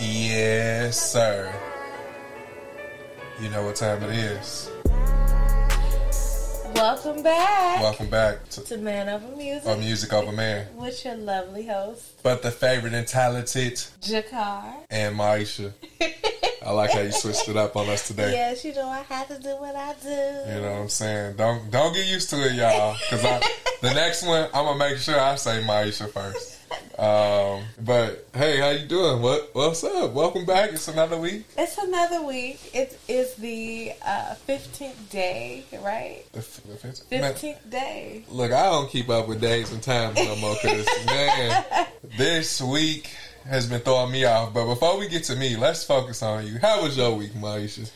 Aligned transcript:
Yes, 0.00 1.12
sir. 1.12 1.52
You 3.38 3.50
know 3.50 3.64
what 3.64 3.76
time 3.76 4.02
it 4.02 4.10
is. 4.10 4.70
Welcome 6.74 7.22
back 7.22 7.82
Welcome 7.82 8.08
back 8.08 8.48
to 8.50 8.62
to 8.62 8.78
Man 8.78 9.10
Over 9.10 9.36
Music 9.36 9.68
our 9.68 9.76
Music 9.76 10.12
Over 10.14 10.32
Man. 10.32 10.66
with 10.76 11.04
your 11.04 11.16
lovely 11.16 11.66
host, 11.66 12.22
But 12.22 12.40
the 12.42 12.50
favorite 12.50 12.94
and 12.94 13.06
talented 13.06 13.74
Jakar. 14.00 14.76
and 14.88 15.14
Maisha. 15.18 15.72
I 16.66 16.70
like 16.72 16.92
how 16.92 17.00
you 17.00 17.12
switched 17.12 17.48
it 17.50 17.56
up 17.58 17.76
on 17.76 17.86
us 17.90 18.08
today. 18.08 18.32
Yes, 18.32 18.64
you 18.64 18.72
know 18.74 18.88
I 18.88 19.00
have 19.02 19.28
to 19.28 19.38
do 19.38 19.50
what 19.56 19.76
I 19.76 19.94
do. 20.02 20.08
You 20.54 20.60
know 20.62 20.72
what 20.72 20.80
I'm 20.82 20.88
saying? 20.88 21.36
Don't 21.36 21.70
don't 21.70 21.92
get 21.92 22.06
used 22.06 22.30
to 22.30 22.36
it, 22.36 22.54
y'all. 22.54 22.96
Cause 23.10 23.22
I, 23.24 23.40
the 23.82 23.92
next 23.92 24.26
one 24.26 24.44
I'm 24.54 24.64
gonna 24.64 24.78
make 24.78 24.96
sure 24.96 25.20
I 25.20 25.34
say 25.36 25.62
Maisha 25.62 26.10
first. 26.10 26.59
Um, 27.00 27.62
but 27.82 28.26
hey, 28.34 28.58
how 28.58 28.68
you 28.70 28.86
doing? 28.86 29.22
What 29.22 29.48
what's 29.54 29.82
up? 29.82 30.12
Welcome 30.12 30.44
back. 30.44 30.70
It's 30.74 30.86
another 30.86 31.16
week. 31.18 31.46
It's 31.56 31.78
another 31.78 32.22
week. 32.26 32.60
It 32.74 32.98
is 33.08 33.34
the 33.36 33.92
uh, 34.04 34.34
15th 34.46 35.08
day, 35.08 35.64
right? 35.82 36.22
The, 36.32 36.40
f- 36.40 36.60
the 36.68 36.76
fifth- 36.76 37.10
man, 37.10 37.32
15th 37.32 37.70
day. 37.70 38.24
Look, 38.28 38.52
I 38.52 38.64
don't 38.66 38.90
keep 38.90 39.08
up 39.08 39.28
with 39.28 39.40
days 39.40 39.72
and 39.72 39.82
times 39.82 40.16
no 40.16 40.36
more. 40.36 40.54
Cause 40.56 40.86
man, 41.06 41.86
this 42.18 42.60
week 42.60 43.08
has 43.46 43.66
been 43.66 43.80
throwing 43.80 44.12
me 44.12 44.26
off. 44.26 44.52
But 44.52 44.66
before 44.66 44.98
we 44.98 45.08
get 45.08 45.24
to 45.24 45.36
me, 45.36 45.56
let's 45.56 45.82
focus 45.82 46.22
on 46.22 46.46
you. 46.46 46.58
How 46.58 46.82
was 46.82 46.98
your 46.98 47.16
week, 47.16 47.32
Maisha? 47.32 47.90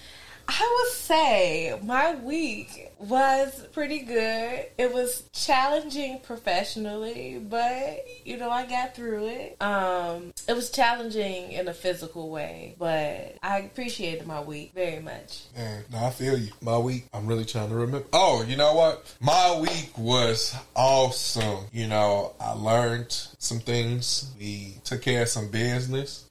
I 0.49 0.79
would 0.79 0.93
say 0.93 1.79
my 1.83 2.15
week 2.17 2.93
was 2.99 3.67
pretty 3.73 4.01
good. 4.01 4.67
It 4.79 4.93
was 4.93 5.29
challenging 5.33 6.21
professionally, 6.21 7.41
but 7.43 8.05
you 8.25 8.37
know, 8.37 8.51
I 8.51 8.67
got 8.67 8.95
through 8.95 9.29
it. 9.29 9.61
Um, 9.61 10.33
it 10.49 10.55
was 10.55 10.71
challenging 10.71 11.53
in 11.53 11.69
a 11.69 11.75
physical 11.75 12.31
way, 12.31 12.75
but 12.79 13.37
I 13.43 13.61
appreciated 13.61 14.27
my 14.27 14.41
week 14.41 14.73
very 14.75 15.01
much. 15.01 15.43
Man, 15.57 15.85
no, 15.91 16.05
I 16.05 16.11
feel 16.11 16.39
you. 16.39 16.53
My 16.61 16.79
week, 16.79 17.07
I'm 17.13 17.27
really 17.27 17.45
trying 17.45 17.71
to 17.71 17.75
remember. 17.75 18.07
Oh, 18.13 18.45
you 18.47 18.57
know 18.57 18.75
what? 18.75 19.15
My 19.21 19.59
week 19.61 19.97
was 19.97 20.55
awesome. 20.77 21.67
You 21.73 21.89
know, 21.89 22.35
I 22.41 22.53
learned 22.53 23.13
some 23.39 23.61
things. 23.61 24.31
We 24.39 24.79
took 24.85 25.03
care 25.03 25.23
of 25.23 25.29
some 25.29 25.49
business. 25.49 26.27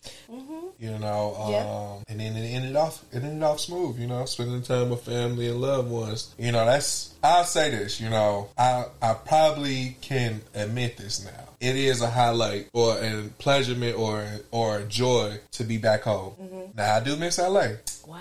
You 0.83 0.99
know, 0.99 1.35
um, 1.39 1.51
Yeah. 1.51 2.03
and 2.09 2.19
then 2.19 2.35
it 2.35 2.45
ended 2.49 2.75
off. 2.75 3.05
It 3.13 3.23
ended 3.23 3.41
off 3.41 3.61
smooth. 3.61 3.97
You 3.97 4.07
know, 4.07 4.25
spending 4.25 4.61
time 4.63 4.89
with 4.89 5.01
family 5.05 5.47
and 5.47 5.61
loved 5.61 5.89
ones. 5.89 6.33
You 6.37 6.51
know, 6.51 6.65
that's. 6.65 7.11
I'll 7.23 7.45
say 7.45 7.69
this. 7.69 8.01
You 8.01 8.09
know, 8.09 8.49
I 8.57 8.85
I 9.01 9.13
probably 9.13 9.95
can 10.01 10.41
admit 10.53 10.97
this 10.97 11.23
now. 11.23 11.31
It 11.61 11.77
is 11.77 12.01
a 12.01 12.09
highlight 12.09 12.67
or 12.73 12.97
a 12.97 13.23
pleasurement 13.39 13.97
or 13.97 14.27
or 14.51 14.79
a 14.79 14.83
joy 14.83 15.39
to 15.53 15.63
be 15.63 15.77
back 15.77 16.01
home. 16.01 16.33
Now 16.75 16.97
I 16.97 16.99
do 16.99 17.15
miss 17.15 17.37
LA. 17.39 17.67
Wow, 18.05 18.17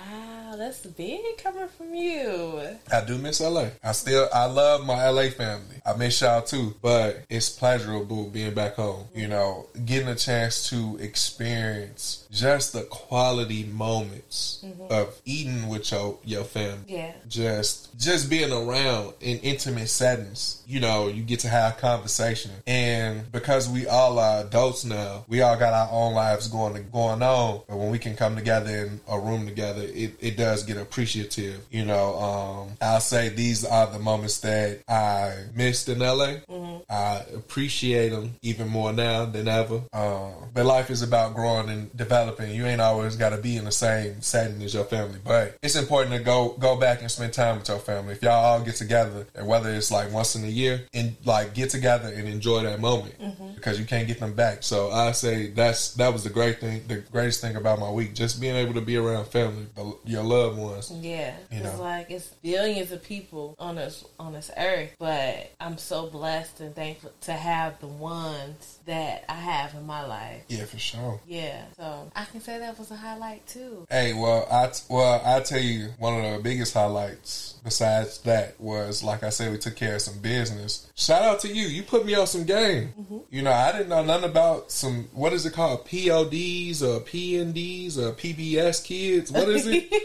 that's 0.57 0.85
big 0.87 1.21
coming 1.39 1.69
from 1.69 1.95
you. 1.95 2.61
I 2.93 3.05
do 3.05 3.19
miss 3.19 3.41
LA. 3.41 3.69
I 3.83 3.93
still 3.93 4.29
I 4.33 4.47
love 4.47 4.87
my 4.87 5.09
LA 5.09 5.31
family. 5.31 5.77
I 5.85 5.97
miss 5.97 6.21
y'all 6.21 6.43
too, 6.43 6.75
but 6.81 7.25
it's 7.29 7.49
pleasurable 7.51 8.29
being 8.29 8.55
back 8.55 8.75
home. 8.75 9.07
You 9.15 9.29
know, 9.29 9.67
getting 9.85 10.09
a 10.09 10.15
chance 10.15 10.69
to 10.71 10.97
experience 11.01 12.27
just 12.31 12.73
the 12.73 12.83
quality 12.83 13.65
moments 13.65 14.65
mm-hmm. 14.65 14.93
of 14.93 15.21
eating 15.25 15.69
with 15.69 15.91
your 15.93 16.19
your 16.25 16.45
family. 16.45 16.85
Yeah. 16.87 17.13
Just 17.29 17.99
just 17.99 18.31
being 18.31 18.53
around 18.53 19.15
in 19.21 19.39
intimate 19.39 19.89
settings. 19.89 20.63
You 20.67 20.81
know, 20.81 21.09
you 21.09 21.23
get 21.23 21.41
to 21.41 21.49
have 21.49 21.79
conversation. 21.79 22.53
And 22.67 23.31
because 23.33 23.69
we 23.69 23.87
all 23.87 24.19
are 24.19 24.41
adults 24.43 24.85
now, 24.85 25.25
we 25.29 25.43
all 25.43 25.57
got 25.57 25.73
our 25.73 25.89
own 25.93 26.15
lives 26.15 26.49
going 26.49 26.75
going 26.91 27.23
on. 27.23 27.63
But 27.69 27.77
when 27.77 27.91
we 27.91 27.99
can 27.99 28.17
come 28.17 28.37
together 28.37 28.71
in 28.71 29.01
a 29.09 29.19
room 29.19 29.47
together, 29.47 29.83
it, 29.83 30.15
it 30.21 30.37
does 30.43 30.65
get 30.65 30.77
appreciative. 30.77 31.65
You 31.71 31.85
know, 31.85 32.19
um, 32.19 32.77
I'll 32.81 33.01
say 33.01 33.29
these 33.29 33.65
are 33.65 33.87
the 33.87 34.01
moments 34.01 34.41
that 34.41 34.81
I 34.89 35.35
missed 35.55 35.89
in 35.89 36.01
LA. 36.01 36.39
I 36.91 37.25
appreciate 37.33 38.09
them 38.09 38.35
even 38.43 38.69
more 38.69 38.93
now 38.93 39.25
than 39.25 39.47
ever. 39.47 39.83
Um, 39.93 40.51
but 40.53 40.67
life 40.67 40.91
is 40.91 41.03
about 41.03 41.37
growing 41.37 41.69
and 41.69 41.97
developing. 41.97 42.51
You 42.51 42.67
ain't 42.67 42.81
always 42.81 43.15
got 43.15 43.31
to 43.31 43.39
be 43.39 43.57
in 43.57 43.67
the 43.67 43.73
same 43.73 44.21
setting 44.21 44.61
as 44.63 44.75
your 44.75 44.85
family, 44.85 45.21
but 45.25 45.57
it's 45.63 45.77
important 45.77 46.17
to 46.17 46.23
go 46.23 46.57
go 46.59 46.77
back 46.77 47.03
and 47.03 47.11
spend 47.11 47.33
time 47.33 47.59
with 47.59 47.69
your 47.69 47.79
family. 47.79 48.15
If 48.15 48.23
y'all 48.23 48.45
all 48.45 48.61
get 48.61 48.75
together, 48.75 49.27
and 49.37 49.47
whether 49.47 49.71
it's 49.71 49.93
like 49.93 50.13
once 50.13 50.35
in 50.35 50.45
a 50.45 50.49
year, 50.49 50.83
and 50.93 51.15
like 51.25 51.55
get 51.55 51.71
together 51.71 52.09
and 52.09 52.27
enjoy 52.27 52.65
that 52.65 52.81
moment 52.81 53.15
because 53.55 53.79
you 53.79 53.87
can't 53.87 54.09
get 54.09 54.19
them 54.19 54.35
back. 54.35 54.65
So 54.65 54.91
I 54.91 55.13
say 55.13 55.47
that's 55.49 55.95
that 55.95 56.13
was 56.13 56.25
the 56.25 56.31
great 56.31 56.59
thing, 56.59 56.83
the 56.89 56.97
greatest 56.97 57.41
thing 57.41 57.55
about 57.55 57.79
my 57.79 57.91
week, 57.91 58.15
just 58.15 58.41
being 58.41 58.57
able 58.57 58.75
to 58.75 58.81
be 58.81 58.97
around 58.97 59.27
family, 59.27 59.67
the, 59.77 59.97
your 60.05 60.25
loved 60.33 60.59
ones. 60.59 60.91
Yeah, 60.91 61.35
You 61.51 61.63
it's 61.65 61.79
like 61.79 62.11
it's 62.11 62.27
billions 62.43 62.93
of 62.93 63.03
people 63.03 63.55
on 63.59 63.77
this 63.77 64.05
on 64.19 64.33
this 64.33 64.51
earth, 64.57 64.91
but 64.99 65.53
I'm 65.61 65.79
so 65.79 66.09
blessed 66.09 66.61
and 66.61 66.75
thankful 66.75 67.13
to 67.23 67.33
have 67.33 67.81
the 67.81 67.87
ones 67.87 68.79
that 68.87 69.25
I 69.29 69.35
have 69.35 69.75
in 69.75 69.87
my 69.87 70.07
life. 70.07 70.43
Yeah, 70.49 70.65
for 70.65 70.79
sure. 70.79 71.21
Yeah, 71.27 71.65
so 71.77 72.11
I 72.15 72.25
can 72.25 72.41
say 72.41 72.59
that 72.59 72.79
was 72.79 72.91
a 72.91 72.97
highlight 72.97 73.47
too. 73.47 73.87
Hey, 73.91 74.13
well, 74.13 74.47
I 74.51 74.69
t- 74.69 74.83
well, 74.89 75.21
I 75.25 75.41
tell 75.41 75.61
you, 75.61 75.91
one 75.99 76.25
of 76.25 76.33
the 76.33 76.39
biggest 76.43 76.75
highlights 76.75 77.59
besides 77.65 78.19
that 78.23 78.61
was, 78.61 79.03
like 79.03 79.23
I 79.23 79.31
said, 79.31 79.53
we 79.53 79.59
took 79.59 79.77
care 79.77 79.97
of 79.97 80.01
some 80.03 80.19
business. 80.19 80.91
Shout 81.03 81.23
out 81.23 81.41
to 81.41 81.49
you. 81.49 81.67
You 81.67 81.83
put 81.83 82.07
me 82.07 82.15
on 82.15 82.29
some 82.29 82.45
game. 82.45 83.25
You 83.29 83.43
know, 83.43 83.51
I 83.51 83.73
didn't 83.73 83.89
know 83.89 84.05
nothing 84.05 84.31
about 84.31 84.71
some. 84.71 85.09
What 85.13 85.33
is 85.33 85.45
it 85.45 85.53
called? 85.53 85.85
PODs 85.85 86.81
or 86.81 87.01
PNDs 87.01 87.99
or 87.99 88.13
PBS 88.13 88.85
kids? 88.85 89.33
What 89.33 89.49
is 89.49 89.67
it? 89.67 89.93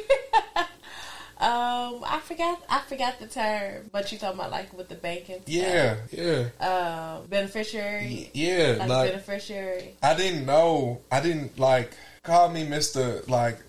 Um, 1.39 2.03
I 2.03 2.19
forgot 2.23 2.63
I 2.67 2.79
forgot 2.79 3.19
the 3.19 3.27
term, 3.27 3.91
but 3.91 4.11
you 4.11 4.17
talking 4.17 4.39
about 4.39 4.49
like 4.49 4.75
with 4.75 4.89
the 4.89 4.95
banking? 4.95 5.43
yeah, 5.45 5.97
yeah. 6.11 6.47
Um, 6.59 7.27
beneficiary, 7.27 8.31
yeah. 8.33 8.77
like, 8.79 8.89
Like 8.89 9.11
beneficiary. 9.11 9.93
I 10.01 10.15
didn't 10.15 10.47
know. 10.47 11.01
I 11.11 11.19
didn't 11.19 11.59
like 11.59 11.91
call 12.23 12.49
me 12.49 12.65
Mister. 12.65 13.21
Like 13.27 13.59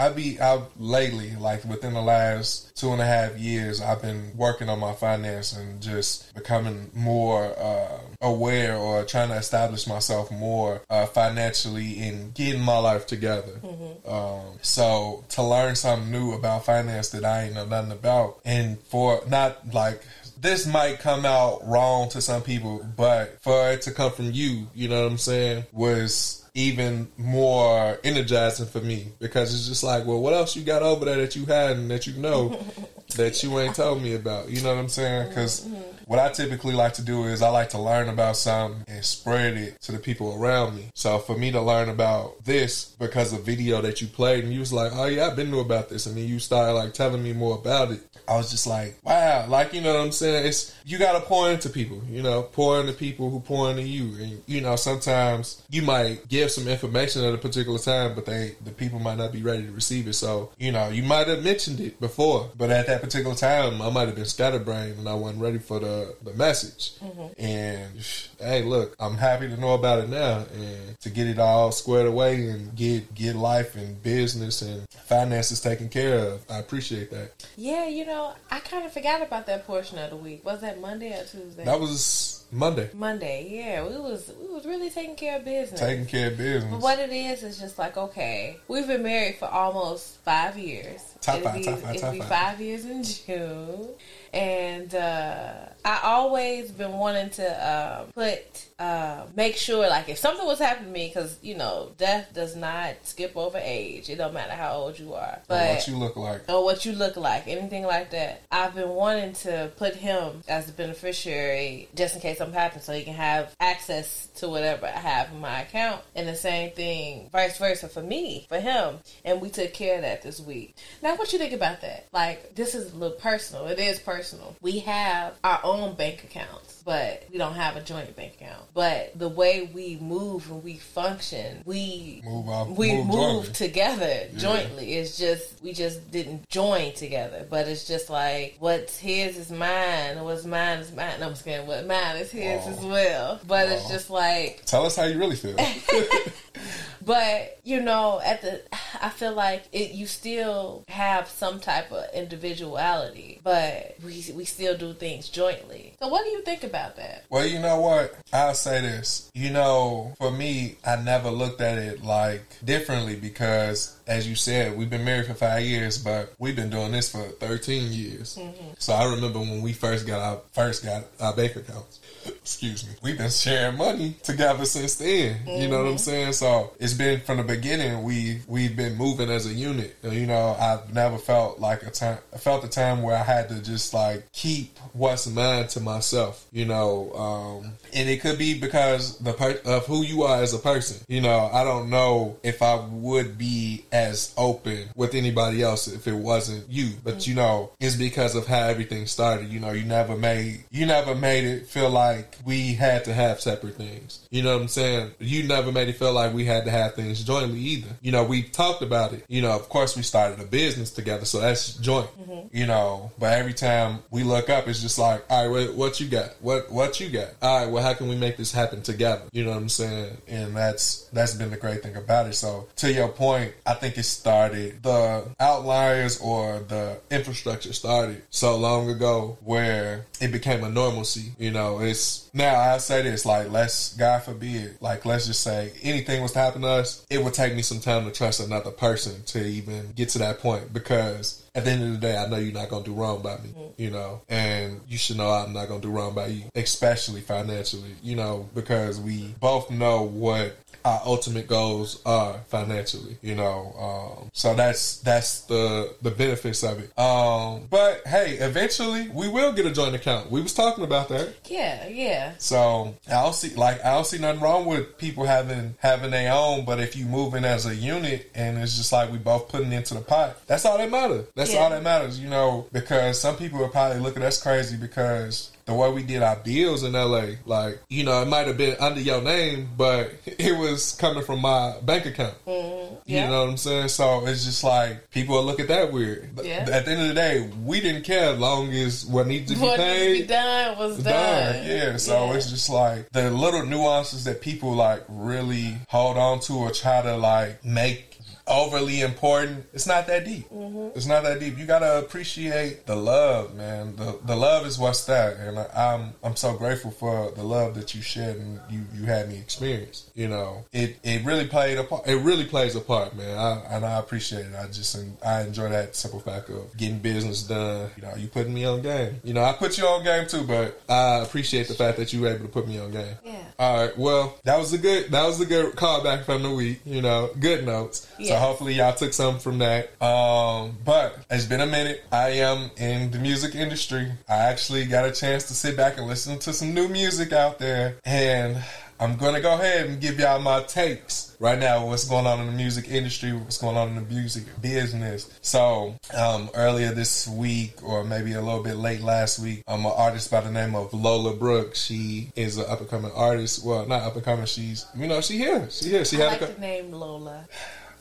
I 0.00 0.08
be 0.08 0.40
I've 0.40 0.62
lately 0.78 1.36
like 1.36 1.62
within 1.64 1.92
the 1.92 2.00
last 2.00 2.74
two 2.74 2.90
and 2.90 3.02
a 3.02 3.04
half 3.04 3.36
years, 3.36 3.82
I've 3.82 4.00
been 4.00 4.32
working 4.34 4.70
on 4.70 4.78
my 4.80 4.94
finance 4.94 5.54
and 5.54 5.82
just 5.82 6.34
becoming 6.34 6.90
more 6.94 7.54
uh, 7.58 8.00
aware 8.22 8.76
or 8.76 9.04
trying 9.04 9.28
to 9.28 9.36
establish 9.36 9.86
myself 9.86 10.30
more 10.30 10.80
uh, 10.88 11.04
financially 11.04 12.00
and 12.00 12.32
getting 12.32 12.62
my 12.62 12.78
life 12.78 13.06
together. 13.06 13.60
Um, 14.06 14.58
so 14.62 15.22
to 15.30 15.42
learn 15.42 15.74
something 15.76 16.10
new 16.10 16.32
about 16.32 16.64
finance 16.64 17.10
that 17.10 17.26
I 17.26 17.44
ain't 17.44 17.54
know 17.54 17.66
nothing 17.66 17.92
about, 17.92 18.40
and 18.46 18.80
for 18.84 19.20
not 19.28 19.74
like 19.74 20.02
this 20.40 20.66
might 20.66 21.00
come 21.00 21.26
out 21.26 21.60
wrong 21.66 22.08
to 22.10 22.22
some 22.22 22.40
people, 22.40 22.86
but 22.96 23.38
for 23.42 23.70
it 23.72 23.82
to 23.82 23.90
come 23.90 24.12
from 24.12 24.32
you, 24.32 24.68
you 24.74 24.88
know 24.88 25.02
what 25.02 25.12
I'm 25.12 25.18
saying, 25.18 25.64
was 25.72 26.39
even 26.54 27.08
more 27.16 27.98
energizing 28.02 28.66
for 28.66 28.80
me 28.80 29.08
because 29.18 29.54
it's 29.54 29.68
just 29.68 29.84
like, 29.84 30.06
well, 30.06 30.20
what 30.20 30.34
else 30.34 30.56
you 30.56 30.62
got 30.62 30.82
over 30.82 31.04
there 31.04 31.18
that 31.18 31.36
you 31.36 31.46
had 31.46 31.76
and 31.76 31.90
that 31.90 32.06
you 32.06 32.14
know 32.14 32.58
that 33.12 33.42
you 33.42 33.58
ain't 33.58 33.76
told 33.76 34.02
me 34.02 34.14
about? 34.14 34.48
You 34.48 34.62
know 34.62 34.74
what 34.74 34.80
I'm 34.80 34.88
saying? 34.88 35.28
Because 35.28 35.66
what 36.06 36.18
I 36.18 36.28
typically 36.30 36.74
like 36.74 36.94
to 36.94 37.02
do 37.02 37.24
is 37.24 37.40
I 37.40 37.50
like 37.50 37.68
to 37.70 37.78
learn 37.78 38.08
about 38.08 38.36
something 38.36 38.84
and 38.88 39.04
spread 39.04 39.56
it 39.56 39.80
to 39.82 39.92
the 39.92 39.98
people 39.98 40.34
around 40.34 40.74
me. 40.74 40.90
So 40.94 41.18
for 41.18 41.36
me 41.36 41.52
to 41.52 41.60
learn 41.60 41.88
about 41.88 42.44
this 42.44 42.86
because 42.98 43.32
of 43.32 43.44
video 43.44 43.80
that 43.82 44.00
you 44.00 44.08
played 44.08 44.42
and 44.42 44.52
you 44.52 44.58
was 44.58 44.72
like, 44.72 44.90
oh 44.94 45.06
yeah, 45.06 45.28
I've 45.28 45.36
been 45.36 45.50
knew 45.50 45.60
about 45.60 45.88
this, 45.88 46.06
and 46.06 46.16
then 46.16 46.26
you 46.26 46.38
started 46.38 46.72
like 46.72 46.94
telling 46.94 47.22
me 47.22 47.32
more 47.32 47.56
about 47.56 47.90
it. 47.90 48.00
I 48.28 48.36
was 48.36 48.50
just 48.50 48.66
like, 48.66 48.96
wow, 49.02 49.46
like 49.48 49.72
you 49.72 49.80
know 49.80 49.94
what 49.94 50.04
I'm 50.04 50.12
saying? 50.12 50.46
It's 50.46 50.74
you 50.84 50.98
got 50.98 51.12
to 51.12 51.20
pour 51.20 51.50
into 51.50 51.68
people, 51.68 52.00
you 52.08 52.22
know, 52.22 52.42
pour 52.42 52.80
into 52.80 52.92
people 52.92 53.30
who 53.30 53.40
pour 53.40 53.70
into 53.70 53.82
you, 53.82 54.22
and 54.22 54.42
you 54.46 54.60
know 54.60 54.76
sometimes 54.76 55.62
you 55.70 55.82
might 55.82 56.28
give 56.28 56.50
some 56.50 56.68
information 56.68 57.24
at 57.24 57.34
a 57.34 57.38
particular 57.38 57.78
time, 57.78 58.14
but 58.14 58.26
they 58.26 58.54
the 58.64 58.70
people 58.70 58.98
might 58.98 59.18
not 59.18 59.32
be 59.32 59.42
ready 59.42 59.64
to 59.64 59.72
receive 59.72 60.06
it. 60.06 60.14
So 60.14 60.52
you 60.58 60.70
know 60.70 60.88
you 60.88 61.02
might 61.02 61.26
have 61.26 61.42
mentioned 61.42 61.80
it 61.80 61.98
before, 61.98 62.50
but 62.56 62.70
at 62.70 62.86
that 62.86 62.99
particular 63.00 63.34
time 63.34 63.80
I 63.82 63.90
might 63.90 64.06
have 64.06 64.16
been 64.16 64.24
scatterbrained 64.24 64.98
and 64.98 65.08
I 65.08 65.14
wasn't 65.14 65.42
ready 65.42 65.58
for 65.58 65.78
the 65.78 66.14
the 66.22 66.32
message. 66.34 66.98
Mm-hmm. 67.00 67.42
And 67.42 68.06
hey, 68.38 68.62
look, 68.62 68.96
I'm 68.98 69.16
happy 69.16 69.48
to 69.48 69.56
know 69.56 69.74
about 69.74 70.00
it 70.00 70.08
now 70.08 70.44
and 70.54 70.98
to 71.00 71.10
get 71.10 71.26
it 71.26 71.38
all 71.38 71.72
squared 71.72 72.06
away 72.06 72.48
and 72.48 72.74
get 72.74 73.14
get 73.14 73.36
life 73.36 73.76
and 73.76 74.02
business 74.02 74.62
and 74.62 74.86
finances 75.04 75.60
taken 75.60 75.88
care 75.88 76.18
of. 76.18 76.44
I 76.50 76.58
appreciate 76.58 77.10
that. 77.10 77.46
Yeah, 77.56 77.86
you 77.86 78.06
know, 78.06 78.34
I 78.50 78.60
kind 78.60 78.84
of 78.84 78.92
forgot 78.92 79.22
about 79.22 79.46
that 79.46 79.66
portion 79.66 79.98
of 79.98 80.10
the 80.10 80.16
week. 80.16 80.44
Was 80.44 80.60
that 80.60 80.80
Monday 80.80 81.12
or 81.18 81.24
Tuesday? 81.24 81.64
That 81.64 81.80
was 81.80 82.39
Monday. 82.52 82.90
Monday. 82.94 83.48
Yeah, 83.50 83.86
we 83.86 83.96
was 83.96 84.32
we 84.40 84.52
was 84.52 84.66
really 84.66 84.90
taking 84.90 85.14
care 85.16 85.36
of 85.38 85.44
business. 85.44 85.80
Taking 85.80 86.06
care 86.06 86.30
of 86.30 86.36
business. 86.38 86.70
But 86.70 86.80
what 86.80 86.98
it 86.98 87.10
is 87.10 87.42
is 87.42 87.58
just 87.58 87.78
like 87.78 87.96
okay, 87.96 88.56
we've 88.68 88.86
been 88.86 89.02
married 89.02 89.36
for 89.36 89.46
almost 89.46 90.16
five 90.24 90.58
years. 90.58 91.00
Top 91.20 91.36
it'll 91.36 91.50
five, 91.50 91.58
be, 91.58 91.64
top 91.64 91.78
five, 91.78 91.94
it'll 91.94 92.00
top 92.00 92.12
be 92.12 92.18
five. 92.20 92.28
five 92.28 92.60
years 92.60 92.84
in 92.84 93.02
June, 93.04 93.88
and 94.32 94.94
uh, 94.94 95.66
I 95.84 96.00
always 96.04 96.70
been 96.70 96.92
wanting 96.92 97.30
to 97.30 97.48
uh, 97.48 98.04
put 98.14 98.68
uh, 98.78 99.26
make 99.36 99.56
sure 99.56 99.88
like 99.88 100.08
if 100.08 100.18
something 100.18 100.46
was 100.46 100.58
happening 100.58 100.88
to 100.88 100.92
me 100.92 101.08
because 101.08 101.38
you 101.42 101.56
know 101.56 101.92
death 101.98 102.32
does 102.34 102.56
not 102.56 102.94
skip 103.02 103.36
over 103.36 103.58
age. 103.58 104.08
It 104.08 104.16
don't 104.16 104.34
matter 104.34 104.52
how 104.52 104.72
old 104.74 104.98
you 104.98 105.14
are, 105.14 105.38
but 105.48 105.70
or 105.70 105.74
what 105.74 105.88
you 105.88 105.96
look 105.96 106.16
like, 106.16 106.48
or 106.48 106.64
what 106.64 106.86
you 106.86 106.92
look 106.92 107.16
like, 107.16 107.46
anything 107.46 107.84
like 107.84 108.10
that. 108.10 108.42
I've 108.50 108.74
been 108.74 108.90
wanting 108.90 109.32
to 109.34 109.70
put 109.76 109.94
him 109.94 110.42
as 110.48 110.66
the 110.66 110.72
beneficiary 110.72 111.88
just 111.94 112.14
in 112.14 112.20
case 112.20 112.38
something 112.38 112.58
happens, 112.58 112.84
so 112.84 112.92
he 112.92 113.04
can 113.04 113.14
have 113.14 113.54
access 113.60 114.28
to 114.36 114.48
whatever 114.48 114.86
I 114.86 114.90
have 114.90 115.30
in 115.30 115.40
my 115.40 115.62
account, 115.62 116.02
and 116.14 116.28
the 116.28 116.36
same 116.36 116.72
thing, 116.72 117.28
vice 117.32 117.58
versa 117.58 117.88
for 117.88 118.02
me, 118.02 118.46
for 118.48 118.60
him, 118.60 118.98
and 119.24 119.40
we 119.40 119.50
took 119.50 119.72
care 119.72 119.96
of 119.96 120.02
that 120.02 120.22
this 120.22 120.40
week. 120.40 120.74
Now, 121.02 121.16
what 121.16 121.32
you 121.32 121.38
think 121.38 121.52
about 121.52 121.80
that? 121.82 122.06
Like, 122.12 122.54
this 122.54 122.74
is 122.74 122.92
a 122.92 122.96
little 122.96 123.16
personal. 123.16 123.66
It 123.66 123.78
is 123.78 123.98
personal. 123.98 124.56
We 124.60 124.80
have 124.80 125.38
our 125.44 125.60
own 125.62 125.69
bank 125.96 126.24
accounts, 126.24 126.82
but 126.84 127.24
we 127.30 127.38
don't 127.38 127.54
have 127.54 127.76
a 127.76 127.80
joint 127.80 128.14
bank 128.16 128.34
account. 128.40 128.64
But 128.74 129.18
the 129.18 129.28
way 129.28 129.70
we 129.72 129.96
move 129.96 130.50
and 130.50 130.62
we 130.64 130.76
function, 130.76 131.62
we 131.64 132.22
move 132.24 132.48
off, 132.48 132.68
we 132.68 132.92
move, 132.96 133.06
move, 133.06 133.52
together 133.52 134.28
jointly. 134.36 134.94
It's 134.94 135.16
just 135.18 135.62
we 135.62 135.72
just 135.72 136.10
didn't 136.10 136.48
join 136.48 136.92
together, 136.94 137.46
but 137.48 137.68
it's 137.68 137.86
just 137.86 138.10
like 138.10 138.56
what's 138.58 138.98
his 138.98 139.36
is 139.36 139.50
mine, 139.50 140.16
and 140.16 140.24
what's 140.24 140.44
mine 140.44 140.78
is 140.78 140.92
mine. 140.92 141.20
No, 141.20 141.26
I'm 141.26 141.32
just 141.32 141.44
kidding. 141.44 141.66
What 141.66 141.86
mine 141.86 142.16
is 142.16 142.30
his 142.30 142.64
Wow. 142.66 142.72
as 142.72 142.80
well. 142.84 143.40
But 143.46 143.68
it's 143.68 143.88
just 143.88 144.10
like 144.10 144.62
Tell 144.66 144.84
us 144.86 144.96
how 144.96 145.04
you 145.04 145.18
really 145.18 145.36
feel. 145.36 145.56
but 147.04 147.58
you 147.64 147.80
know, 147.80 148.20
at 148.24 148.42
the 148.42 148.62
I 149.00 149.08
feel 149.10 149.32
like 149.32 149.64
it. 149.72 149.92
You 149.92 150.06
still 150.06 150.84
have 150.88 151.28
some 151.28 151.60
type 151.60 151.90
of 151.92 152.04
individuality, 152.14 153.40
but 153.42 153.96
we 154.04 154.24
we 154.34 154.44
still 154.44 154.76
do 154.76 154.92
things 154.92 155.28
jointly. 155.28 155.59
So, 156.00 156.08
what 156.08 156.24
do 156.24 156.30
you 156.30 156.40
think 156.42 156.64
about 156.64 156.96
that? 156.96 157.24
Well, 157.28 157.46
you 157.46 157.58
know 157.58 157.78
what? 157.80 158.14
I'll 158.32 158.54
say 158.54 158.80
this. 158.80 159.30
You 159.34 159.50
know, 159.50 160.14
for 160.16 160.30
me, 160.30 160.76
I 160.84 160.96
never 160.96 161.30
looked 161.30 161.60
at 161.60 161.76
it 161.76 162.02
like 162.02 162.42
differently 162.64 163.16
because, 163.16 163.98
as 164.06 164.26
you 164.26 164.34
said, 164.34 164.78
we've 164.78 164.88
been 164.88 165.04
married 165.04 165.26
for 165.26 165.34
five 165.34 165.62
years, 165.62 165.98
but 165.98 166.32
we've 166.38 166.56
been 166.56 166.70
doing 166.70 166.92
this 166.92 167.10
for 167.12 167.22
thirteen 167.22 167.92
years. 167.92 168.36
Mm-hmm. 168.36 168.72
So 168.78 168.94
I 168.94 169.12
remember 169.12 169.40
when 169.40 169.60
we 169.60 169.74
first 169.74 170.06
got 170.06 170.20
our 170.20 170.40
first 170.52 170.84
got 170.84 171.04
our 171.20 171.34
bank 171.34 171.56
accounts. 171.56 171.99
Excuse 172.26 172.86
me. 172.86 172.92
We've 173.02 173.16
been 173.16 173.30
sharing 173.30 173.76
money 173.76 174.16
together 174.22 174.64
since 174.64 174.96
then. 174.96 175.46
You 175.46 175.68
know 175.68 175.82
what 175.82 175.90
I'm 175.90 175.98
saying? 175.98 176.32
So 176.34 176.72
it's 176.78 176.92
been 176.92 177.20
from 177.20 177.38
the 177.38 177.44
beginning. 177.44 178.02
We 178.02 178.40
we've 178.46 178.76
been 178.76 178.96
moving 178.96 179.30
as 179.30 179.46
a 179.46 179.54
unit. 179.54 179.96
You 180.02 180.26
know, 180.26 180.56
I've 180.58 180.92
never 180.92 181.16
felt 181.18 181.60
like 181.60 181.82
a 181.82 181.90
time. 181.90 182.18
I 182.34 182.38
felt 182.38 182.64
a 182.64 182.68
time 182.68 183.02
where 183.02 183.16
I 183.16 183.22
had 183.22 183.48
to 183.50 183.62
just 183.62 183.94
like 183.94 184.30
keep 184.32 184.76
what's 184.92 185.26
mine 185.26 185.68
to 185.68 185.80
myself. 185.80 186.44
You 186.52 186.66
know, 186.66 187.12
um, 187.14 187.72
and 187.94 188.08
it 188.08 188.20
could 188.20 188.38
be 188.38 188.58
because 188.58 189.18
the 189.18 189.32
per- 189.32 189.60
of 189.64 189.86
who 189.86 190.02
you 190.02 190.24
are 190.24 190.42
as 190.42 190.52
a 190.52 190.58
person. 190.58 190.98
You 191.08 191.20
know, 191.20 191.48
I 191.52 191.64
don't 191.64 191.88
know 191.88 192.36
if 192.42 192.62
I 192.62 192.74
would 192.74 193.38
be 193.38 193.84
as 193.92 194.34
open 194.36 194.88
with 194.94 195.14
anybody 195.14 195.62
else 195.62 195.88
if 195.88 196.06
it 196.06 196.14
wasn't 196.14 196.68
you. 196.68 196.90
But 197.04 197.26
you 197.26 197.34
know, 197.34 197.70
it's 197.80 197.96
because 197.96 198.34
of 198.34 198.46
how 198.46 198.64
everything 198.64 199.06
started. 199.06 199.50
You 199.50 199.60
know, 199.60 199.70
you 199.70 199.84
never 199.84 200.16
made 200.16 200.64
you 200.70 200.84
never 200.86 201.14
made 201.14 201.44
it 201.44 201.66
feel 201.66 201.90
like 201.90 202.09
we 202.44 202.74
had 202.74 203.04
to 203.04 203.12
have 203.12 203.40
separate 203.40 203.76
things. 203.76 204.26
You 204.30 204.42
know 204.42 204.54
what 204.54 204.62
I'm 204.62 204.68
saying? 204.68 205.12
You 205.18 205.44
never 205.44 205.72
made 205.72 205.88
it 205.88 205.96
feel 205.96 206.12
like 206.12 206.32
we 206.32 206.44
had 206.44 206.64
to 206.64 206.70
have 206.70 206.94
things 206.94 207.24
jointly 207.24 207.58
either. 207.58 207.88
You 208.02 208.12
know, 208.12 208.24
we 208.24 208.42
talked 208.42 208.82
about 208.82 209.12
it. 209.12 209.24
You 209.28 209.42
know, 209.42 209.52
of 209.52 209.68
course 209.68 209.96
we 209.96 210.02
started 210.02 210.40
a 210.40 210.44
business 210.44 210.90
together, 210.90 211.24
so 211.24 211.40
that's 211.40 211.74
joint. 211.76 212.08
Mm-hmm. 212.20 212.56
You 212.56 212.66
know, 212.66 213.10
but 213.18 213.32
every 213.32 213.54
time 213.54 214.00
we 214.10 214.22
look 214.22 214.48
up, 214.50 214.68
it's 214.68 214.80
just 214.80 214.98
like, 214.98 215.24
all 215.30 215.48
right, 215.48 215.68
what, 215.68 215.74
what 215.74 216.00
you 216.00 216.08
got? 216.08 216.30
What 216.40 216.70
what 216.70 217.00
you 217.00 217.08
got? 217.10 217.28
All 217.42 217.64
right, 217.64 217.70
well, 217.70 217.82
how 217.82 217.94
can 217.94 218.08
we 218.08 218.16
make 218.16 218.36
this 218.36 218.52
happen 218.52 218.82
together? 218.82 219.22
You 219.32 219.44
know 219.44 219.50
what 219.50 219.58
I'm 219.58 219.68
saying? 219.68 220.16
And 220.28 220.56
that's 220.56 221.08
that's 221.12 221.34
been 221.34 221.50
the 221.50 221.56
great 221.56 221.82
thing 221.82 221.96
about 221.96 222.26
it. 222.26 222.34
So 222.34 222.68
to 222.76 222.92
your 222.92 223.08
point, 223.08 223.52
I 223.66 223.74
think 223.74 223.98
it 223.98 224.04
started 224.04 224.82
the 224.82 225.24
outliers 225.38 226.20
or 226.20 226.60
the 226.60 226.98
infrastructure 227.10 227.72
started 227.72 228.22
so 228.30 228.56
long 228.56 228.88
ago 228.90 229.38
where 229.44 230.06
it 230.20 230.32
became 230.32 230.64
a 230.64 230.68
normalcy. 230.68 231.32
You 231.38 231.50
know, 231.50 231.80
it's 231.80 231.99
now 232.32 232.56
I 232.58 232.78
say 232.78 233.02
this 233.02 233.24
like 233.26 233.50
let's 233.50 233.96
God 233.96 234.22
forbid, 234.22 234.76
like 234.80 235.04
let's 235.04 235.26
just 235.26 235.42
say 235.42 235.72
anything 235.82 236.22
was 236.22 236.32
to 236.32 236.38
happen 236.38 236.62
to 236.62 236.68
us, 236.68 237.04
it 237.10 237.22
would 237.22 237.34
take 237.34 237.54
me 237.54 237.62
some 237.62 237.80
time 237.80 238.04
to 238.04 238.10
trust 238.10 238.40
another 238.40 238.70
person 238.70 239.22
to 239.26 239.44
even 239.44 239.92
get 239.92 240.10
to 240.10 240.18
that 240.18 240.38
point 240.40 240.72
because 240.72 241.44
at 241.54 241.64
the 241.64 241.70
end 241.70 241.82
of 241.82 241.92
the 241.92 241.98
day, 241.98 242.16
I 242.16 242.28
know 242.28 242.36
you're 242.36 242.52
not 242.52 242.68
gonna 242.68 242.84
do 242.84 242.92
wrong 242.92 243.22
by 243.22 243.36
me, 243.38 243.50
you 243.76 243.90
know, 243.90 244.22
and 244.28 244.80
you 244.88 244.96
should 244.98 245.16
know 245.16 245.28
I'm 245.30 245.52
not 245.52 245.68
gonna 245.68 245.80
do 245.80 245.90
wrong 245.90 246.14
by 246.14 246.26
you, 246.28 246.44
especially 246.54 247.20
financially, 247.20 247.94
you 248.02 248.14
know, 248.14 248.48
because 248.54 249.00
we 249.00 249.34
both 249.40 249.70
know 249.70 250.02
what 250.02 250.56
our 250.84 251.00
ultimate 251.04 251.46
goals 251.46 252.00
are 252.06 252.40
financially, 252.48 253.18
you 253.22 253.34
know. 253.34 253.74
Um, 254.22 254.30
so 254.32 254.54
that's 254.54 254.98
that's 255.00 255.42
the 255.42 255.94
the 256.02 256.10
benefits 256.10 256.62
of 256.62 256.78
it. 256.80 256.98
Um, 256.98 257.66
but 257.70 258.02
hey, 258.06 258.34
eventually 258.38 259.08
we 259.08 259.28
will 259.28 259.52
get 259.52 259.66
a 259.66 259.70
joint 259.72 259.94
account. 259.94 260.30
We 260.30 260.40
was 260.40 260.54
talking 260.54 260.84
about 260.84 261.08
that. 261.10 261.34
Yeah, 261.46 261.86
yeah. 261.88 262.32
So 262.38 262.94
I 263.08 263.22
don't 263.22 263.34
see 263.34 263.54
like 263.54 263.84
I 263.84 263.92
don't 263.94 264.06
see 264.06 264.18
nothing 264.18 264.40
wrong 264.40 264.66
with 264.66 264.98
people 264.98 265.24
having 265.26 265.74
having 265.78 266.10
their 266.10 266.32
own, 266.32 266.64
but 266.64 266.80
if 266.80 266.96
you 266.96 267.04
moving 267.06 267.44
as 267.44 267.66
a 267.66 267.74
unit 267.74 268.30
and 268.34 268.58
it's 268.58 268.76
just 268.76 268.92
like 268.92 269.10
we 269.12 269.18
both 269.18 269.48
putting 269.48 269.72
into 269.72 269.94
the 269.94 270.00
pot, 270.00 270.36
that's 270.46 270.64
all 270.64 270.78
that 270.78 270.90
matters. 270.90 271.26
That's 271.34 271.52
Yeah. 271.52 271.60
all 271.60 271.70
that 271.70 271.82
matters, 271.82 272.18
you 272.18 272.28
know, 272.28 272.66
because 272.72 273.20
some 273.20 273.36
people 273.36 273.62
are 273.64 273.68
probably 273.68 274.00
looking 274.00 274.22
at 274.22 274.28
us 274.28 274.42
crazy 274.42 274.76
because 274.76 275.50
the 275.70 275.76
way 275.76 275.90
we 275.92 276.02
did 276.02 276.22
our 276.22 276.36
bills 276.36 276.82
in 276.82 276.92
LA, 276.92 277.26
like, 277.46 277.80
you 277.88 278.04
know, 278.04 278.20
it 278.22 278.26
might 278.28 278.46
have 278.46 278.58
been 278.58 278.76
under 278.80 279.00
your 279.00 279.22
name, 279.22 279.68
but 279.76 280.12
it 280.26 280.58
was 280.58 280.92
coming 280.96 281.22
from 281.22 281.40
my 281.40 281.74
bank 281.82 282.06
account. 282.06 282.34
Mm-hmm. 282.46 282.94
Yeah. 283.06 283.24
You 283.24 283.30
know 283.30 283.40
what 283.44 283.50
I'm 283.50 283.56
saying? 283.56 283.88
So 283.88 284.26
it's 284.26 284.44
just 284.44 284.62
like 284.64 285.10
people 285.10 285.42
look 285.42 285.60
at 285.60 285.68
that 285.68 285.92
weird. 285.92 286.30
Yeah. 286.42 286.66
At 286.70 286.84
the 286.84 286.90
end 286.92 287.02
of 287.02 287.08
the 287.08 287.14
day, 287.14 287.50
we 287.64 287.80
didn't 287.80 288.02
care 288.04 288.32
as 288.32 288.38
long 288.38 288.72
as 288.72 289.06
what 289.06 289.26
needs 289.26 289.50
to 289.52 289.58
be 289.58 289.64
What 289.64 289.78
paid 289.78 290.14
to 290.14 290.20
be 290.22 290.26
done 290.26 290.78
was 290.78 291.02
done. 291.02 291.54
done. 291.54 291.66
Yeah, 291.66 291.96
so 291.96 292.32
it's 292.32 292.50
just 292.50 292.68
like 292.70 293.10
the 293.10 293.30
little 293.30 293.64
nuances 293.64 294.24
that 294.24 294.40
people 294.40 294.72
like 294.74 295.04
really 295.08 295.76
hold 295.88 296.16
on 296.16 296.40
to 296.40 296.54
or 296.54 296.70
try 296.70 297.02
to 297.02 297.16
like 297.16 297.64
make 297.64 298.09
overly 298.46 299.00
important. 299.00 299.66
It's 299.72 299.86
not 299.86 300.06
that 300.08 300.24
deep. 300.24 300.48
Mm-hmm. 300.50 300.88
It's 300.96 301.06
not 301.06 301.22
that 301.24 301.40
deep. 301.40 301.58
You 301.58 301.66
gotta 301.66 301.98
appreciate 301.98 302.86
the 302.86 302.96
love, 302.96 303.54
man. 303.54 303.96
The 303.96 304.18
the 304.24 304.36
love 304.36 304.66
is 304.66 304.78
what's 304.78 305.04
that, 305.04 305.36
and 305.36 305.58
I, 305.58 305.66
I'm 305.76 306.14
I'm 306.22 306.36
so 306.36 306.54
grateful 306.54 306.90
for 306.90 307.30
the 307.32 307.42
love 307.42 307.74
that 307.74 307.94
you 307.94 308.02
shared 308.02 308.36
and 308.36 308.60
you 308.70 308.82
you 308.94 309.04
had 309.04 309.28
me 309.28 309.38
experience. 309.38 310.10
You 310.14 310.28
know, 310.28 310.64
it 310.72 310.98
it 311.02 311.24
really 311.24 311.46
played 311.46 311.78
a 311.78 311.84
part. 311.84 312.06
It 312.06 312.16
really 312.16 312.44
plays 312.44 312.76
a 312.76 312.80
part, 312.80 313.16
man. 313.16 313.38
I, 313.38 313.76
and 313.76 313.84
I 313.84 313.98
appreciate 313.98 314.46
it. 314.46 314.54
I 314.58 314.66
just 314.66 314.96
I 315.24 315.42
enjoy 315.42 315.68
that 315.70 315.96
simple 315.96 316.20
fact 316.20 316.48
of 316.50 316.76
getting 316.76 316.98
business 316.98 317.42
done. 317.42 317.90
You 317.96 318.02
know, 318.02 318.14
you 318.16 318.28
putting 318.28 318.54
me 318.54 318.64
on 318.64 318.82
game. 318.82 319.20
You 319.24 319.34
know, 319.34 319.42
I 319.44 319.52
put 319.52 319.78
you 319.78 319.84
on 319.86 320.04
game 320.04 320.26
too, 320.26 320.42
but 320.42 320.80
I 320.88 321.18
appreciate 321.18 321.68
the 321.68 321.74
fact 321.74 321.98
that 321.98 322.12
you 322.12 322.22
were 322.22 322.28
able 322.28 322.46
to 322.46 322.50
put 322.50 322.66
me 322.66 322.78
on 322.78 322.90
game. 322.90 323.16
Yeah. 323.24 323.38
All 323.58 323.86
right. 323.86 323.98
Well, 323.98 324.38
that 324.44 324.58
was 324.58 324.72
a 324.72 324.78
good 324.78 325.10
that 325.10 325.24
was 325.26 325.40
a 325.40 325.46
good 325.46 325.74
callback 325.76 326.24
from 326.24 326.42
the 326.42 326.50
week. 326.50 326.80
You 326.84 327.02
know, 327.02 327.30
good 327.38 327.64
notes. 327.64 328.08
So 328.16 328.24
Yeah. 328.24 328.39
Hopefully 328.40 328.74
y'all 328.74 328.94
took 328.94 329.12
something 329.12 329.40
from 329.40 329.58
that. 329.58 330.00
Um, 330.02 330.76
but 330.84 331.18
it's 331.30 331.44
been 331.44 331.60
a 331.60 331.66
minute. 331.66 332.02
I 332.10 332.30
am 332.30 332.70
in 332.76 333.10
the 333.10 333.18
music 333.18 333.54
industry. 333.54 334.10
I 334.28 334.36
actually 334.36 334.86
got 334.86 335.04
a 335.04 335.12
chance 335.12 335.44
to 335.44 335.54
sit 335.54 335.76
back 335.76 335.98
and 335.98 336.06
listen 336.06 336.38
to 336.40 336.52
some 336.52 336.74
new 336.74 336.88
music 336.88 337.32
out 337.32 337.58
there, 337.58 337.96
and 338.04 338.56
I'm 338.98 339.16
gonna 339.16 339.40
go 339.40 339.54
ahead 339.54 339.86
and 339.86 340.00
give 340.00 340.18
y'all 340.18 340.40
my 340.40 340.62
takes 340.62 341.34
right 341.40 341.58
now. 341.58 341.86
What's 341.86 342.04
going 342.04 342.26
on 342.26 342.40
in 342.40 342.46
the 342.46 342.52
music 342.52 342.88
industry? 342.88 343.32
What's 343.32 343.56
going 343.56 343.76
on 343.76 343.88
in 343.88 343.94
the 343.94 344.02
music 344.02 344.44
business? 344.60 345.30
So 345.40 345.96
um, 346.14 346.50
earlier 346.54 346.92
this 346.92 347.26
week, 347.26 347.82
or 347.82 348.04
maybe 348.04 348.34
a 348.34 348.42
little 348.42 348.62
bit 348.62 348.76
late 348.76 349.00
last 349.00 349.38
week, 349.38 349.62
um, 349.66 349.86
an 349.86 349.92
artist 349.96 350.30
by 350.30 350.42
the 350.42 350.50
name 350.50 350.74
of 350.74 350.92
Lola 350.92 351.34
Brooks. 351.34 351.82
She 351.82 352.30
is 352.36 352.58
an 352.58 352.66
up 352.68 352.80
and 352.80 352.90
coming 352.90 353.10
artist. 353.14 353.64
Well, 353.64 353.86
not 353.86 354.02
up 354.02 354.16
and 354.16 354.24
coming. 354.24 354.46
She's 354.46 354.86
you 354.94 355.06
know 355.06 355.20
she 355.20 355.38
here. 355.38 355.68
She 355.70 355.88
here. 355.88 356.04
She 356.04 356.16
I 356.16 356.28
had 356.28 356.40
like 356.40 356.50
a. 356.50 356.52
the 356.52 356.60
name 356.60 356.92
Lola. 356.92 357.46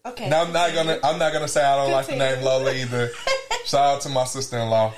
Okay. 0.05 0.29
now 0.29 0.43
I'm 0.43 0.53
not 0.53 0.73
gonna. 0.73 0.99
I'm 1.03 1.19
not 1.19 1.33
gonna 1.33 1.47
say 1.47 1.63
I 1.63 1.75
don't 1.75 1.91
like 1.91 2.05
the 2.07 2.13
name 2.13 2.35
Continue. 2.39 2.45
Lola 2.45 2.73
either. 2.73 3.09
Shout 3.65 3.95
out 3.95 4.01
to 4.01 4.09
my 4.09 4.23
sister 4.23 4.57
in 4.57 4.69
law. 4.69 4.93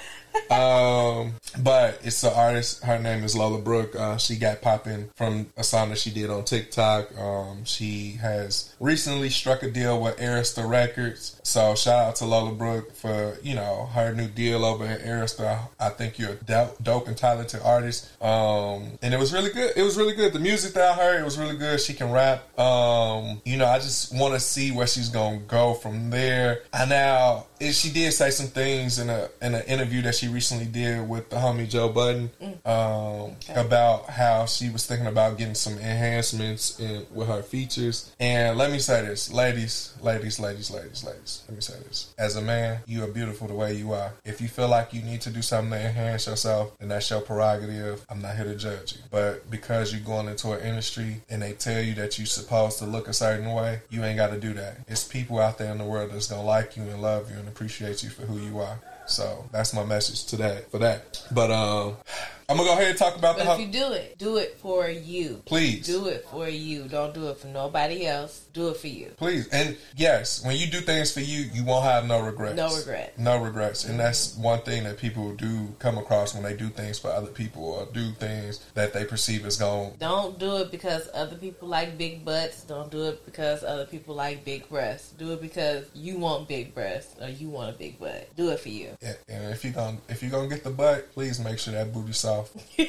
Um, 0.52 1.34
but 1.60 2.00
it's 2.04 2.24
an 2.24 2.34
artist. 2.36 2.84
Her 2.84 3.00
name 3.00 3.24
is 3.24 3.36
Lola 3.36 3.60
Brooke. 3.60 3.96
Uh, 3.96 4.18
she 4.18 4.36
got 4.36 4.62
popping 4.62 5.10
from 5.16 5.48
a 5.56 5.64
song 5.64 5.90
that 5.90 5.98
she 5.98 6.12
did 6.12 6.30
on 6.30 6.44
TikTok. 6.44 7.18
Um, 7.18 7.64
she 7.64 8.18
has 8.22 8.74
recently 8.80 9.30
struck 9.30 9.64
a 9.64 9.72
deal 9.72 10.02
with 10.02 10.18
Arista 10.18 10.68
Records. 10.68 11.40
So 11.44 11.76
shout 11.76 12.00
out 12.00 12.16
to 12.18 12.26
Lola 12.26 12.52
Brooke 12.52 12.94
for 12.94 13.38
you 13.42 13.56
know 13.56 13.90
her 13.94 14.14
new 14.14 14.28
deal 14.28 14.66
over 14.66 14.86
at 14.86 15.02
Arista. 15.02 15.70
I 15.80 15.90
think 15.90 16.20
you're 16.20 16.32
a 16.32 16.36
dope, 16.36 16.84
dope 16.84 17.08
and 17.08 17.18
talented 17.18 17.62
artist. 17.64 18.10
Um, 18.22 19.00
and 19.02 19.14
it 19.14 19.20
was 19.20 19.32
really 19.34 19.52
good. 19.52 19.72
It 19.76 19.84
was 19.84 19.98
really 19.98 20.16
good. 20.16 20.34
The 20.34 20.40
music 20.40 20.74
that 20.74 20.92
I 20.92 20.94
heard, 21.02 21.22
it 21.22 21.26
was 21.26 21.38
really 21.38 21.58
good. 21.58 21.80
She 21.80 21.94
can 21.94 22.12
rap. 22.12 22.58
Um, 22.60 23.42
you 23.46 23.58
know, 23.58 23.68
I 23.68 23.80
just 23.80 24.14
want 24.14 24.34
to 24.34 24.40
see 24.40 24.72
where 24.72 24.88
she's 24.88 25.10
gonna 25.10 25.40
go 25.40 25.74
from 25.74 26.10
there. 26.10 26.64
And 26.74 26.90
now 26.90 27.46
she 27.70 27.92
did 27.92 28.12
say 28.12 28.32
some 28.32 28.48
things 28.48 28.98
in 28.98 29.10
a 29.10 29.30
in 29.42 29.54
an 29.54 29.64
interview 29.66 30.02
that 30.02 30.16
she 30.16 30.28
recently 30.28 30.66
did 30.66 31.08
with 31.08 31.30
the 31.30 31.36
homie 31.36 31.70
Joe 31.70 31.90
Budden 31.90 32.32
um, 32.66 33.36
about 33.56 34.10
how 34.10 34.46
she 34.46 34.70
was 34.70 34.86
thinking 34.86 35.08
about 35.08 35.38
getting 35.38 35.56
some 35.56 35.74
enhancements 35.74 36.80
in 36.80 37.06
with 37.14 37.28
her 37.28 37.44
features. 37.44 38.14
And 38.20 38.58
let 38.58 38.72
me 38.72 38.80
say 38.80 39.06
this, 39.06 39.32
ladies, 39.32 39.94
ladies, 40.02 40.40
ladies, 40.40 40.72
ladies, 40.72 41.04
ladies. 41.04 41.44
Let 41.48 41.56
me 41.56 41.62
say 41.62 41.76
this: 41.88 42.14
as 42.18 42.36
a 42.36 42.42
man, 42.42 42.80
you 42.88 43.04
are 43.04 43.08
beautiful 43.08 43.48
the 43.48 43.54
way 43.54 43.76
you 43.76 43.92
are. 43.94 44.14
If 44.26 44.42
you 44.42 44.48
feel 44.48 44.68
like 44.68 44.94
you 44.94 45.02
need 45.02 45.22
to 45.22 45.30
do 45.30 45.42
something 45.42 45.72
to 45.72 45.86
enhance 45.86 46.28
yourself, 46.28 46.78
then 46.80 46.90
that's 46.90 47.10
your 47.10 47.22
prerogative. 47.22 48.06
I'm 48.10 48.22
not 48.22 48.36
here 48.36 48.46
to 48.46 48.56
judge 48.56 48.94
you, 48.94 49.00
but 49.12 49.50
because 49.50 49.94
you're 49.94 50.02
going 50.02 50.28
into 50.28 50.52
an 50.52 50.62
industry 50.62 51.22
and 51.30 51.42
they 51.42 51.54
tell 51.54 51.82
you 51.82 51.94
that 51.96 52.18
you're 52.18 52.26
supposed 52.26 52.80
to 52.80 52.86
look 52.86 53.08
a 53.08 53.14
certain 53.14 53.52
way, 53.52 53.82
you 53.90 54.04
ain't 54.04 54.18
got 54.18 54.32
to 54.32 54.40
do 54.40 54.54
that. 54.54 54.78
It's 54.88 55.04
people 55.04 55.40
out 55.40 55.58
there 55.58 55.72
in 55.72 55.78
the 55.78 55.86
world 55.86 56.12
that's 56.12 56.28
gonna 56.28 56.44
like 56.44 56.76
you 56.76 56.84
and 56.84 57.02
love 57.02 57.30
you 57.30 57.38
and 57.38 57.51
appreciate 57.52 58.04
you 58.04 58.10
for 58.10 58.24
who 58.24 58.40
you 58.40 58.60
are. 58.60 58.80
So 59.06 59.46
that's 59.52 59.74
my 59.74 59.84
message 59.84 60.26
to 60.28 60.38
that 60.38 60.72
for 60.72 60.80
that. 60.80 61.22
But 61.32 61.52
um, 61.52 61.98
I'm 62.52 62.58
gonna 62.58 62.68
go 62.68 62.74
ahead 62.74 62.90
and 62.90 62.98
talk 62.98 63.16
about 63.16 63.38
But 63.38 63.46
the. 63.46 63.54
if 63.54 63.60
you 63.62 63.68
do 63.68 63.94
it, 63.94 64.18
do 64.18 64.36
it 64.36 64.58
for 64.60 64.90
you. 64.90 65.42
Please. 65.46 65.88
Do 65.88 66.08
it 66.08 66.26
for 66.30 66.50
you. 66.50 66.84
Don't 66.90 67.14
do 67.14 67.30
it 67.30 67.38
for 67.38 67.48
nobody 67.48 68.06
else. 68.06 68.46
Do 68.52 68.68
it 68.68 68.76
for 68.78 68.88
you. 68.88 69.12
Please. 69.16 69.48
And 69.48 69.78
yes, 69.96 70.44
when 70.44 70.58
you 70.58 70.68
do 70.68 70.82
things 70.82 71.14
for 71.14 71.22
you, 71.22 71.50
you 71.54 71.64
won't 71.64 71.86
have 71.86 72.06
no 72.06 72.20
regrets. 72.22 72.58
No 72.58 72.76
regret. 72.76 73.18
No 73.18 73.42
regrets. 73.42 73.86
And 73.86 73.98
that's 73.98 74.36
one 74.36 74.60
thing 74.64 74.84
that 74.84 74.98
people 74.98 75.34
do 75.34 75.74
come 75.80 75.98
across 75.98 76.34
when 76.34 76.44
they 76.44 76.54
do 76.54 76.68
things 76.68 77.00
for 77.00 77.08
other 77.08 77.32
people 77.32 77.64
or 77.64 77.86
do 77.94 78.12
things 78.12 78.60
that 78.74 78.92
they 78.92 79.06
perceive 79.06 79.46
as 79.46 79.56
going. 79.56 79.94
Don't 79.98 80.38
do 80.38 80.58
it 80.58 80.72
because 80.72 81.08
other 81.14 81.38
people 81.38 81.70
like 81.70 81.98
big 81.98 82.26
butts. 82.26 82.64
Don't 82.64 82.92
do 82.92 83.06
it 83.06 83.26
because 83.26 83.64
other 83.64 83.86
people 83.86 84.14
like 84.14 84.44
big 84.44 84.68
breasts. 84.68 85.12
Do 85.14 85.32
it 85.32 85.40
because 85.42 85.86
you 85.94 86.18
want 86.18 86.50
big 86.50 86.76
breasts 86.76 87.16
or 87.22 87.30
you 87.30 87.48
want 87.48 87.74
a 87.74 87.78
big 87.80 87.98
butt. 87.98 88.28
Do 88.36 88.50
it 88.50 88.60
for 88.60 88.68
you. 88.68 88.90
Yeah, 89.02 89.14
And 89.30 89.54
if 89.54 89.64
you're 89.64 89.72
gonna 89.72 90.00
if 90.10 90.22
you're 90.22 90.32
gonna 90.32 90.50
get 90.50 90.66
the 90.66 90.70
butt, 90.70 91.14
please 91.14 91.40
make 91.40 91.58
sure 91.58 91.74
that 91.74 91.94
booty 91.94 92.12
soft. 92.12 92.41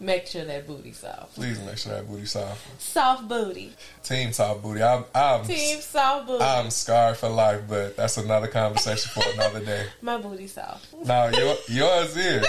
Make 0.00 0.26
sure 0.26 0.44
that 0.44 0.66
booty 0.66 0.92
soft. 0.92 1.34
Please 1.36 1.58
make 1.60 1.78
sure 1.78 1.92
that 1.92 2.06
booty 2.06 2.26
soft. 2.26 2.82
Soft 2.82 3.28
booty. 3.28 3.72
Team 4.02 4.32
soft 4.32 4.62
booty. 4.62 4.82
I'm 4.82 5.04
I'm 5.14 5.44
Team 5.46 5.80
soft 5.80 6.26
booty. 6.26 6.44
I'm 6.44 6.70
scarred 6.70 7.16
for 7.16 7.30
life, 7.30 7.62
but 7.66 7.96
that's 7.96 8.18
another 8.18 8.46
conversation 8.46 9.10
for 9.14 9.28
another 9.32 9.64
day. 9.64 9.86
My 10.02 10.18
booty 10.18 10.48
soft. 10.48 10.92
No, 11.04 11.28
your, 11.28 11.56
yours 11.68 12.14
is. 12.16 12.46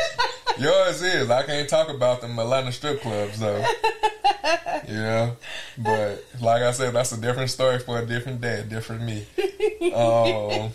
Yours 0.60 1.02
is. 1.02 1.30
I 1.30 1.44
can't 1.44 1.70
talk 1.70 1.90
about 1.90 2.20
the 2.20 2.28
Atlanta 2.28 2.72
strip 2.72 3.02
clubs 3.02 3.40
though. 3.40 3.64
Yeah, 4.88 5.32
but 5.78 6.24
like 6.42 6.64
I 6.64 6.72
said, 6.72 6.94
that's 6.94 7.12
a 7.14 7.20
different 7.20 7.50
story 7.50 7.80
for 7.80 8.00
a 8.00 8.06
different 8.06 8.42
day, 8.42 8.60
a 8.60 8.64
different 8.64 9.04
me. 9.04 9.26
Um, 9.94 10.72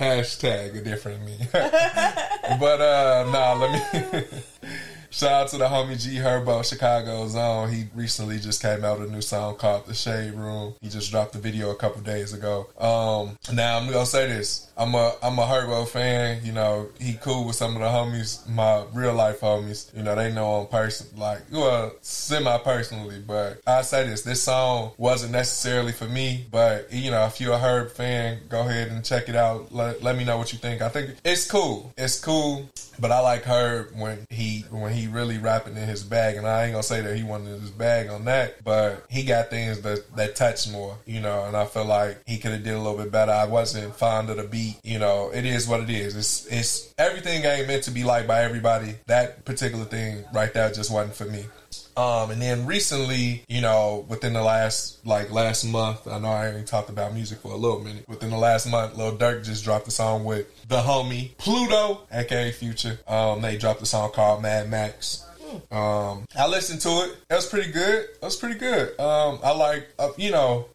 hashtag 0.00 0.78
a 0.78 0.80
different 0.80 1.22
me. 1.24 1.36
but 1.52 2.80
uh, 2.80 3.28
nah, 3.30 3.52
let 3.52 3.70
me. 3.70 4.24
Shout 5.10 5.32
out 5.32 5.48
to 5.48 5.58
the 5.58 5.66
homie 5.66 6.00
G 6.00 6.16
Herbo, 6.16 6.64
Chicago's 6.64 7.34
own. 7.34 7.70
He 7.70 7.86
recently 7.94 8.38
just 8.38 8.62
came 8.62 8.84
out 8.84 9.00
with 9.00 9.10
a 9.10 9.12
new 9.12 9.20
song 9.20 9.56
called 9.56 9.86
The 9.86 9.94
Shade 9.94 10.34
Room. 10.34 10.74
He 10.80 10.88
just 10.88 11.10
dropped 11.10 11.32
the 11.32 11.40
video 11.40 11.70
a 11.70 11.74
couple 11.74 12.00
days 12.00 12.32
ago. 12.32 12.68
Um, 12.78 13.36
now 13.52 13.78
I'm 13.78 13.90
gonna 13.90 14.06
say 14.06 14.28
this. 14.28 14.69
I'm 14.80 14.94
a 14.94 15.14
I'm 15.22 15.38
a 15.38 15.42
Herbo 15.42 15.86
fan. 15.86 16.40
You 16.42 16.52
know, 16.52 16.88
he 16.98 17.12
cool 17.20 17.46
with 17.46 17.56
some 17.56 17.76
of 17.76 17.82
the 17.82 17.88
homies, 17.88 18.48
my 18.48 18.82
real 18.94 19.12
life 19.12 19.40
homies. 19.40 19.94
You 19.94 20.02
know, 20.02 20.14
they 20.14 20.32
know 20.32 20.62
him 20.62 20.68
person 20.68 21.06
like 21.18 21.42
well, 21.52 21.92
semi 22.00 22.56
personally. 22.58 23.22
But 23.24 23.60
I 23.66 23.82
say 23.82 24.08
this, 24.08 24.22
this 24.22 24.42
song 24.42 24.92
wasn't 24.96 25.32
necessarily 25.32 25.92
for 25.92 26.06
me. 26.06 26.46
But 26.50 26.90
you 26.90 27.10
know, 27.10 27.26
if 27.26 27.42
you're 27.42 27.52
a 27.52 27.58
Herb 27.58 27.92
fan, 27.92 28.40
go 28.48 28.60
ahead 28.62 28.88
and 28.88 29.04
check 29.04 29.28
it 29.28 29.36
out. 29.36 29.70
Let, 29.70 30.02
let 30.02 30.16
me 30.16 30.24
know 30.24 30.38
what 30.38 30.50
you 30.50 30.58
think. 30.58 30.80
I 30.80 30.88
think 30.88 31.10
it's 31.24 31.48
cool. 31.48 31.92
It's 31.98 32.18
cool. 32.18 32.66
But 33.00 33.12
I 33.12 33.20
like 33.20 33.44
Herb 33.44 33.92
when 33.94 34.26
he 34.28 34.64
when 34.70 34.92
he 34.92 35.06
really 35.06 35.38
rapping 35.38 35.76
in 35.76 35.88
his 35.88 36.02
bag, 36.02 36.36
and 36.36 36.46
I 36.46 36.64
ain't 36.64 36.72
gonna 36.72 36.82
say 36.82 37.00
that 37.00 37.16
he 37.16 37.22
wanted 37.22 37.60
his 37.60 37.70
bag 37.70 38.08
on 38.08 38.26
that, 38.26 38.62
but 38.62 39.04
he 39.08 39.24
got 39.24 39.48
things 39.48 39.80
that 39.80 40.16
that 40.16 40.36
touch 40.36 40.68
more, 40.68 40.98
you 41.06 41.20
know. 41.20 41.44
And 41.44 41.56
I 41.56 41.64
feel 41.64 41.86
like 41.86 42.20
he 42.26 42.36
could 42.36 42.50
have 42.52 42.62
did 42.62 42.74
a 42.74 42.78
little 42.78 42.98
bit 42.98 43.10
better. 43.10 43.32
I 43.32 43.46
wasn't 43.46 43.96
fond 43.96 44.28
of 44.28 44.36
the 44.36 44.44
beat, 44.44 44.69
you 44.82 44.98
know. 44.98 45.30
It 45.32 45.44
is 45.44 45.68
what 45.68 45.80
it 45.80 45.90
is. 45.90 46.16
It's 46.16 46.46
it's 46.46 46.94
everything 46.98 47.44
ain't 47.44 47.68
meant 47.68 47.84
to 47.84 47.90
be 47.90 48.04
liked 48.04 48.28
by 48.28 48.42
everybody. 48.42 48.94
That 49.06 49.44
particular 49.44 49.84
thing 49.84 50.24
right 50.32 50.52
there 50.52 50.70
just 50.70 50.90
wasn't 50.90 51.14
for 51.14 51.24
me. 51.24 51.46
Um, 51.96 52.30
and 52.30 52.40
then 52.40 52.66
recently, 52.66 53.44
you 53.48 53.60
know, 53.60 54.06
within 54.08 54.32
the 54.32 54.42
last 54.42 55.04
like 55.04 55.30
last 55.30 55.64
month, 55.64 56.06
I 56.06 56.18
know 56.18 56.28
I 56.28 56.48
ain't 56.48 56.66
talked 56.66 56.88
about 56.88 57.14
music 57.14 57.38
for 57.40 57.52
a 57.52 57.56
little 57.56 57.80
minute. 57.80 58.08
Within 58.08 58.30
the 58.30 58.38
last 58.38 58.66
month, 58.66 58.96
Lil 58.96 59.16
Durk 59.16 59.44
just 59.44 59.64
dropped 59.64 59.88
a 59.88 59.90
song 59.90 60.24
with 60.24 60.46
the 60.68 60.80
homie 60.80 61.36
Pluto, 61.36 62.06
aka 62.12 62.52
Future. 62.52 62.98
Um, 63.06 63.42
they 63.42 63.56
dropped 63.56 63.82
a 63.82 63.86
song 63.86 64.12
called 64.12 64.42
Mad 64.42 64.70
Max. 64.70 65.26
Um, 65.70 66.26
I 66.38 66.46
listened 66.48 66.80
to 66.82 66.88
it. 66.88 67.16
It 67.28 67.34
was 67.34 67.46
pretty 67.46 67.72
good. 67.72 68.04
It 68.04 68.22
was 68.22 68.36
pretty 68.36 68.58
good. 68.58 68.98
Um, 69.00 69.40
I 69.42 69.52
like, 69.52 69.88
uh, 69.98 70.10
you 70.16 70.30
know. 70.30 70.68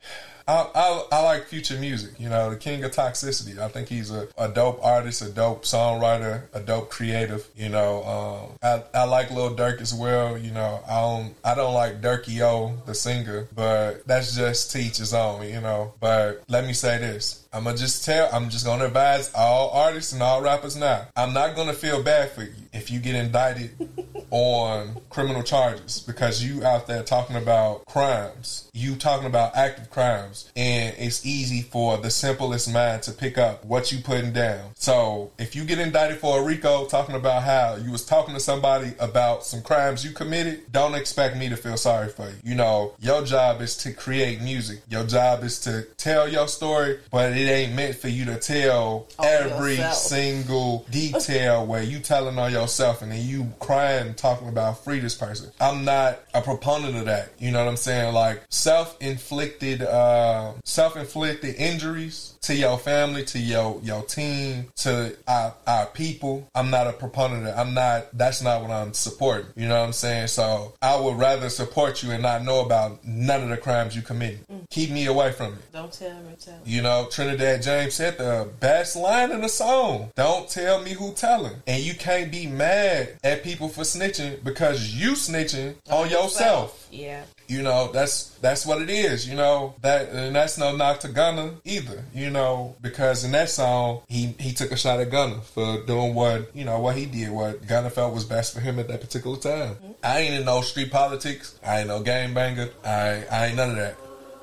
I, 0.48 0.68
I, 0.76 1.06
I 1.12 1.24
like 1.24 1.46
future 1.46 1.78
music, 1.78 2.20
you 2.20 2.30
know, 2.30 2.52
the 2.52 2.56
king 2.56 2.84
of 2.84 2.92
toxicity. 2.92 3.58
I 3.58 3.68
think 3.68 3.88
he's 3.88 4.12
a, 4.12 4.28
a 4.38 4.48
dope 4.48 4.80
artist, 4.84 5.22
a 5.24 5.30
dope 5.30 5.64
songwriter, 5.64 6.44
a 6.54 6.60
dope 6.60 6.90
creative. 6.90 7.48
You 7.56 7.70
know, 7.70 8.04
um, 8.04 8.58
I, 8.62 8.84
I 9.00 9.04
like 9.06 9.32
Lil 9.32 9.56
Durk 9.56 9.82
as 9.82 9.94
well. 9.94 10.38
You 10.38 10.52
know, 10.52 10.82
I 10.88 11.02
don't 11.02 11.36
I 11.44 11.56
don't 11.56 11.74
like 11.74 12.02
Durky 12.02 12.42
O, 12.42 12.76
the 12.86 12.94
singer, 12.94 13.48
but 13.56 14.06
that's 14.06 14.36
just 14.36 14.72
to 14.72 14.80
each 14.80 14.98
his 14.98 15.14
own. 15.14 15.48
You 15.48 15.62
know, 15.62 15.94
but 16.00 16.44
let 16.48 16.66
me 16.66 16.74
say 16.74 16.98
this. 17.00 17.45
I'm 17.56 17.64
gonna 17.64 17.78
just 17.78 18.04
tell. 18.04 18.28
I'm 18.34 18.50
just 18.50 18.66
gonna 18.66 18.88
advise 18.88 19.32
all 19.34 19.70
artists 19.70 20.12
and 20.12 20.22
all 20.22 20.42
rappers 20.42 20.76
now. 20.76 21.08
I'm 21.16 21.34
not 21.34 21.56
gonna 21.56 21.72
feel 21.72 22.04
bad 22.04 22.32
for 22.32 22.44
you 22.44 22.52
if 22.74 22.92
you 22.92 23.00
get 23.00 23.16
indicted 23.16 23.72
on 24.30 24.98
criminal 25.10 25.42
charges 25.42 26.02
because 26.02 26.44
you 26.44 26.66
out 26.66 26.86
there 26.88 27.02
talking 27.02 27.38
about 27.38 27.86
crimes. 27.86 28.70
You 28.74 28.98
talking 28.98 29.28
about 29.28 29.56
active 29.56 29.90
crimes, 29.90 30.52
and 30.58 30.94
it's 30.98 31.26
easy 31.26 31.62
for 31.62 31.98
the 31.98 32.10
simplest 32.10 32.74
mind 32.74 33.04
to 33.04 33.14
pick 33.14 33.38
up 33.38 33.64
what 33.64 33.90
you 33.90 34.00
putting 34.00 34.34
down. 34.34 34.72
So 34.76 35.32
if 35.40 35.56
you 35.56 35.64
get 35.64 35.80
indicted 35.80 36.18
for 36.18 36.42
a 36.42 36.44
RICO, 36.44 36.88
talking 36.88 37.16
about 37.16 37.44
how 37.44 37.78
you 37.78 37.90
was 37.90 38.06
talking 38.06 38.34
to 38.34 38.42
somebody 38.42 38.94
about 39.00 39.46
some 39.46 39.62
crimes 39.62 40.04
you 40.04 40.12
committed, 40.12 40.70
don't 40.74 40.94
expect 40.94 41.38
me 41.38 41.48
to 41.48 41.56
feel 41.56 41.78
sorry 41.78 42.10
for 42.10 42.28
you. 42.28 42.36
You 42.44 42.56
know, 42.56 42.96
your 43.00 43.24
job 43.24 43.62
is 43.62 43.78
to 43.78 43.94
create 43.94 44.42
music. 44.42 44.82
Your 44.90 45.06
job 45.06 45.46
is 45.46 45.62
to 45.62 45.84
tell 45.96 46.28
your 46.28 46.50
story, 46.50 47.00
but 47.10 47.32
it 47.32 47.45
ain't 47.50 47.74
meant 47.74 47.96
for 47.96 48.08
you 48.08 48.26
to 48.26 48.38
tell 48.38 49.08
On 49.20 49.26
every 49.26 49.74
yourself. 49.74 49.94
single 49.96 50.86
detail 50.92 51.66
where 51.66 51.84
you 51.84 52.00
telling 52.00 52.38
on 52.38 52.52
yourself 52.52 53.02
and 53.02 53.12
then 53.12 53.26
you 53.26 53.48
crying 53.60 54.14
talking 54.14 54.48
about 54.50 54.84
free 54.84 55.00
this 55.00 55.16
person. 55.16 55.52
I'm 55.60 55.86
not 55.86 56.20
a 56.34 56.42
proponent 56.42 56.96
of 56.98 57.06
that. 57.06 57.30
You 57.40 57.52
know 57.52 57.64
what 57.64 57.70
I'm 57.70 57.78
saying? 57.78 58.14
Like 58.14 58.42
self-inflicted 58.50 59.82
uh 59.82 60.54
self-inflicted 60.64 61.56
injuries 61.56 62.35
to 62.46 62.56
your 62.56 62.78
family, 62.78 63.26
to 63.26 63.40
your 63.40 63.80
your 63.82 64.04
team, 64.04 64.68
to 64.76 65.16
our, 65.28 65.54
our 65.66 65.88
people. 65.88 66.48
I'm 66.54 66.70
not 66.70 66.86
a 66.86 66.94
proponent 66.94 67.48
of. 67.48 67.58
I'm 67.58 67.74
not 67.74 68.16
that's 68.16 68.42
not 68.42 68.62
what 68.62 68.70
I'm 68.70 68.94
supporting. 68.94 69.48
You 69.56 69.68
know 69.68 69.80
what 69.80 69.88
I'm 69.88 69.94
saying? 69.94 70.28
So 70.28 70.76
I 70.82 71.00
would 71.00 71.18
rather 71.18 71.50
support 71.50 72.04
you 72.04 72.12
and 72.12 72.22
not 72.22 72.44
know 72.44 72.62
about 72.64 73.04
none 73.04 73.42
of 73.42 73.50
the 73.50 73.58
crimes 73.58 73.96
you 73.96 74.04
committed. 74.04 74.48
Mm. 74.48 74.70
Keep 74.70 74.92
me 74.92 75.08
away 75.08 75.32
from 75.32 75.54
it. 75.54 75.72
Don't 75.74 75.92
tell 75.92 76.22
me. 76.22 76.36
Tell 76.40 76.54
me. 76.54 76.62
You 76.66 76.84
know, 76.84 77.08
Trinidad 77.10 77.64
James 77.64 77.96
said 77.96 78.20
the 78.20 78.48
best 78.60 78.96
line 78.96 79.32
in 79.32 79.42
the 79.42 79.50
song. 79.50 80.12
Don't 80.16 80.48
tell 80.48 80.82
me 80.82 80.92
who 80.92 81.14
telling. 81.14 81.56
And 81.66 81.82
you 81.82 81.96
can't 81.96 82.32
be 82.32 82.46
mad 82.46 83.18
at 83.24 83.44
people 83.44 83.70
for 83.70 83.82
snitching 83.82 84.44
because 84.44 84.94
you 84.94 85.14
snitching 85.14 85.76
on 85.90 86.10
yourself. 86.12 86.88
Yeah. 86.92 87.24
You 87.48 87.62
know, 87.62 87.92
that's 87.92 88.30
that's 88.42 88.66
what 88.66 88.82
it 88.82 88.90
is, 88.90 89.28
you 89.28 89.36
know. 89.36 89.76
That 89.82 90.10
and 90.10 90.36
that's 90.36 90.58
no 90.58 90.76
knock 90.76 91.02
to 91.02 91.08
Gunna 91.08 91.56
either, 91.64 92.04
you 92.14 92.30
know, 92.30 92.76
because 92.82 93.24
in 93.24 93.32
that 93.32 93.50
song 93.50 94.02
he 94.08 94.36
he 94.40 94.52
took 94.52 94.72
a 94.72 94.78
shot 94.78 95.00
at 95.00 95.12
Gunna 95.12 95.42
for 95.42 95.84
doing 95.86 96.14
what, 96.14 96.56
you 96.56 96.66
know, 96.66 96.80
what 96.80 96.96
he 96.96 97.06
did, 97.06 97.32
what 97.32 97.66
Gunna 97.68 97.90
felt 97.90 98.14
was 98.14 98.26
best 98.26 98.54
for 98.54 98.60
him 98.60 98.80
at 98.80 98.88
that 98.88 99.02
particular 99.02 99.38
time. 99.38 99.76
Mm-hmm. 99.76 99.92
I 100.04 100.20
ain't 100.20 100.34
in 100.36 100.46
no 100.46 100.62
street 100.62 100.92
politics. 100.92 101.60
I 101.66 101.80
ain't 101.80 101.88
no 101.88 102.02
game 102.02 102.34
banger. 102.34 102.70
I 102.84 103.26
I 103.32 103.48
ain't 103.48 103.58
none 103.58 103.72
of 103.72 103.76
that. 103.78 103.96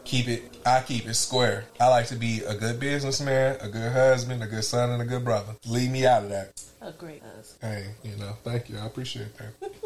Keep 0.05 0.29
it 0.29 0.53
I 0.65 0.81
keep 0.81 1.07
it 1.07 1.15
square. 1.15 1.65
I 1.81 1.89
like 1.89 2.07
to 2.09 2.17
be 2.17 2.43
a 2.47 2.55
good 2.55 2.79
businessman, 2.79 3.57
a 3.61 3.69
good 3.69 3.91
husband, 3.91 4.43
a 4.43 4.47
good 4.47 4.65
son, 4.65 4.91
and 4.91 5.03
a 5.03 5.05
good 5.05 5.25
brother. 5.25 5.57
Leave 5.67 5.91
me 5.91 6.07
out 6.07 6.23
of 6.23 6.31
that. 6.31 6.63
A 6.81 6.93
great 6.93 7.23
husband. 7.23 7.73
Hey, 7.73 8.09
you 8.09 8.17
know, 8.17 8.37
thank 8.45 8.69
you. 8.69 8.79
I 8.79 8.87
appreciate 8.87 9.35
that. 9.39 9.73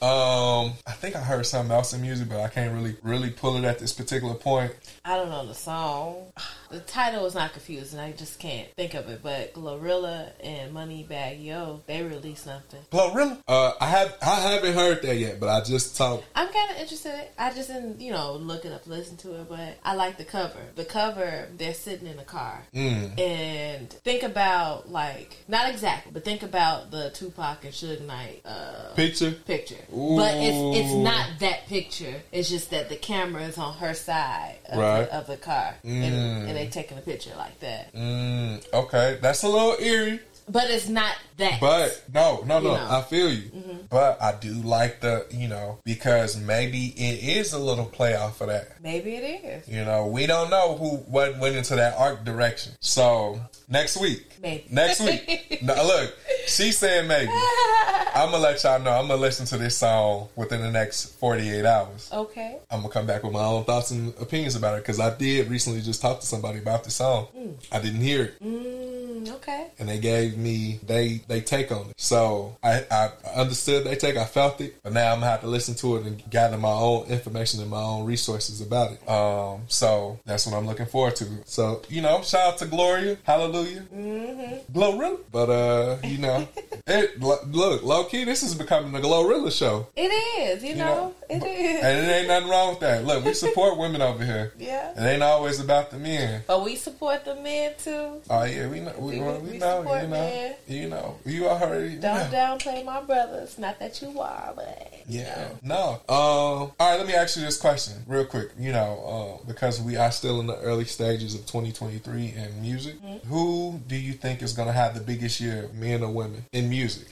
um, 0.00 0.74
I 0.86 0.92
think 0.92 1.16
I 1.16 1.20
heard 1.20 1.44
something 1.46 1.74
else 1.74 1.92
in 1.92 2.02
music, 2.02 2.28
but 2.28 2.40
I 2.40 2.48
can't 2.48 2.74
really 2.74 2.96
really 3.02 3.30
pull 3.30 3.56
it 3.56 3.64
at 3.64 3.78
this 3.78 3.92
particular 3.92 4.34
point. 4.34 4.72
I 5.04 5.16
don't 5.16 5.30
know 5.30 5.46
the 5.46 5.54
song. 5.54 6.32
The 6.70 6.80
title 6.80 7.24
is 7.26 7.34
not 7.34 7.52
confusing. 7.52 7.98
I 7.98 8.12
just 8.12 8.38
can't 8.38 8.68
think 8.76 8.94
of 8.94 9.08
it. 9.08 9.20
But 9.22 9.54
Glorilla 9.54 10.30
and 10.42 10.74
Moneybagg 10.74 11.42
Yo, 11.42 11.80
they 11.86 12.02
released 12.02 12.44
something. 12.44 12.80
Glorilla? 12.92 13.38
Uh, 13.48 13.72
I 13.80 13.86
have 13.86 14.16
I 14.20 14.34
haven't 14.52 14.74
heard 14.74 15.02
that 15.02 15.16
yet, 15.16 15.40
but 15.40 15.48
I 15.48 15.62
just 15.64 15.96
talked. 15.96 16.24
I'm 16.34 16.48
kind 16.48 16.70
of 16.70 16.76
interested. 16.76 17.28
I 17.38 17.52
just 17.54 17.68
didn't, 17.68 18.00
you 18.00 18.12
know, 18.12 18.34
look 18.34 18.64
it 18.64 18.72
up, 18.72 18.86
listen 18.86 19.16
to 19.18 19.40
it, 19.40 19.48
but 19.48 19.78
I 19.84 19.94
like 19.94 20.18
the 20.18 20.24
cover. 20.24 20.58
The 20.74 20.84
cover, 20.84 21.48
they're 21.56 21.74
sitting 21.74 22.06
in 22.06 22.18
a 22.18 22.24
car, 22.24 22.62
Mm. 22.74 23.18
and 23.18 23.90
think 23.90 24.22
about 24.22 24.90
like 24.92 25.36
not 25.48 25.70
exactly, 25.70 26.12
but 26.12 26.24
think 26.24 26.42
about 26.42 26.90
the 26.90 27.10
Tupac 27.10 27.64
and 27.64 27.72
Suge 27.72 28.00
Knight 28.06 28.42
uh, 28.44 28.92
Picture. 28.94 29.30
picture. 29.32 29.76
But 29.90 30.34
it's 30.36 30.78
it's 30.78 30.92
not 30.94 31.26
that 31.40 31.66
picture. 31.66 32.14
It's 32.32 32.50
just 32.50 32.70
that 32.70 32.88
the 32.88 32.96
camera 32.96 33.42
is 33.44 33.56
on 33.58 33.74
her 33.74 33.94
side 33.94 34.56
of, 34.68 34.78
Right. 34.78 35.04
the, 35.10 35.16
of 35.16 35.26
the 35.26 35.36
car, 35.38 35.74
Mm. 35.84 36.02
and, 36.02 36.48
and 36.50 36.57
they 36.58 36.68
taking 36.68 36.98
a 36.98 37.00
picture 37.00 37.32
like 37.36 37.58
that. 37.60 37.94
Mm, 37.94 38.64
okay, 38.74 39.18
that's 39.22 39.42
a 39.42 39.48
little 39.48 39.76
eerie. 39.78 40.20
But 40.50 40.70
it's 40.70 40.88
not 40.88 41.14
that. 41.36 41.60
But 41.60 42.04
no, 42.14 42.42
no, 42.46 42.58
no, 42.58 42.70
You 42.72 42.76
know. 42.78 42.88
I 42.90 43.02
feel 43.02 43.30
you. 43.30 43.50
But 43.90 44.16
I 44.22 44.32
do 44.40 44.54
like 44.54 45.00
the, 45.00 45.26
you 45.30 45.46
know, 45.46 45.78
because 45.84 46.38
maybe 46.38 46.86
it 46.96 47.22
is 47.36 47.52
a 47.52 47.58
little 47.58 47.84
play 47.84 48.16
off 48.16 48.40
of 48.40 48.48
that. 48.48 48.82
maybe 48.82 49.14
it 49.16 49.44
is. 49.44 49.68
You 49.68 49.84
know, 49.84 50.06
we 50.06 50.26
don't 50.26 50.48
know 50.48 50.74
who 50.76 50.96
what 51.12 51.38
went 51.38 51.54
into 51.54 51.76
that 51.76 51.96
art 51.98 52.24
direction. 52.24 52.72
So 52.80 53.38
next 53.68 53.98
week, 54.00 54.24
Maybe. 54.40 54.64
next 54.70 55.00
week. 55.00 55.58
no, 55.62 55.74
look, 55.84 56.16
she's 56.46 56.78
saying 56.78 57.08
maybe. 57.08 57.30
I'm 58.18 58.32
gonna 58.32 58.42
let 58.42 58.62
y'all 58.64 58.80
know. 58.80 58.90
I'm 58.90 59.06
gonna 59.06 59.20
listen 59.20 59.46
to 59.46 59.56
this 59.58 59.76
song 59.76 60.28
within 60.34 60.60
the 60.60 60.70
next 60.72 61.14
48 61.20 61.64
hours. 61.64 62.10
Okay. 62.12 62.58
I'm 62.70 62.80
gonna 62.80 62.92
come 62.92 63.06
back 63.06 63.22
with 63.22 63.32
my 63.32 63.44
own 63.44 63.64
thoughts 63.64 63.92
and 63.92 64.12
opinions 64.20 64.56
about 64.56 64.76
it 64.76 64.82
because 64.82 64.98
I 64.98 65.16
did 65.16 65.48
recently 65.48 65.80
just 65.82 66.02
talk 66.02 66.18
to 66.20 66.26
somebody 66.26 66.58
about 66.58 66.82
the 66.82 66.90
song. 66.90 67.28
I 67.70 67.78
didn't 67.80 68.00
hear 68.00 68.24
it, 68.24 68.42
Mm, 68.42 69.28
okay. 69.36 69.68
and 69.78 69.88
they 69.88 69.98
gave 70.00 70.36
me 70.36 70.80
they 70.84 71.20
they 71.28 71.40
take 71.40 71.70
on 71.70 71.90
it. 71.90 71.94
So 71.96 72.56
I 72.62 72.84
I 72.90 73.10
understood 73.36 73.84
they 73.84 73.94
take. 73.94 74.16
I 74.16 74.24
felt 74.24 74.60
it, 74.60 74.82
but 74.82 74.92
now 74.92 75.12
I'm 75.12 75.20
gonna 75.20 75.30
have 75.30 75.42
to 75.42 75.46
listen 75.46 75.74
to 75.76 75.96
it 75.98 76.04
and 76.06 76.28
gather 76.28 76.56
my 76.58 76.72
own 76.72 77.06
information 77.06 77.60
and 77.60 77.70
my 77.70 77.82
own 77.82 78.04
resources 78.04 78.60
about 78.60 78.92
it. 78.92 79.08
Um, 79.08 79.62
so 79.68 80.18
that's 80.26 80.44
what 80.46 80.56
I'm 80.56 80.66
looking 80.66 80.86
forward 80.86 81.14
to. 81.16 81.24
So 81.44 81.82
you 81.88 82.02
know, 82.02 82.22
shout 82.22 82.54
out 82.54 82.58
to 82.58 82.66
Gloria, 82.66 83.16
Hallelujah, 83.22 83.84
Mm-hmm. 83.94 84.72
Glorilla. 84.76 85.18
But 85.30 85.50
uh, 85.50 85.96
you 86.04 86.18
know, 86.18 86.48
it 86.88 87.20
lo- 87.20 87.38
look 87.50 87.82
low 87.84 88.04
key. 88.08 88.24
This 88.24 88.42
is 88.42 88.54
becoming 88.54 88.94
a 88.94 88.98
Glorilla 89.04 89.50
show. 89.56 89.86
It 89.96 90.08
is. 90.08 90.62
You, 90.62 90.70
You 90.70 90.76
know, 90.76 90.84
know, 90.84 91.14
it 91.30 91.42
is. 91.44 91.82
And 91.84 91.98
it 92.06 92.10
ain't 92.12 92.28
nothing 92.28 92.48
wrong 92.48 92.70
with 92.70 92.80
that. 92.80 93.04
Look, 93.04 93.24
we 93.24 93.34
support 93.34 93.78
women 93.78 94.02
over 94.02 94.24
here. 94.24 94.52
yeah. 94.58 94.92
It 94.96 95.06
ain't 95.14 95.22
always 95.22 95.60
about 95.60 95.90
the 95.90 95.98
men. 95.98 96.42
But 96.46 96.64
we 96.64 96.76
support 96.76 97.24
the 97.24 97.34
men 97.36 97.72
too. 97.78 98.20
Oh 98.30 98.44
yeah, 98.44 98.68
we 98.68 98.80
know. 98.80 98.92
We, 98.98 99.20
We- 99.20 99.26
we 99.38 99.50
we 99.52 99.58
know. 99.58 99.82
support 99.82 100.02
You 100.02 100.08
know. 100.08 100.14
men. 100.16 100.54
You 100.66 100.88
know. 100.88 101.16
You 101.24 101.48
already. 101.48 101.96
Don't 101.96 102.02
yeah. 102.16 102.30
downplay 102.30 102.84
my 102.84 103.00
brothers. 103.02 103.58
Not 103.58 103.78
that 103.80 104.00
you 104.02 104.18
are, 104.20 104.52
but 104.56 104.92
you 105.06 105.20
Yeah. 105.20 105.48
know. 105.62 106.00
No. 106.08 106.14
Um. 106.14 106.18
All 106.18 106.74
right. 106.80 106.96
Let 106.98 107.06
me 107.06 107.14
ask 107.14 107.36
you 107.36 107.42
this 107.44 107.56
question 107.58 107.94
real 108.06 108.24
quick. 108.24 108.50
You 108.58 108.72
know, 108.72 109.38
uh, 109.42 109.46
because 109.46 109.80
we 109.80 109.96
are 109.96 110.10
still 110.10 110.40
in 110.40 110.46
the 110.46 110.58
early 110.60 110.84
stages 110.84 111.34
of 111.34 111.40
2023 111.46 112.34
in 112.36 112.62
music. 112.62 113.00
Mm-hmm. 113.02 113.28
Who 113.28 113.80
do 113.86 113.96
you 113.96 114.12
think 114.14 114.42
is 114.42 114.52
going 114.52 114.68
to 114.68 114.72
have 114.72 114.94
the 114.94 115.00
biggest 115.00 115.40
year, 115.40 115.68
men 115.74 116.02
or 116.02 116.10
women, 116.10 116.44
in 116.52 116.68
music? 116.70 117.06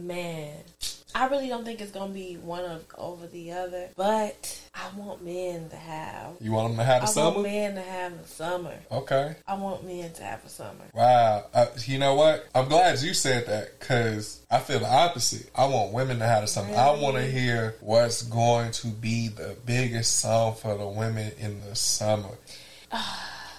Man, 0.00 0.56
I 1.14 1.26
really 1.26 1.48
don't 1.48 1.64
think 1.64 1.80
it's 1.80 1.90
gonna 1.90 2.12
be 2.12 2.34
one 2.36 2.64
of 2.64 2.84
over 2.96 3.26
the 3.26 3.52
other. 3.52 3.88
But 3.96 4.60
I 4.74 4.88
want 4.96 5.24
men 5.24 5.68
to 5.70 5.76
have. 5.76 6.36
You 6.40 6.52
want 6.52 6.68
them 6.68 6.76
to 6.78 6.84
have 6.84 7.02
I 7.02 7.12
the 7.12 7.20
want 7.20 7.34
summer? 7.34 7.42
men 7.42 7.74
to 7.74 7.82
have 7.82 8.12
a 8.12 8.26
summer. 8.26 8.74
Okay. 8.92 9.36
I 9.46 9.54
want 9.54 9.84
men 9.84 10.12
to 10.12 10.22
have 10.22 10.44
a 10.44 10.48
summer. 10.48 10.84
Wow. 10.94 11.44
Uh, 11.52 11.66
you 11.84 11.98
know 11.98 12.14
what? 12.14 12.46
I'm 12.54 12.68
glad 12.68 13.00
you 13.02 13.12
said 13.12 13.46
that 13.46 13.78
because 13.78 14.40
I 14.50 14.60
feel 14.60 14.78
the 14.78 14.90
opposite. 14.92 15.50
I 15.54 15.66
want 15.66 15.92
women 15.92 16.18
to 16.20 16.26
have 16.26 16.44
a 16.44 16.46
summer. 16.46 16.74
I 16.74 16.90
want 17.00 17.16
to 17.16 17.22
hear 17.26 17.74
what's 17.80 18.22
going 18.22 18.70
to 18.72 18.86
be 18.88 19.28
the 19.28 19.56
biggest 19.66 20.20
song 20.20 20.54
for 20.54 20.76
the 20.78 20.86
women 20.86 21.32
in 21.38 21.60
the 21.68 21.74
summer. 21.74 22.38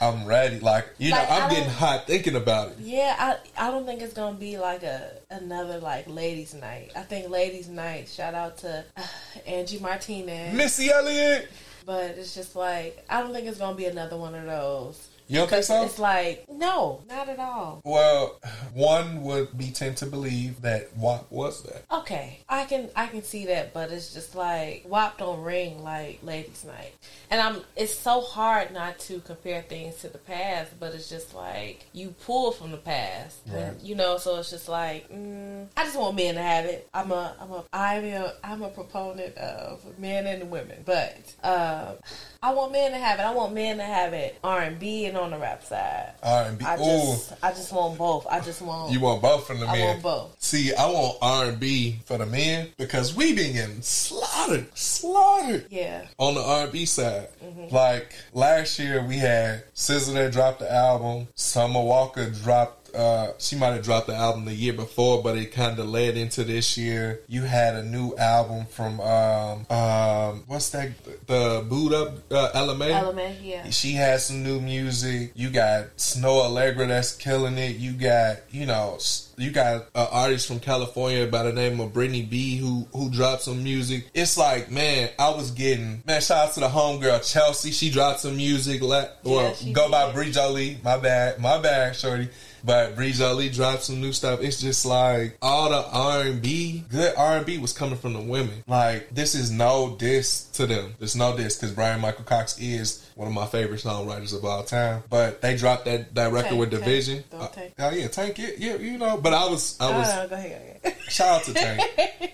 I'm 0.02 0.26
ready. 0.26 0.60
Like, 0.60 0.88
you 0.98 1.12
know, 1.12 1.18
Like, 1.18 1.30
I 1.30 1.40
I'm 1.42 1.50
getting 1.52 1.70
hot 1.70 2.08
thinking 2.08 2.36
about 2.36 2.72
it. 2.72 2.80
Yeah, 2.80 3.16
I 3.20 3.68
I 3.68 3.70
don't 3.70 3.86
think 3.86 4.02
it's 4.02 4.14
gonna 4.16 4.36
be 4.36 4.58
like 4.58 4.82
a 4.82 5.12
another 5.30 5.78
like 5.78 6.08
ladies' 6.10 6.56
night. 6.56 6.92
I 6.96 7.02
think 7.04 7.30
ladies' 7.30 7.70
night. 7.70 8.08
Shout 8.10 8.34
out 8.34 8.58
to 8.60 8.84
uh, 8.98 9.02
Angie 9.46 9.80
Martinez. 9.80 10.56
Missy 10.56 10.90
Elliott. 10.92 11.50
But 11.86 12.12
it's 12.18 12.34
just 12.34 12.56
like 12.56 13.06
I 13.10 13.22
don't 13.22 13.32
think 13.32 13.48
it's 13.48 13.60
gonna 13.60 13.76
be 13.76 13.86
another 13.86 14.18
one 14.18 14.34
of 14.34 14.46
those. 14.46 15.08
You 15.32 15.38
don't 15.38 15.50
think 15.50 15.64
so? 15.64 15.84
it's 15.86 15.98
like 15.98 16.46
no, 16.52 17.04
not 17.08 17.30
at 17.30 17.40
all. 17.40 17.80
Well, 17.86 18.38
one 18.74 19.24
would 19.24 19.58
be 19.58 19.72
tend 19.72 19.96
to 19.98 20.06
believe 20.06 20.62
that 20.64 20.96
what 20.98 21.32
was 21.32 21.64
that? 21.64 21.86
Okay, 21.90 22.42
I 22.50 22.66
can 22.66 22.90
I 22.98 23.08
can 23.08 23.24
see 23.24 23.46
that, 23.46 23.74
but 23.74 23.92
it's 23.92 24.14
just 24.14 24.36
like 24.36 24.84
WAP 24.86 25.18
don't 25.18 25.42
ring 25.42 25.84
like 25.84 26.20
Ladies 26.22 26.66
Night, 26.66 26.92
and 27.30 27.40
I'm. 27.40 27.62
It's 27.78 27.98
so 27.98 28.20
hard 28.20 28.74
not 28.74 29.00
to 29.08 29.22
compare 29.22 29.62
things 29.62 29.96
to 30.02 30.10
the 30.10 30.18
past, 30.18 30.78
but 30.82 30.94
it's 30.94 31.08
just 31.10 31.34
like 31.34 31.86
you 31.94 32.14
pull 32.26 32.52
from 32.52 32.72
the 32.72 32.78
past, 32.78 33.40
Right. 33.48 33.58
and, 33.64 33.82
you 33.82 33.96
know. 33.96 34.18
So 34.18 34.38
it's 34.38 34.50
just 34.50 34.68
like 34.68 35.10
mm, 35.10 35.66
I 35.78 35.86
just 35.86 35.98
want 35.98 36.18
men 36.18 36.36
to 36.36 36.42
have 36.42 36.66
it. 36.66 36.90
I'm 36.94 37.10
a 37.14 37.36
I'm 37.40 37.52
a 37.52 37.64
I'm 37.72 38.04
a 38.06 38.34
I'm 38.44 38.62
a 38.64 38.70
proponent 38.70 39.38
of 39.38 39.98
men 39.98 40.28
and 40.28 40.52
women, 40.52 40.84
but 40.86 41.16
um, 41.42 41.96
I 42.44 42.54
want 42.54 42.72
men 42.72 42.92
to 42.92 42.98
have 42.98 43.20
it. 43.20 43.22
I 43.22 43.36
want 43.36 43.54
men 43.54 43.78
to 43.78 43.84
have 43.84 44.14
it 44.14 44.40
R 44.44 44.62
and 44.62 44.80
B 44.80 45.06
and 45.06 45.16
on 45.16 45.30
the 45.30 45.38
rap 45.38 45.64
side. 45.64 46.14
R 46.24 46.46
and 46.46 46.58
B. 46.58 46.66
I 46.66 46.74
Ooh, 46.76 46.78
just 46.80 47.34
I 47.44 47.52
just 47.52 47.72
want 47.72 48.00
both. 48.00 48.26
I 48.26 48.40
just 48.40 48.64
want 48.64 48.92
you 48.92 49.00
want 49.00 49.22
both 49.22 49.46
from 49.46 49.60
the 49.60 49.68
I 49.68 49.74
men? 49.74 49.88
want 49.88 50.02
both. 50.02 50.36
See, 50.40 50.74
I 50.74 50.90
want 50.90 51.20
R 51.22 51.46
and 51.50 51.60
B 51.60 52.00
for 52.06 52.18
the 52.18 52.26
men 52.26 52.70
because 52.80 53.16
we 53.16 53.36
been 53.36 53.54
getting 53.54 53.84
slaughtered, 53.84 54.76
slaughtered 54.76 55.68
yeah. 55.70 56.08
on 56.18 56.34
the 56.34 56.42
R 56.42 56.64
and 56.64 56.72
B 56.72 56.86
side. 56.86 57.28
Mm-hmm. 57.46 57.76
Like 57.76 58.16
last 58.34 58.80
year, 58.80 59.06
we 59.06 59.18
had 59.18 59.64
SZA 59.76 60.14
that 60.16 60.32
dropped 60.32 60.62
the 60.62 60.74
album. 60.74 61.28
Summer 61.36 61.82
Walker 61.82 62.28
dropped. 62.28 62.81
Uh, 62.96 63.32
she 63.38 63.56
might 63.56 63.74
have 63.74 63.84
dropped 63.84 64.08
the 64.08 64.16
album 64.16 64.46
the 64.46 64.54
year 64.54 64.74
before, 64.74 65.22
but 65.24 65.38
it 65.38 65.52
kind 65.52 65.78
of 65.80 65.88
led 65.88 66.18
into 66.18 66.44
this 66.44 66.78
year. 66.78 67.22
You 67.28 67.44
had 67.44 67.76
a 67.76 67.84
new 67.84 68.16
album 68.16 68.66
from 68.66 69.00
um 69.02 69.66
um 69.70 70.44
what's 70.48 70.70
that 70.70 70.92
the 71.28 71.66
boot 71.68 71.94
up 71.94 72.18
uh, 72.32 72.50
Ella 72.54 72.76
Mai. 72.76 72.90
Element, 72.92 73.38
yeah. 73.42 73.70
She 73.70 73.94
has 73.94 74.26
some 74.26 74.44
new 74.44 74.60
music. 74.60 75.32
You 75.36 75.50
got 75.50 75.96
Snoh 75.98 76.46
Aalegra 76.50 76.88
that's 76.88 77.16
killing 77.16 77.58
it. 77.58 77.78
You 77.78 77.94
got, 77.94 78.38
you 78.52 78.66
know, 78.66 78.96
s- 78.96 79.34
you 79.38 79.52
got 79.52 79.76
an 79.96 80.08
artist 80.12 80.48
from 80.48 80.60
California 80.60 81.26
by 81.28 81.44
the 81.44 81.54
name 81.54 81.80
of 81.80 81.94
Brittany 81.94 82.22
B 82.24 82.58
who 82.58 82.88
who 82.94 83.10
dropped 83.10 83.44
some 83.44 83.64
music. 83.64 84.10
It's 84.14 84.38
like, 84.38 84.70
man, 84.70 85.10
I 85.18 85.30
was 85.30 85.52
getting 85.52 86.04
man. 86.06 86.22
Shout 86.22 86.48
out 86.50 86.54
to 86.56 86.60
the 86.60 86.68
homegirl 86.70 87.30
Chelsea. 87.32 87.72
She 87.72 87.90
dropped 87.90 88.20
some 88.22 88.36
music. 88.38 88.82
Let 88.82 89.18
well 89.24 89.54
she 89.56 89.74
go 89.74 89.90
by 89.90 90.08
did. 90.08 90.16
Bree 90.16 90.32
Jolie. 90.32 90.78
My 90.84 90.98
bad, 90.98 91.40
my 91.40 91.60
bad, 91.60 91.96
shorty. 91.96 92.30
But 92.64 92.96
Bree 92.96 93.12
Jolie 93.12 93.50
dropped 93.50 93.84
some 93.84 94.00
new 94.02 94.14
stuff. 94.14 94.42
It's 94.42 94.62
just 94.62 94.86
like 94.86 95.38
all 95.42 95.70
the 95.70 95.84
R 95.92 96.22
and 96.22 96.42
B, 96.42 96.84
good 96.90 97.14
R 97.16 97.38
and 97.38 97.46
B 97.46 97.58
was 97.58 97.74
coming 97.74 97.98
from 97.98 98.14
the 98.14 98.22
women. 98.22 98.64
Like 98.68 99.10
this 99.14 99.36
is 99.36 99.52
no 99.52 99.96
diss 99.98 100.44
to 100.54 100.66
them. 100.68 100.94
There's 101.00 101.16
no 101.16 101.36
diss 101.36 101.58
because 101.58 101.74
Bryan-Michael 101.74 102.24
Cox 102.26 102.58
is 102.60 103.06
one 103.16 103.28
of 103.28 103.34
my 103.34 103.46
favorite 103.46 103.82
songwriters 103.82 104.36
of 104.36 104.46
all 104.46 104.64
time. 104.64 105.04
But 105.10 105.42
they 105.42 105.56
dropped 105.58 105.86
that 105.86 106.14
that 106.16 106.32
record 106.32 106.50
Tank, 106.50 106.60
with 106.60 106.72
Tank. 106.72 106.84
Division. 106.84 107.24
Don't 107.32 107.42
Uh, 107.42 107.48
Tank. 107.48 107.74
oh 107.80 107.90
yeah, 107.92 108.08
Tank. 108.08 108.38
Yeah, 108.38 108.50
yeah, 108.58 108.76
you 108.76 108.98
know. 108.98 109.18
But 109.18 109.34
I 109.34 109.48
was 109.48 109.78
I 109.80 109.98
was 109.98 110.08
Oh, 110.08 110.28
go 110.28 110.36
ahead. 110.36 110.50
Go 110.52 110.56
ahead. 110.58 110.71
Shout 111.10 111.28
out 111.42 111.44
to 111.44 111.54
Tank. 111.54 111.82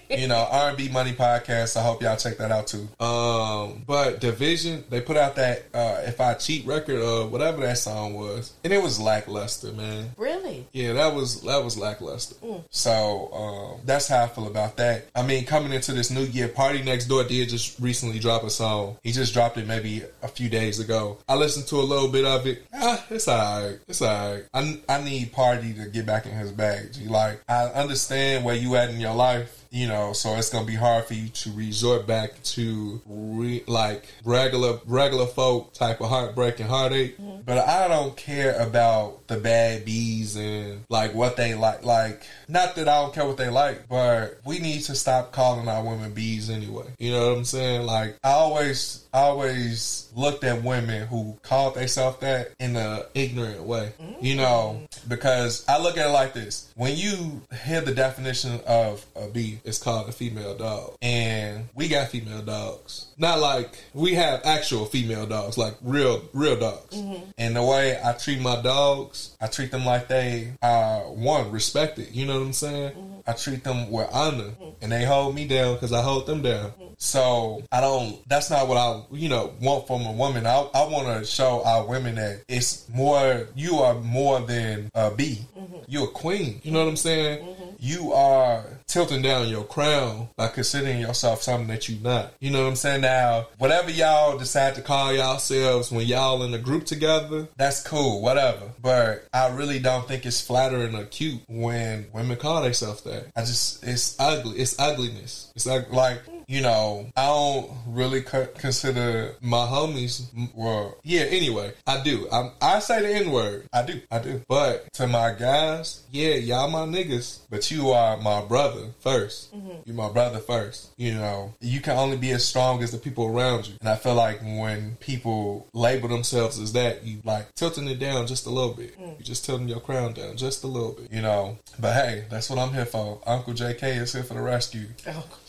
you 0.09 0.27
know, 0.27 0.47
R 0.49 0.69
and 0.69 0.77
B 0.77 0.87
Money 0.89 1.13
Podcast. 1.13 1.75
I 1.77 1.81
hope 1.83 2.01
y'all 2.01 2.15
check 2.15 2.37
that 2.37 2.51
out 2.51 2.67
too. 2.67 2.87
Um, 3.03 3.83
but 3.85 4.19
Division, 4.21 4.83
they 4.89 5.01
put 5.01 5.17
out 5.17 5.35
that 5.35 5.65
uh, 5.73 6.01
"If 6.05 6.21
I 6.21 6.33
Cheat" 6.35 6.65
record 6.65 7.01
or 7.01 7.27
whatever 7.27 7.61
that 7.61 7.77
song 7.79 8.13
was, 8.13 8.53
and 8.63 8.71
it 8.71 8.81
was 8.81 8.99
lackluster, 8.99 9.71
man. 9.73 10.11
really? 10.17 10.67
Yeah, 10.73 10.93
that 10.93 11.15
was 11.15 11.41
that 11.41 11.63
was 11.63 11.77
lackluster. 11.77 12.35
So 12.69 13.31
um, 13.33 13.81
that's 13.85 14.07
how 14.07 14.23
I 14.23 14.27
feel 14.27 14.47
about 14.47 14.77
that. 14.77 15.07
I 15.15 15.23
mean, 15.23 15.45
coming 15.45 15.73
into 15.73 15.93
this 15.93 16.11
new 16.11 16.23
year, 16.23 16.47
PartyNextDoor 16.47 17.27
did 17.27 17.49
just 17.49 17.79
recently 17.79 18.19
drop 18.19 18.43
a 18.43 18.49
song. 18.49 18.97
He 19.03 19.11
just 19.11 19.33
dropped 19.33 19.57
it 19.57 19.67
maybe 19.67 20.03
a 20.21 20.27
few 20.27 20.49
days 20.49 20.79
ago. 20.79 21.17
I 21.27 21.35
listened 21.35 21.67
to 21.67 21.77
a 21.77 21.81
little 21.81 22.09
bit 22.09 22.25
of 22.25 22.45
it. 22.45 22.63
Ah, 22.73 23.03
it's 23.09 23.27
alright. 23.27 23.79
It's 23.87 24.01
alright. 24.01 24.45
I 24.53 24.79
I 24.87 25.03
need 25.03 25.31
Party 25.31 25.73
to 25.73 25.87
get 25.87 26.05
back 26.05 26.25
in 26.25 26.31
his 26.33 26.51
bag. 26.51 26.91
Like 27.07 27.41
I 27.49 27.65
understand 27.65 28.36
where 28.43 28.55
you 28.55 28.75
at 28.75 28.89
in 28.89 28.99
your 28.99 29.13
life. 29.13 29.66
You 29.71 29.87
know, 29.87 30.13
so 30.13 30.35
it's 30.35 30.49
gonna 30.49 30.65
be 30.65 30.75
hard 30.75 31.05
for 31.05 31.13
you 31.13 31.29
to 31.29 31.51
resort 31.51 32.07
back 32.07 32.41
to 32.43 33.01
re, 33.05 33.63
like 33.67 34.05
regular 34.23 34.79
regular 34.85 35.25
folk 35.25 35.73
type 35.73 36.01
of 36.01 36.09
heartbreak 36.09 36.59
and 36.59 36.69
heartache. 36.69 37.17
Mm-hmm. 37.17 37.41
But 37.45 37.67
I 37.67 37.87
don't 37.87 38.15
care 38.15 38.59
about 38.59 39.27
the 39.27 39.37
bad 39.37 39.85
bees 39.85 40.35
and 40.35 40.83
like 40.89 41.13
what 41.13 41.37
they 41.37 41.53
like. 41.55 41.83
Like, 41.83 42.23
not 42.47 42.75
that 42.75 42.87
I 42.87 43.01
don't 43.01 43.13
care 43.13 43.25
what 43.25 43.37
they 43.37 43.49
like, 43.49 43.87
but 43.87 44.39
we 44.45 44.59
need 44.59 44.81
to 44.83 44.95
stop 44.95 45.31
calling 45.31 45.67
our 45.67 45.83
women 45.83 46.13
bees 46.13 46.49
anyway. 46.49 46.85
You 46.99 47.11
know 47.11 47.29
what 47.29 47.37
I'm 47.37 47.45
saying? 47.45 47.85
Like, 47.85 48.17
I 48.23 48.31
always, 48.31 49.05
I 49.13 49.19
always 49.19 50.09
looked 50.15 50.43
at 50.43 50.63
women 50.63 51.07
who 51.07 51.37
called 51.43 51.75
themselves 51.75 52.19
that 52.19 52.51
in 52.59 52.75
an 52.75 53.03
ignorant 53.13 53.63
way. 53.63 53.93
Mm-hmm. 54.01 54.25
You 54.25 54.35
know, 54.35 54.81
because 55.07 55.65
I 55.67 55.79
look 55.79 55.97
at 55.97 56.07
it 56.07 56.11
like 56.11 56.33
this: 56.33 56.71
when 56.75 56.95
you 56.95 57.41
hear 57.65 57.81
the 57.81 57.93
definition 57.93 58.59
of 58.67 59.05
a 59.15 59.27
bee, 59.27 59.56
it's 59.63 59.77
called 59.77 60.09
a 60.09 60.11
female 60.11 60.55
dog, 60.55 60.95
and 61.01 61.69
we 61.75 61.87
got 61.87 62.09
female 62.09 62.41
dogs. 62.41 63.07
Not 63.17 63.39
like 63.39 63.77
we 63.93 64.13
have 64.13 64.41
actual 64.45 64.85
female 64.85 65.25
dogs, 65.25 65.57
like 65.57 65.75
real, 65.81 66.23
real 66.33 66.59
dogs. 66.59 66.95
Mm-hmm. 66.95 67.23
And 67.37 67.55
the 67.55 67.63
way 67.63 67.99
I 68.03 68.13
treat 68.13 68.41
my 68.41 68.61
dogs, 68.61 69.35
I 69.39 69.47
treat 69.47 69.71
them 69.71 69.85
like 69.85 70.07
they 70.07 70.53
are 70.61 71.01
one 71.01 71.51
respected. 71.51 72.15
You 72.15 72.25
know 72.25 72.39
what 72.39 72.45
I'm 72.47 72.53
saying? 72.53 72.91
Mm-hmm. 72.91 73.19
I 73.27 73.33
treat 73.33 73.63
them 73.63 73.91
with 73.91 74.09
honor, 74.11 74.43
mm-hmm. 74.43 74.69
and 74.81 74.91
they 74.91 75.05
hold 75.05 75.35
me 75.35 75.47
down 75.47 75.75
because 75.75 75.93
I 75.93 76.01
hold 76.01 76.25
them 76.25 76.41
down. 76.41 76.71
Mm-hmm. 76.71 76.93
So 76.97 77.63
I 77.71 77.81
don't. 77.81 78.27
That's 78.27 78.49
not 78.49 78.67
what 78.67 78.77
I, 78.77 79.03
you 79.11 79.29
know, 79.29 79.53
want 79.61 79.85
from 79.85 80.05
a 80.05 80.11
woman. 80.11 80.47
I, 80.47 80.67
I 80.73 80.87
want 80.87 81.19
to 81.19 81.25
show 81.25 81.63
our 81.63 81.85
women 81.85 82.15
that 82.15 82.43
it's 82.47 82.89
more. 82.89 83.47
You 83.55 83.77
are 83.77 83.95
more 83.95 84.39
than 84.39 84.89
a 84.95 85.11
bee. 85.11 85.45
Mm-hmm. 85.57 85.77
You're 85.87 86.05
a 86.05 86.11
queen. 86.11 86.59
You 86.63 86.71
know 86.71 86.79
what 86.79 86.89
I'm 86.89 86.97
saying? 86.97 87.45
Mm-hmm. 87.45 87.63
You 87.79 88.13
are 88.13 88.65
tilting 88.87 89.21
down 89.21 89.49
your 89.49 89.63
crown 89.63 90.29
by 90.35 90.47
considering 90.47 90.99
yourself 90.99 91.43
something 91.43 91.67
that 91.67 91.87
you're 91.87 92.01
not. 92.01 92.33
You 92.39 92.49
know 92.49 92.63
what 92.63 92.69
I'm 92.69 92.75
saying? 92.75 93.01
Now, 93.01 93.47
whatever 93.59 93.91
y'all 93.91 94.37
decide 94.37 94.75
to 94.75 94.81
call 94.81 95.13
yourselves 95.13 95.91
when 95.91 96.07
y'all 96.07 96.41
in 96.43 96.53
a 96.53 96.57
group 96.57 96.85
together, 96.85 97.47
that's 97.57 97.83
cool, 97.83 98.21
whatever. 98.21 98.71
But 98.81 99.27
I 99.45 99.55
really 99.55 99.79
don't 99.79 100.07
think 100.07 100.25
it's 100.25 100.41
flattering 100.41 100.95
or 100.95 101.05
cute 101.05 101.41
when 101.47 102.07
women 102.13 102.37
call 102.37 102.61
themselves 102.61 103.01
that. 103.03 103.27
I 103.35 103.41
just, 103.41 103.83
it's 103.83 104.15
ugly. 104.19 104.57
It's 104.57 104.79
ugliness. 104.79 105.51
It's 105.55 105.65
like, 105.65 105.91
like 105.91 106.21
you 106.47 106.61
know, 106.61 107.07
I 107.15 107.25
don't 107.25 107.71
really 107.87 108.21
consider 108.21 109.35
my 109.41 109.65
homies. 109.65 110.27
Well, 110.55 110.97
yeah. 111.03 111.23
Anyway, 111.23 111.73
I 111.85 112.01
do. 112.01 112.27
I, 112.31 112.51
I 112.61 112.79
say 112.79 113.01
the 113.01 113.13
N 113.13 113.31
word. 113.31 113.67
I 113.73 113.83
do. 113.83 114.01
I 114.09 114.19
do. 114.19 114.41
But 114.47 114.91
to 114.93 115.07
my 115.07 115.33
guys, 115.33 116.03
yeah, 116.09 116.35
y'all 116.35 116.69
my 116.69 116.85
niggas. 116.85 117.39
But 117.49 117.69
you 117.69 117.89
are 117.89 118.17
my 118.17 118.43
brother 118.45 118.87
1st 119.03 119.49
mm-hmm. 119.53 119.69
You 119.85 119.93
my 119.93 120.09
brother 120.09 120.39
first. 120.39 120.91
You 120.97 121.15
know, 121.15 121.53
you 121.59 121.81
can 121.81 121.97
only 121.97 122.17
be 122.17 122.31
as 122.31 122.45
strong 122.45 122.81
as 122.81 122.91
the 122.91 122.97
people 122.97 123.25
around 123.25 123.67
you. 123.67 123.75
And 123.81 123.89
I 123.89 123.95
feel 123.95 124.15
like 124.15 124.41
when 124.41 124.95
people 125.01 125.67
label 125.73 126.07
themselves 126.07 126.59
as 126.59 126.71
that, 126.73 127.03
you 127.03 127.19
like 127.25 127.53
tilting 127.55 127.89
it 127.89 127.99
down 127.99 128.25
just 128.25 128.45
a 128.45 128.49
little 128.49 128.73
bit. 128.73 128.97
Mm. 128.97 129.19
You 129.19 129.23
just 129.23 129.45
tilting 129.45 129.67
your 129.67 129.81
crown 129.81 130.13
down 130.13 130.37
just 130.37 130.63
a 130.63 130.67
little 130.67 130.93
bit. 130.93 131.11
You 131.11 131.21
know. 131.21 131.57
But 131.77 131.93
hey, 131.93 132.25
that's 132.29 132.49
what 132.49 132.57
I'm 132.57 132.73
here 132.73 132.85
for. 132.85 133.21
Uncle 133.27 133.53
JK 133.53 134.01
is 134.01 134.13
here 134.13 134.23
for 134.23 134.35
the 134.35 134.41
rescue. 134.41 134.87
Uncle 135.05 135.39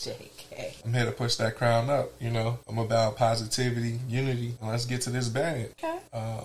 JK. 0.59 0.85
I'm 0.85 0.95
here 0.95 1.05
to 1.05 1.13
push 1.13 1.37
that 1.37 1.57
crown 1.57 1.91
up. 1.91 2.11
You 2.21 2.31
know, 2.31 2.59
I'm 2.69 2.79
about 2.79 3.17
positivity, 3.17 4.01
unity, 4.09 4.55
and 4.61 4.71
let's 4.71 4.87
get 4.87 5.03
to 5.03 5.11
this 5.11 5.29
bag. 5.29 5.71
Okay. 5.83 5.99
Uh, 6.13 6.41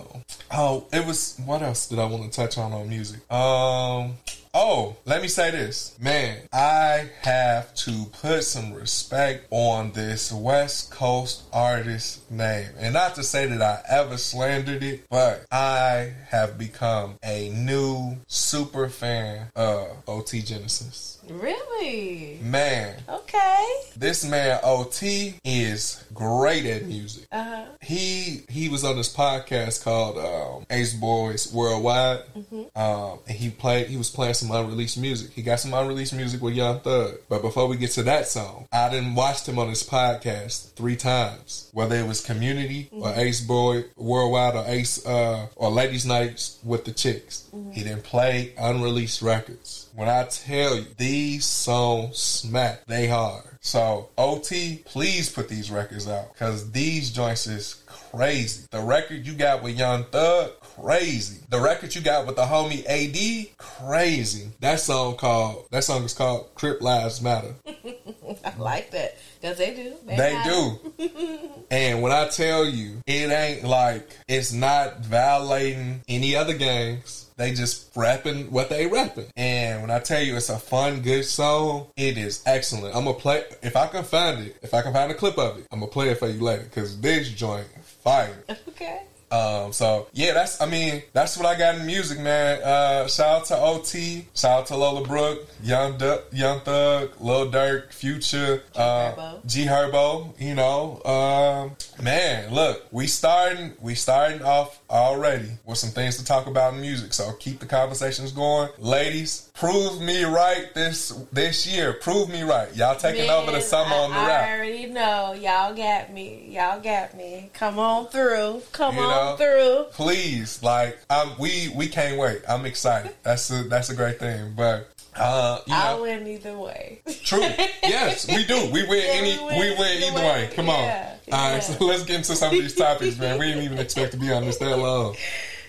oh, 0.52 0.88
it 0.92 1.06
was. 1.06 1.40
What 1.46 1.62
else 1.62 1.88
did 1.88 2.00
I 2.00 2.06
want 2.06 2.24
to 2.24 2.30
touch 2.30 2.58
on 2.58 2.74
on 2.74 2.90
music? 2.90 3.20
Um. 3.32 4.14
Oh, 4.56 4.98
let 5.06 5.24
me 5.24 5.28
say 5.30 5.50
this. 5.50 5.98
Man, 6.00 6.38
I 6.54 7.10
have 7.24 7.74
to 7.74 8.06
put 8.22 8.44
some 8.44 8.72
respect 8.72 9.48
on 9.50 9.94
this 9.94 10.32
West 10.32 10.92
Coast 10.92 11.42
artist 11.52 12.30
name. 12.30 12.70
And 12.78 12.94
not 12.94 13.16
to 13.16 13.24
say 13.24 13.48
that 13.48 13.64
I 13.64 13.82
ever 13.90 14.16
slandered 14.16 14.84
it, 14.84 15.10
but 15.10 15.48
I 15.52 16.14
have 16.30 16.60
become 16.60 17.16
a 17.24 17.50
new 17.50 18.18
super 18.28 18.90
fan 18.90 19.48
of 19.56 20.04
OT 20.08 20.44
Genasis. 20.44 21.13
Really? 21.30 22.40
Man. 22.42 22.96
Okay. 23.08 23.82
This 23.96 24.26
man 24.26 24.60
OT 24.64 25.36
is 25.44 26.04
great 26.14 26.66
at 26.66 26.86
music. 26.86 27.28
Uh-huh. 27.32 27.66
He 27.82 28.42
he 28.50 28.70
was 28.70 28.84
on 28.84 28.98
this 28.98 29.14
podcast 29.14 29.84
called 29.84 30.18
um, 30.18 30.66
Ace 30.70 30.94
Boys 30.94 31.52
Worldwide, 31.54 32.22
mm-hmm. 32.38 32.80
um, 32.80 33.20
and 33.28 33.38
he 33.38 33.50
played. 33.50 33.88
He 33.88 33.98
was 33.98 34.10
playing 34.10 34.34
some 34.34 34.52
unreleased 34.52 34.98
music. 34.98 35.32
He 35.32 35.42
got 35.42 35.60
some 35.60 35.74
unreleased 35.74 36.14
music 36.14 36.42
with 36.42 36.54
Young 36.54 36.80
Thug. 36.80 37.16
But 37.30 37.42
before 37.42 37.68
we 37.68 37.78
get 37.78 37.92
to 37.92 38.04
that 38.04 38.28
song, 38.28 38.68
I 38.72 38.90
didn't 38.90 39.16
watch 39.16 39.48
him 39.48 39.60
on 39.60 39.70
his 39.70 39.84
podcast 39.84 40.74
three 40.74 40.96
times, 40.96 41.70
whether 41.74 41.96
it 41.96 42.08
was 42.08 42.22
Community 42.22 42.86
mm-hmm. 42.86 43.04
or 43.04 43.14
Ace 43.16 43.42
Boy 43.42 43.86
Worldwide 43.96 44.56
or 44.56 44.64
Ace 44.68 45.06
uh, 45.06 45.48
or 45.56 45.70
Ladies 45.70 46.06
Nights 46.06 46.60
with 46.64 46.86
the 46.86 46.92
Chicks. 46.92 47.50
Mm-hmm. 47.54 47.72
He 47.72 47.84
didn't 47.84 48.04
play 48.04 48.54
unreleased 48.58 49.22
records. 49.22 49.83
When 49.96 50.10
I 50.10 50.24
tell 50.24 50.78
you 50.78 50.86
these 50.98 51.46
songs 51.46 52.18
smack, 52.18 52.84
they 52.88 53.08
hard. 53.08 53.44
So 53.62 54.10
OT, 54.18 54.82
please 54.86 55.30
put 55.30 55.48
these 55.48 55.70
records 55.70 56.08
out 56.08 56.34
because 56.34 56.72
these 56.72 57.12
joints 57.12 57.46
is 57.46 57.84
crazy. 57.86 58.66
The 58.72 58.82
record 58.82 59.28
you 59.28 59.34
got 59.34 59.62
with 59.62 59.78
Young 59.78 60.06
Thug, 60.06 60.60
crazy. 60.62 61.42
The 61.48 61.62
record 61.62 61.94
you 61.94 62.02
got 62.02 62.26
with 62.26 62.38
the 62.38 62.42
homie 62.42 62.84
AD, 62.88 63.56
crazy. 63.58 64.50
That 64.62 64.80
song 64.80 65.16
called 65.16 65.68
that 65.70 65.84
song 65.84 66.04
is 66.06 66.16
called 66.16 66.56
Crip 66.56 66.82
Lives 66.82 67.22
Matter. 67.22 67.54
I 67.68 68.58
like 68.58 68.90
that 68.92 69.16
because 69.40 69.60
they 69.60 69.76
do. 69.76 69.94
They, 70.08 70.16
they 70.16 70.42
do. 70.44 71.50
and 71.72 72.02
when 72.02 72.12
I 72.12 72.30
tell 72.30 72.66
you, 72.66 72.98
it 73.06 73.30
ain't 73.30 73.64
like 73.64 74.10
it's 74.28 74.52
not 74.52 75.02
violating 75.02 76.02
any 76.08 76.36
other 76.36 76.56
gangs 76.56 77.23
they 77.36 77.54
just 77.54 77.96
rapping 77.96 78.52
what 78.52 78.70
they 78.70 78.88
rapping. 78.88 79.28
And 79.36 79.82
when 79.82 79.92
I 79.92 80.00
tell 80.00 80.22
you 80.22 80.36
it's 80.36 80.50
a 80.50 80.60
fun, 80.60 81.02
good 81.02 81.26
song, 81.26 81.88
it 81.96 82.18
is 82.18 82.44
excellent. 82.46 82.96
I'm 82.96 83.06
gonna 83.06 83.18
play 83.18 83.44
if 83.62 83.76
I 83.76 83.88
can 83.88 84.04
find 84.04 84.48
it. 84.48 84.58
If 84.62 84.74
I 84.74 84.82
can 84.82 84.94
find 84.94 85.12
a 85.12 85.16
clip 85.16 85.38
of 85.38 85.58
it, 85.58 85.68
I'm 85.72 85.80
gonna 85.80 85.92
play 85.92 86.10
it 86.10 86.20
for 86.20 86.28
you 86.28 86.42
later 86.42 86.64
because 86.64 87.00
this 87.00 87.30
joint 87.30 87.68
fire. 87.84 88.44
Okay. 88.70 89.04
Um, 89.34 89.74
so 89.74 90.08
yeah, 90.14 90.34
that's 90.34 90.62
I 90.62 90.68
mean 90.68 91.02
that's 91.12 91.38
what 91.38 91.48
I 91.48 91.58
got 91.58 91.76
in 91.76 91.88
music, 91.88 92.20
man. 92.20 92.62
Uh, 92.62 93.08
shout 93.08 93.42
out 93.42 93.46
to 93.46 93.58
OT, 93.58 94.28
shout 94.36 94.60
out 94.60 94.66
to 94.68 94.78
Lola 94.78 95.06
Brooke, 95.08 95.48
Young 95.64 95.98
du- 95.98 96.22
Young 96.32 96.60
Thug, 96.60 97.10
Lil 97.20 97.50
Durk, 97.52 97.92
Future, 97.92 98.58
G 98.58 98.64
uh, 98.76 99.12
Herbo. 99.14 99.46
G 99.48 99.66
Herbo. 99.66 100.40
You 100.40 100.54
know, 100.54 101.02
um, 101.04 101.76
man, 102.04 102.54
look, 102.54 102.86
we 102.92 103.08
starting 103.08 103.74
we 103.82 103.96
starting 103.96 104.44
off 104.44 104.80
already 104.88 105.50
with 105.66 105.80
some 105.80 105.90
things 105.90 106.18
to 106.18 106.26
talk 106.26 106.46
about 106.46 106.76
in 106.76 106.82
music. 106.82 107.14
So 107.14 107.32
keep 107.40 107.60
the 107.60 107.66
conversations 107.66 108.32
going, 108.34 108.70
ladies. 108.78 109.50
Prove 109.64 110.02
me 110.02 110.26
right 110.26 110.74
this 110.74 111.10
this 111.32 111.66
year. 111.66 111.94
Prove 111.94 112.30
me 112.30 112.42
right. 112.42 112.76
Y'all 112.76 112.98
taking 112.98 113.28
man, 113.28 113.42
over 113.42 113.52
the 113.54 113.62
summer 113.62 113.96
I, 113.96 113.98
on 114.00 114.10
the 114.10 114.18
rap. 114.18 114.44
I 114.44 114.58
already 114.58 114.86
know. 114.88 115.32
Y'all 115.32 115.74
got 115.74 116.12
me. 116.12 116.50
Y'all 116.50 116.82
got 116.82 117.16
me. 117.16 117.50
Come 117.54 117.80
on 117.80 118.08
through. 118.08 118.62
Come 118.74 118.96
you 118.96 119.02
on 119.02 119.10
know, 119.10 119.36
through. 119.38 119.86
Please, 119.94 120.62
like, 120.62 121.00
I'm, 121.10 121.38
we 121.40 121.72
we 121.76 121.88
can't 121.88 122.20
wait. 122.20 122.42
I'm 122.46 122.66
excited. 122.66 123.16
That's 123.24 123.50
a 123.52 123.64
that's 123.64 123.90
a 123.90 123.96
great 123.96 124.20
thing. 124.20 124.54
But 124.54 124.92
uh, 125.16 125.60
you 125.66 125.74
I'll 125.74 126.02
win 126.02 126.28
either 126.28 126.58
way. 126.58 127.02
True. 127.24 127.40
Yes, 127.84 128.28
we 128.28 128.44
do. 128.46 128.70
We 128.70 128.86
win 128.86 129.02
yeah, 129.02 129.14
any. 129.14 129.38
We 129.38 129.46
win, 129.46 129.60
we 129.60 129.76
win 129.80 130.04
either, 130.04 130.20
way. 130.20 130.48
way. 130.48 130.50
Come 130.54 130.70
on. 130.70 130.84
Yeah, 130.84 131.16
All 131.32 131.52
right. 131.54 131.64
So 131.64 131.86
let's 131.86 132.04
get 132.04 132.18
into 132.18 132.36
some 132.36 132.54
of 132.54 132.60
these 132.60 132.76
topics, 132.76 133.18
man. 133.18 133.40
We 133.40 133.48
didn't 133.48 133.64
even 133.64 133.78
expect 133.78 134.12
to 134.12 134.18
be 134.18 134.30
on 134.30 134.44
this 134.44 134.58
that 134.58 134.78
long. 134.78 135.16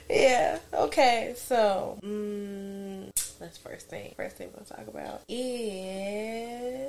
Yeah. 0.09 0.59
Okay. 0.73 1.35
So, 1.37 1.99
mm, 2.03 2.94
that's 3.45 3.59
first 3.59 3.89
thing. 3.91 4.15
First 4.17 4.37
thing 4.37 4.49
we'll 4.55 4.65
talk 4.65 4.89
about 4.89 5.21
is 5.29 6.89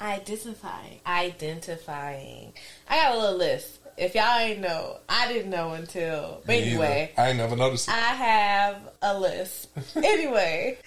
identifying. 0.00 1.00
Identifying. 1.06 2.54
I 2.88 2.96
got 2.96 3.14
a 3.14 3.18
little 3.18 3.36
list 3.36 3.80
if 3.96 4.14
y'all 4.14 4.38
ain't 4.38 4.60
know, 4.60 4.98
I 5.08 5.32
didn't 5.32 5.50
know 5.50 5.72
until. 5.72 6.42
But 6.44 6.56
anyway, 6.56 7.12
I 7.16 7.28
ain't 7.28 7.38
never 7.38 7.54
noticed. 7.54 7.88
It. 7.88 7.94
I 7.94 8.14
have 8.14 8.76
a 9.02 9.18
list. 9.18 9.68
anyway, 9.96 10.78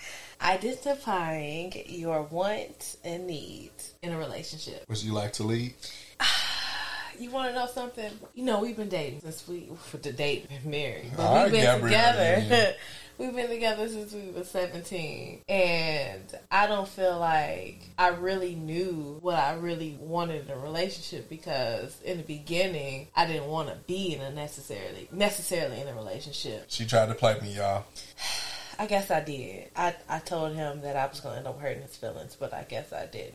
identifying 0.42 1.74
your 1.86 2.24
wants 2.24 2.98
and 3.04 3.28
needs 3.28 3.94
in 4.02 4.12
a 4.12 4.18
relationship. 4.18 4.84
Would 4.90 5.02
you 5.04 5.14
like 5.14 5.34
to 5.34 5.44
lead? 5.44 5.74
you 7.20 7.32
want 7.32 7.50
to 7.50 7.56
know 7.56 7.68
something? 7.68 8.12
You 8.34 8.44
know, 8.44 8.60
we've 8.60 8.76
been 8.76 8.90
dating 8.90 9.22
since 9.22 9.48
we 9.48 9.70
for 9.86 9.98
the 9.98 10.12
date 10.12 10.48
and 10.52 10.66
married, 10.66 11.12
but 11.16 11.44
we've 11.44 11.54
been 11.54 11.62
Gabrielle, 11.62 12.12
together. 12.14 12.46
Yeah. 12.50 12.72
we've 13.18 13.36
been 13.36 13.50
together 13.50 13.88
since 13.88 14.14
we 14.14 14.32
were 14.32 14.44
17 14.44 15.42
and 15.50 16.38
i 16.52 16.68
don't 16.68 16.88
feel 16.88 17.18
like 17.20 17.82
i 17.98 18.10
really 18.10 18.56
knew 18.56 19.18
what 19.22 19.36
i 19.36 19.54
really 19.54 19.98
wanted 20.00 20.46
in 20.46 20.52
a 20.52 20.60
relationship 20.60 21.30
because 21.30 22.00
in 22.04 22.18
the 22.18 22.24
beginning 22.24 23.08
i 23.16 23.26
didn't 23.26 23.48
want 23.48 23.70
to 23.70 23.76
be 23.88 24.14
in 24.14 24.22
a 24.22 24.32
necessarily 24.32 25.08
necessarily 25.12 25.80
in 25.82 25.88
a 25.88 25.96
relationship 25.96 26.66
she 26.68 26.86
tried 26.86 27.08
to 27.08 27.16
play 27.16 27.40
me 27.42 27.56
y'all 27.56 27.86
I 28.80 28.86
guess 28.86 29.10
I 29.10 29.22
did. 29.22 29.72
I, 29.76 29.96
I 30.08 30.20
told 30.20 30.54
him 30.54 30.82
that 30.82 30.96
I 30.96 31.08
was 31.08 31.20
going 31.20 31.34
to 31.34 31.40
end 31.40 31.48
up 31.48 31.60
hurting 31.60 31.82
his 31.82 31.96
feelings, 31.96 32.38
but 32.40 32.54
I 32.54 32.62
guess 32.62 32.94
I 32.94 33.08
did. 33.08 33.34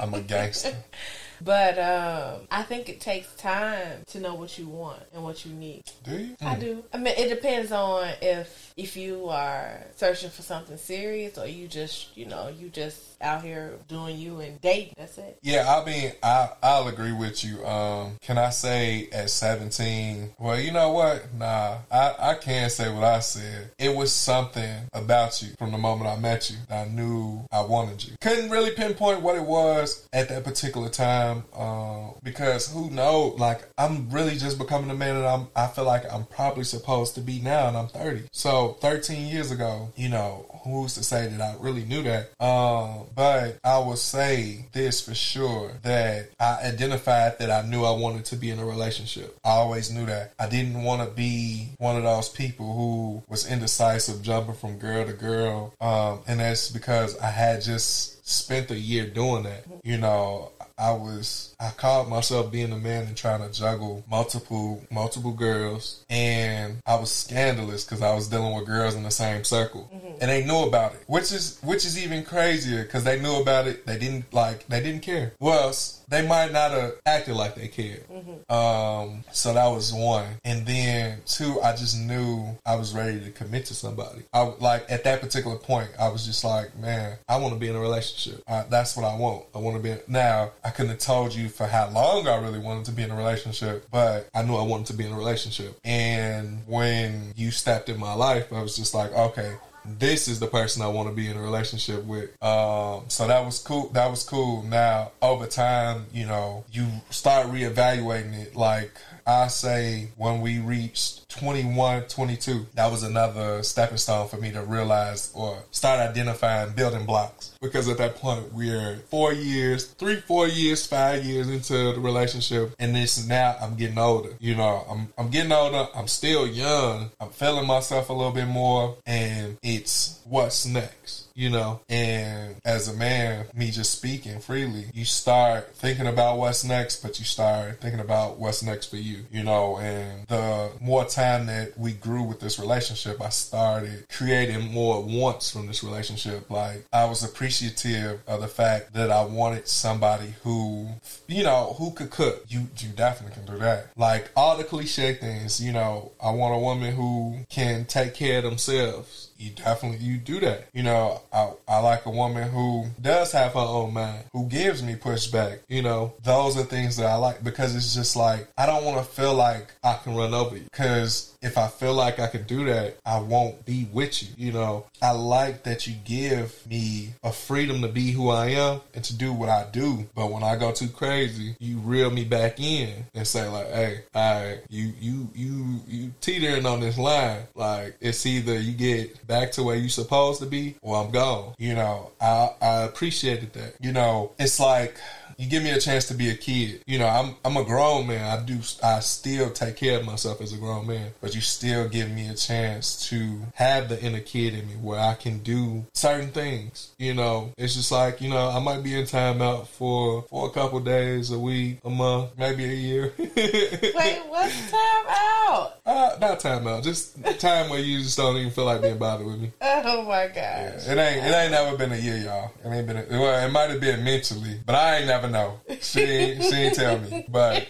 I'm 0.00 0.14
a 0.14 0.20
gangster. 0.20 0.76
But 1.40 1.78
um, 1.78 2.46
I 2.50 2.62
think 2.62 2.88
it 2.88 3.00
takes 3.00 3.32
time 3.34 4.02
to 4.08 4.20
know 4.20 4.34
what 4.34 4.58
you 4.58 4.66
want 4.68 5.02
and 5.14 5.22
what 5.22 5.44
you 5.44 5.52
need. 5.52 5.82
Do 6.04 6.18
you? 6.18 6.36
I 6.40 6.56
do. 6.56 6.84
I 6.92 6.98
mean, 6.98 7.14
it 7.16 7.28
depends 7.28 7.72
on 7.72 8.08
if 8.22 8.72
if 8.76 8.96
you 8.96 9.28
are 9.28 9.80
searching 9.96 10.30
for 10.30 10.42
something 10.42 10.76
serious 10.76 11.38
or 11.38 11.46
you 11.46 11.68
just, 11.68 12.16
you 12.16 12.26
know, 12.26 12.48
you 12.48 12.68
just 12.68 13.15
out 13.20 13.42
here 13.42 13.78
doing 13.88 14.18
you 14.18 14.40
and 14.40 14.60
dating. 14.60 14.94
That's 14.96 15.18
it. 15.18 15.38
Yeah, 15.42 15.64
I 15.68 15.84
mean, 15.84 16.12
I 16.22 16.50
I'll 16.62 16.88
agree 16.88 17.12
with 17.12 17.44
you. 17.44 17.64
Um, 17.66 18.16
can 18.20 18.38
I 18.38 18.50
say 18.50 19.08
at 19.12 19.30
seventeen? 19.30 20.30
Well, 20.38 20.58
you 20.58 20.72
know 20.72 20.92
what? 20.92 21.32
Nah, 21.34 21.78
I 21.90 22.14
I 22.18 22.34
can't 22.34 22.70
say 22.70 22.92
what 22.92 23.04
I 23.04 23.20
said. 23.20 23.72
It 23.78 23.94
was 23.94 24.12
something 24.12 24.88
about 24.92 25.42
you 25.42 25.48
from 25.58 25.72
the 25.72 25.78
moment 25.78 26.10
I 26.10 26.16
met 26.16 26.50
you. 26.50 26.56
I 26.70 26.84
knew 26.86 27.46
I 27.52 27.62
wanted 27.62 28.04
you. 28.04 28.16
Couldn't 28.20 28.50
really 28.50 28.70
pinpoint 28.70 29.22
what 29.22 29.36
it 29.36 29.44
was 29.44 30.06
at 30.12 30.28
that 30.28 30.44
particular 30.44 30.88
time 30.88 31.44
um, 31.54 32.14
because 32.22 32.70
who 32.72 32.90
knows? 32.90 33.38
Like, 33.38 33.68
I'm 33.78 34.10
really 34.10 34.36
just 34.36 34.58
becoming 34.58 34.88
the 34.88 34.94
man 34.94 35.20
that 35.20 35.26
I'm. 35.26 35.48
I 35.56 35.66
feel 35.68 35.84
like 35.84 36.04
I'm 36.12 36.24
probably 36.26 36.64
supposed 36.64 37.14
to 37.16 37.20
be 37.20 37.40
now, 37.40 37.68
and 37.68 37.76
I'm 37.76 37.88
thirty. 37.88 38.24
So, 38.32 38.76
thirteen 38.80 39.28
years 39.28 39.50
ago, 39.50 39.92
you 39.96 40.08
know, 40.08 40.60
who's 40.64 40.94
to 40.94 41.02
say 41.02 41.28
that 41.28 41.40
I 41.40 41.54
really 41.60 41.84
knew 41.84 42.02
that? 42.02 42.30
Um, 42.42 43.05
but 43.14 43.58
I 43.64 43.78
will 43.78 43.96
say 43.96 44.66
this 44.72 45.00
for 45.00 45.14
sure 45.14 45.72
that 45.82 46.30
I 46.38 46.60
identified 46.64 47.38
that 47.38 47.50
I 47.50 47.66
knew 47.66 47.84
I 47.84 47.92
wanted 47.92 48.24
to 48.26 48.36
be 48.36 48.50
in 48.50 48.58
a 48.58 48.64
relationship. 48.64 49.36
I 49.44 49.50
always 49.50 49.90
knew 49.90 50.06
that. 50.06 50.32
I 50.38 50.48
didn't 50.48 50.82
want 50.82 51.08
to 51.08 51.14
be 51.14 51.70
one 51.78 51.96
of 51.96 52.02
those 52.02 52.28
people 52.28 52.74
who 52.74 53.22
was 53.28 53.50
indecisive, 53.50 54.22
jumping 54.22 54.54
from 54.54 54.78
girl 54.78 55.06
to 55.06 55.12
girl. 55.12 55.74
Um, 55.80 56.20
and 56.26 56.40
that's 56.40 56.70
because 56.70 57.18
I 57.18 57.30
had 57.30 57.62
just 57.62 58.28
spent 58.28 58.70
a 58.70 58.78
year 58.78 59.06
doing 59.06 59.44
that. 59.44 59.64
You 59.84 59.98
know, 59.98 60.52
I 60.78 60.92
was 60.92 61.54
I 61.58 61.70
called 61.70 62.08
myself 62.08 62.52
being 62.52 62.72
a 62.72 62.76
man 62.76 63.06
and 63.06 63.16
trying 63.16 63.40
to 63.40 63.52
juggle 63.52 64.04
multiple 64.10 64.82
multiple 64.90 65.32
girls, 65.32 66.04
and 66.10 66.76
I 66.86 66.96
was 66.96 67.10
scandalous 67.10 67.84
because 67.84 68.02
I 68.02 68.14
was 68.14 68.28
dealing 68.28 68.54
with 68.54 68.66
girls 68.66 68.94
in 68.94 69.02
the 69.02 69.10
same 69.10 69.44
circle, 69.44 69.90
mm-hmm. 69.92 70.18
and 70.20 70.30
they 70.30 70.44
knew 70.44 70.64
about 70.64 70.94
it, 70.94 71.02
which 71.06 71.32
is 71.32 71.58
which 71.62 71.84
is 71.86 72.02
even 72.02 72.24
crazier 72.24 72.82
because 72.82 73.04
they 73.04 73.20
knew 73.20 73.40
about 73.40 73.66
it. 73.66 73.86
They 73.86 73.98
didn't 73.98 74.32
like 74.32 74.66
they 74.66 74.82
didn't 74.82 75.02
care. 75.02 75.32
Well, 75.40 75.72
they 76.08 76.26
might 76.26 76.52
not 76.52 76.70
have 76.72 76.92
acted 77.06 77.34
like 77.34 77.54
they 77.54 77.68
cared. 77.68 78.06
Mm-hmm. 78.08 78.52
Um, 78.52 79.24
so 79.32 79.54
that 79.54 79.68
was 79.68 79.92
one, 79.92 80.26
and 80.44 80.66
then 80.66 81.20
two, 81.26 81.60
I 81.62 81.72
just 81.72 81.98
knew 81.98 82.56
I 82.66 82.76
was 82.76 82.92
ready 82.94 83.18
to 83.20 83.30
commit 83.30 83.66
to 83.66 83.74
somebody. 83.74 84.22
I 84.32 84.42
like 84.60 84.84
at 84.90 85.04
that 85.04 85.20
particular 85.20 85.56
point, 85.56 85.88
I 85.98 86.08
was 86.08 86.26
just 86.26 86.44
like, 86.44 86.76
man, 86.76 87.16
I 87.28 87.38
want 87.38 87.54
to 87.54 87.60
be 87.60 87.68
in 87.68 87.76
a 87.76 87.80
relationship. 87.80 88.42
I, 88.46 88.64
that's 88.68 88.96
what 88.96 89.06
I 89.06 89.16
want. 89.16 89.46
I 89.54 89.58
want 89.58 89.76
to 89.76 89.82
be 89.82 89.96
now. 90.06 90.52
I 90.66 90.70
couldn't 90.70 90.90
have 90.90 90.98
told 90.98 91.32
you 91.32 91.48
for 91.48 91.64
how 91.68 91.88
long 91.90 92.26
I 92.26 92.36
really 92.38 92.58
wanted 92.58 92.86
to 92.86 92.90
be 92.90 93.04
in 93.04 93.12
a 93.12 93.16
relationship, 93.16 93.86
but 93.92 94.28
I 94.34 94.42
knew 94.42 94.56
I 94.56 94.64
wanted 94.64 94.86
to 94.86 94.94
be 94.94 95.06
in 95.06 95.12
a 95.12 95.16
relationship. 95.16 95.78
And 95.84 96.66
when 96.66 97.32
you 97.36 97.52
stepped 97.52 97.88
in 97.88 98.00
my 98.00 98.14
life, 98.14 98.52
I 98.52 98.60
was 98.62 98.74
just 98.74 98.92
like, 98.92 99.12
okay, 99.12 99.54
this 99.84 100.26
is 100.26 100.40
the 100.40 100.48
person 100.48 100.82
I 100.82 100.88
want 100.88 101.08
to 101.08 101.14
be 101.14 101.30
in 101.30 101.36
a 101.36 101.40
relationship 101.40 102.04
with. 102.04 102.30
Um, 102.42 103.04
so 103.06 103.28
that 103.28 103.44
was 103.44 103.60
cool. 103.60 103.90
That 103.90 104.10
was 104.10 104.24
cool. 104.24 104.64
Now, 104.64 105.12
over 105.22 105.46
time, 105.46 106.06
you 106.12 106.26
know, 106.26 106.64
you 106.72 106.88
start 107.10 107.46
reevaluating 107.46 108.34
it. 108.34 108.56
Like, 108.56 108.90
I 109.26 109.48
say 109.48 110.08
when 110.16 110.40
we 110.40 110.60
reached 110.60 111.28
21, 111.30 112.04
22, 112.04 112.66
that 112.74 112.90
was 112.90 113.02
another 113.02 113.62
stepping 113.64 113.96
stone 113.96 114.28
for 114.28 114.36
me 114.36 114.52
to 114.52 114.62
realize 114.62 115.32
or 115.34 115.64
start 115.72 115.98
identifying 115.98 116.72
building 116.74 117.04
blocks. 117.04 117.56
Because 117.60 117.88
at 117.88 117.98
that 117.98 118.16
point, 118.16 118.52
we're 118.52 118.98
four 119.10 119.32
years, 119.32 119.86
three, 119.86 120.16
four 120.16 120.46
years, 120.46 120.86
five 120.86 121.24
years 121.24 121.48
into 121.48 121.92
the 121.92 122.00
relationship. 122.00 122.74
And 122.78 122.94
this 122.94 123.18
is 123.18 123.28
now 123.28 123.56
I'm 123.60 123.74
getting 123.74 123.98
older. 123.98 124.30
You 124.38 124.54
know, 124.54 124.86
I'm, 124.88 125.12
I'm 125.18 125.30
getting 125.30 125.52
older. 125.52 125.88
I'm 125.94 126.06
still 126.06 126.46
young. 126.46 127.10
I'm 127.20 127.30
feeling 127.30 127.66
myself 127.66 128.08
a 128.10 128.12
little 128.12 128.32
bit 128.32 128.46
more. 128.46 128.96
And 129.06 129.58
it's 129.62 130.20
what's 130.24 130.66
next 130.66 131.25
you 131.36 131.50
know, 131.50 131.80
and 131.90 132.56
as 132.64 132.88
a 132.88 132.94
man, 132.94 133.44
me 133.54 133.70
just 133.70 133.92
speaking 133.92 134.40
freely, 134.40 134.86
you 134.94 135.04
start 135.04 135.76
thinking 135.76 136.06
about 136.06 136.38
what's 136.38 136.64
next, 136.64 137.02
but 137.02 137.18
you 137.18 137.26
start 137.26 137.78
thinking 137.80 138.00
about 138.00 138.38
what's 138.38 138.62
next 138.62 138.86
for 138.86 138.96
you, 138.96 139.18
you 139.30 139.44
know, 139.44 139.76
and 139.76 140.26
the 140.28 140.70
more 140.80 141.04
time 141.04 141.46
that 141.46 141.78
we 141.78 141.92
grew 141.92 142.22
with 142.22 142.40
this 142.40 142.58
relationship, 142.58 143.20
I 143.20 143.28
started 143.28 144.06
creating 144.08 144.72
more 144.72 145.02
wants 145.02 145.50
from 145.50 145.66
this 145.66 145.84
relationship. 145.84 146.50
Like 146.50 146.86
I 146.90 147.04
was 147.04 147.22
appreciative 147.22 148.20
of 148.26 148.40
the 148.40 148.48
fact 148.48 148.94
that 148.94 149.10
I 149.10 149.22
wanted 149.26 149.68
somebody 149.68 150.34
who, 150.42 150.88
you 151.28 151.44
know, 151.44 151.74
who 151.76 151.92
could 151.92 152.10
cook. 152.10 152.44
You, 152.48 152.66
you 152.78 152.88
definitely 152.88 153.34
can 153.34 153.54
do 153.54 153.60
that. 153.60 153.88
Like 153.94 154.30
all 154.34 154.56
the 154.56 154.64
cliche 154.64 155.14
things, 155.14 155.62
you 155.62 155.72
know, 155.72 156.12
I 156.18 156.30
want 156.30 156.54
a 156.54 156.58
woman 156.58 156.94
who 156.94 157.40
can 157.50 157.84
take 157.84 158.14
care 158.14 158.38
of 158.38 158.44
themselves 158.44 159.25
you 159.38 159.50
definitely 159.50 159.98
you 159.98 160.18
do 160.18 160.40
that. 160.40 160.68
You 160.72 160.82
know, 160.82 161.22
I, 161.32 161.52
I 161.68 161.78
like 161.80 162.06
a 162.06 162.10
woman 162.10 162.48
who 162.50 162.86
does 163.00 163.32
have 163.32 163.52
her 163.52 163.60
own 163.60 163.94
mind, 163.94 164.24
who 164.32 164.46
gives 164.46 164.82
me 164.82 164.94
pushback. 164.94 165.60
You 165.68 165.82
know, 165.82 166.14
those 166.22 166.56
are 166.56 166.62
things 166.62 166.96
that 166.96 167.06
I 167.06 167.16
like 167.16 167.42
because 167.44 167.74
it's 167.74 167.94
just 167.94 168.16
like 168.16 168.48
I 168.56 168.66
don't 168.66 168.84
want 168.84 168.98
to 168.98 169.04
feel 169.04 169.34
like 169.34 169.72
I 169.82 169.94
can 170.02 170.16
run 170.16 170.34
over 170.34 170.56
you 170.56 170.64
because 170.64 171.36
if 171.42 171.58
I 171.58 171.68
feel 171.68 171.94
like 171.94 172.18
I 172.18 172.26
can 172.26 172.44
do 172.44 172.64
that, 172.66 172.96
I 173.04 173.20
won't 173.20 173.64
be 173.64 173.88
with 173.92 174.22
you. 174.22 174.28
You 174.36 174.52
know, 174.52 174.86
I 175.00 175.12
like 175.12 175.64
that 175.64 175.86
you 175.86 175.94
give 176.04 176.66
me 176.68 177.14
a 177.22 177.32
freedom 177.32 177.82
to 177.82 177.88
be 177.88 178.10
who 178.10 178.30
I 178.30 178.48
am 178.48 178.80
and 178.94 179.04
to 179.04 179.16
do 179.16 179.32
what 179.32 179.48
I 179.48 179.66
do. 179.70 180.06
But 180.14 180.30
when 180.30 180.42
I 180.42 180.56
go 180.56 180.72
too 180.72 180.88
crazy, 180.88 181.56
you 181.60 181.78
reel 181.78 182.10
me 182.10 182.24
back 182.24 182.60
in 182.60 183.04
and 183.14 183.26
say 183.26 183.46
like, 183.48 183.68
"Hey, 183.68 184.00
I 184.14 184.58
you 184.68 184.92
you 185.00 185.28
you 185.34 185.80
you 185.86 186.12
teetering 186.20 186.66
on 186.66 186.80
this 186.80 186.98
line. 186.98 187.42
Like 187.54 187.96
it's 188.00 188.26
either 188.26 188.58
you 188.58 188.72
get 188.72 189.25
back 189.26 189.52
to 189.52 189.62
where 189.62 189.76
you 189.76 189.88
supposed 189.88 190.40
to 190.40 190.46
be, 190.46 190.76
or 190.82 190.96
I'm 190.96 191.10
gone." 191.10 191.54
You 191.58 191.74
know, 191.74 192.12
I 192.20 192.50
I 192.60 192.82
appreciated 192.82 193.52
that. 193.54 193.74
You 193.80 193.92
know, 193.92 194.32
it's 194.38 194.58
like 194.60 194.96
you 195.38 195.48
give 195.48 195.62
me 195.62 195.70
a 195.70 195.80
chance 195.80 196.06
to 196.08 196.14
be 196.14 196.30
a 196.30 196.34
kid. 196.34 196.82
You 196.86 196.98
know, 196.98 197.06
I'm 197.06 197.34
I'm 197.44 197.56
a 197.56 197.64
grown 197.64 198.06
man. 198.06 198.38
I 198.38 198.42
do 198.42 198.58
I 198.82 199.00
still 199.00 199.50
take 199.50 199.76
care 199.76 199.98
of 199.98 200.06
myself 200.06 200.40
as 200.40 200.52
a 200.52 200.56
grown 200.56 200.86
man, 200.86 201.12
but 201.20 201.34
you 201.34 201.40
still 201.40 201.88
give 201.88 202.10
me 202.10 202.28
a 202.28 202.34
chance 202.34 203.08
to 203.10 203.40
have 203.54 203.88
the 203.88 204.00
inner 204.02 204.20
kid 204.20 204.54
in 204.54 204.66
me 204.66 204.74
where 204.74 205.00
I 205.00 205.14
can 205.14 205.38
do 205.38 205.84
certain 205.94 206.30
things. 206.30 206.92
You 206.98 207.14
know, 207.14 207.52
it's 207.58 207.74
just 207.74 207.92
like 207.92 208.20
you 208.20 208.30
know 208.30 208.48
I 208.48 208.58
might 208.60 208.82
be 208.82 208.98
in 208.98 209.04
timeout 209.04 209.66
for 209.66 210.22
for 210.28 210.46
a 210.46 210.50
couple 210.50 210.80
days, 210.80 211.30
a 211.30 211.38
week, 211.38 211.78
a 211.84 211.90
month, 211.90 212.30
maybe 212.38 212.64
a 212.64 212.68
year. 212.68 213.12
Wait, 213.18 214.22
what's 214.28 214.70
time 214.70 215.06
out? 215.08 215.72
Uh, 215.84 216.16
not 216.20 216.40
time 216.40 216.66
out, 216.66 216.82
just 216.82 217.22
time 217.38 217.70
where 217.70 217.80
you 217.80 217.98
just 217.98 218.16
don't 218.16 218.36
even 218.36 218.50
feel 218.50 218.64
like 218.64 218.82
being 218.82 218.98
bothered 218.98 219.26
with 219.26 219.40
me. 219.40 219.52
Oh 219.60 220.02
my 220.02 220.26
gosh! 220.26 220.36
Yeah, 220.36 220.92
it 220.92 220.98
ain't 220.98 221.26
it 221.26 221.34
ain't 221.34 221.52
never 221.52 221.76
been 221.76 221.92
a 221.92 221.96
year, 221.96 222.16
y'all. 222.16 222.52
It 222.64 222.68
ain't 222.68 222.86
been 222.86 222.96
a, 222.96 223.06
well, 223.10 223.46
it 223.46 223.50
might 223.52 223.70
have 223.70 223.80
been 223.80 224.02
mentally, 224.02 224.60
but 224.64 224.74
I 224.74 224.96
ain't 224.96 225.06
never 225.06 225.25
never 225.26 225.32
know. 225.32 225.60
She 225.80 226.40
she 226.40 226.54
ain't 226.54 226.74
tell 226.74 226.98
me, 226.98 227.24
but 227.28 227.66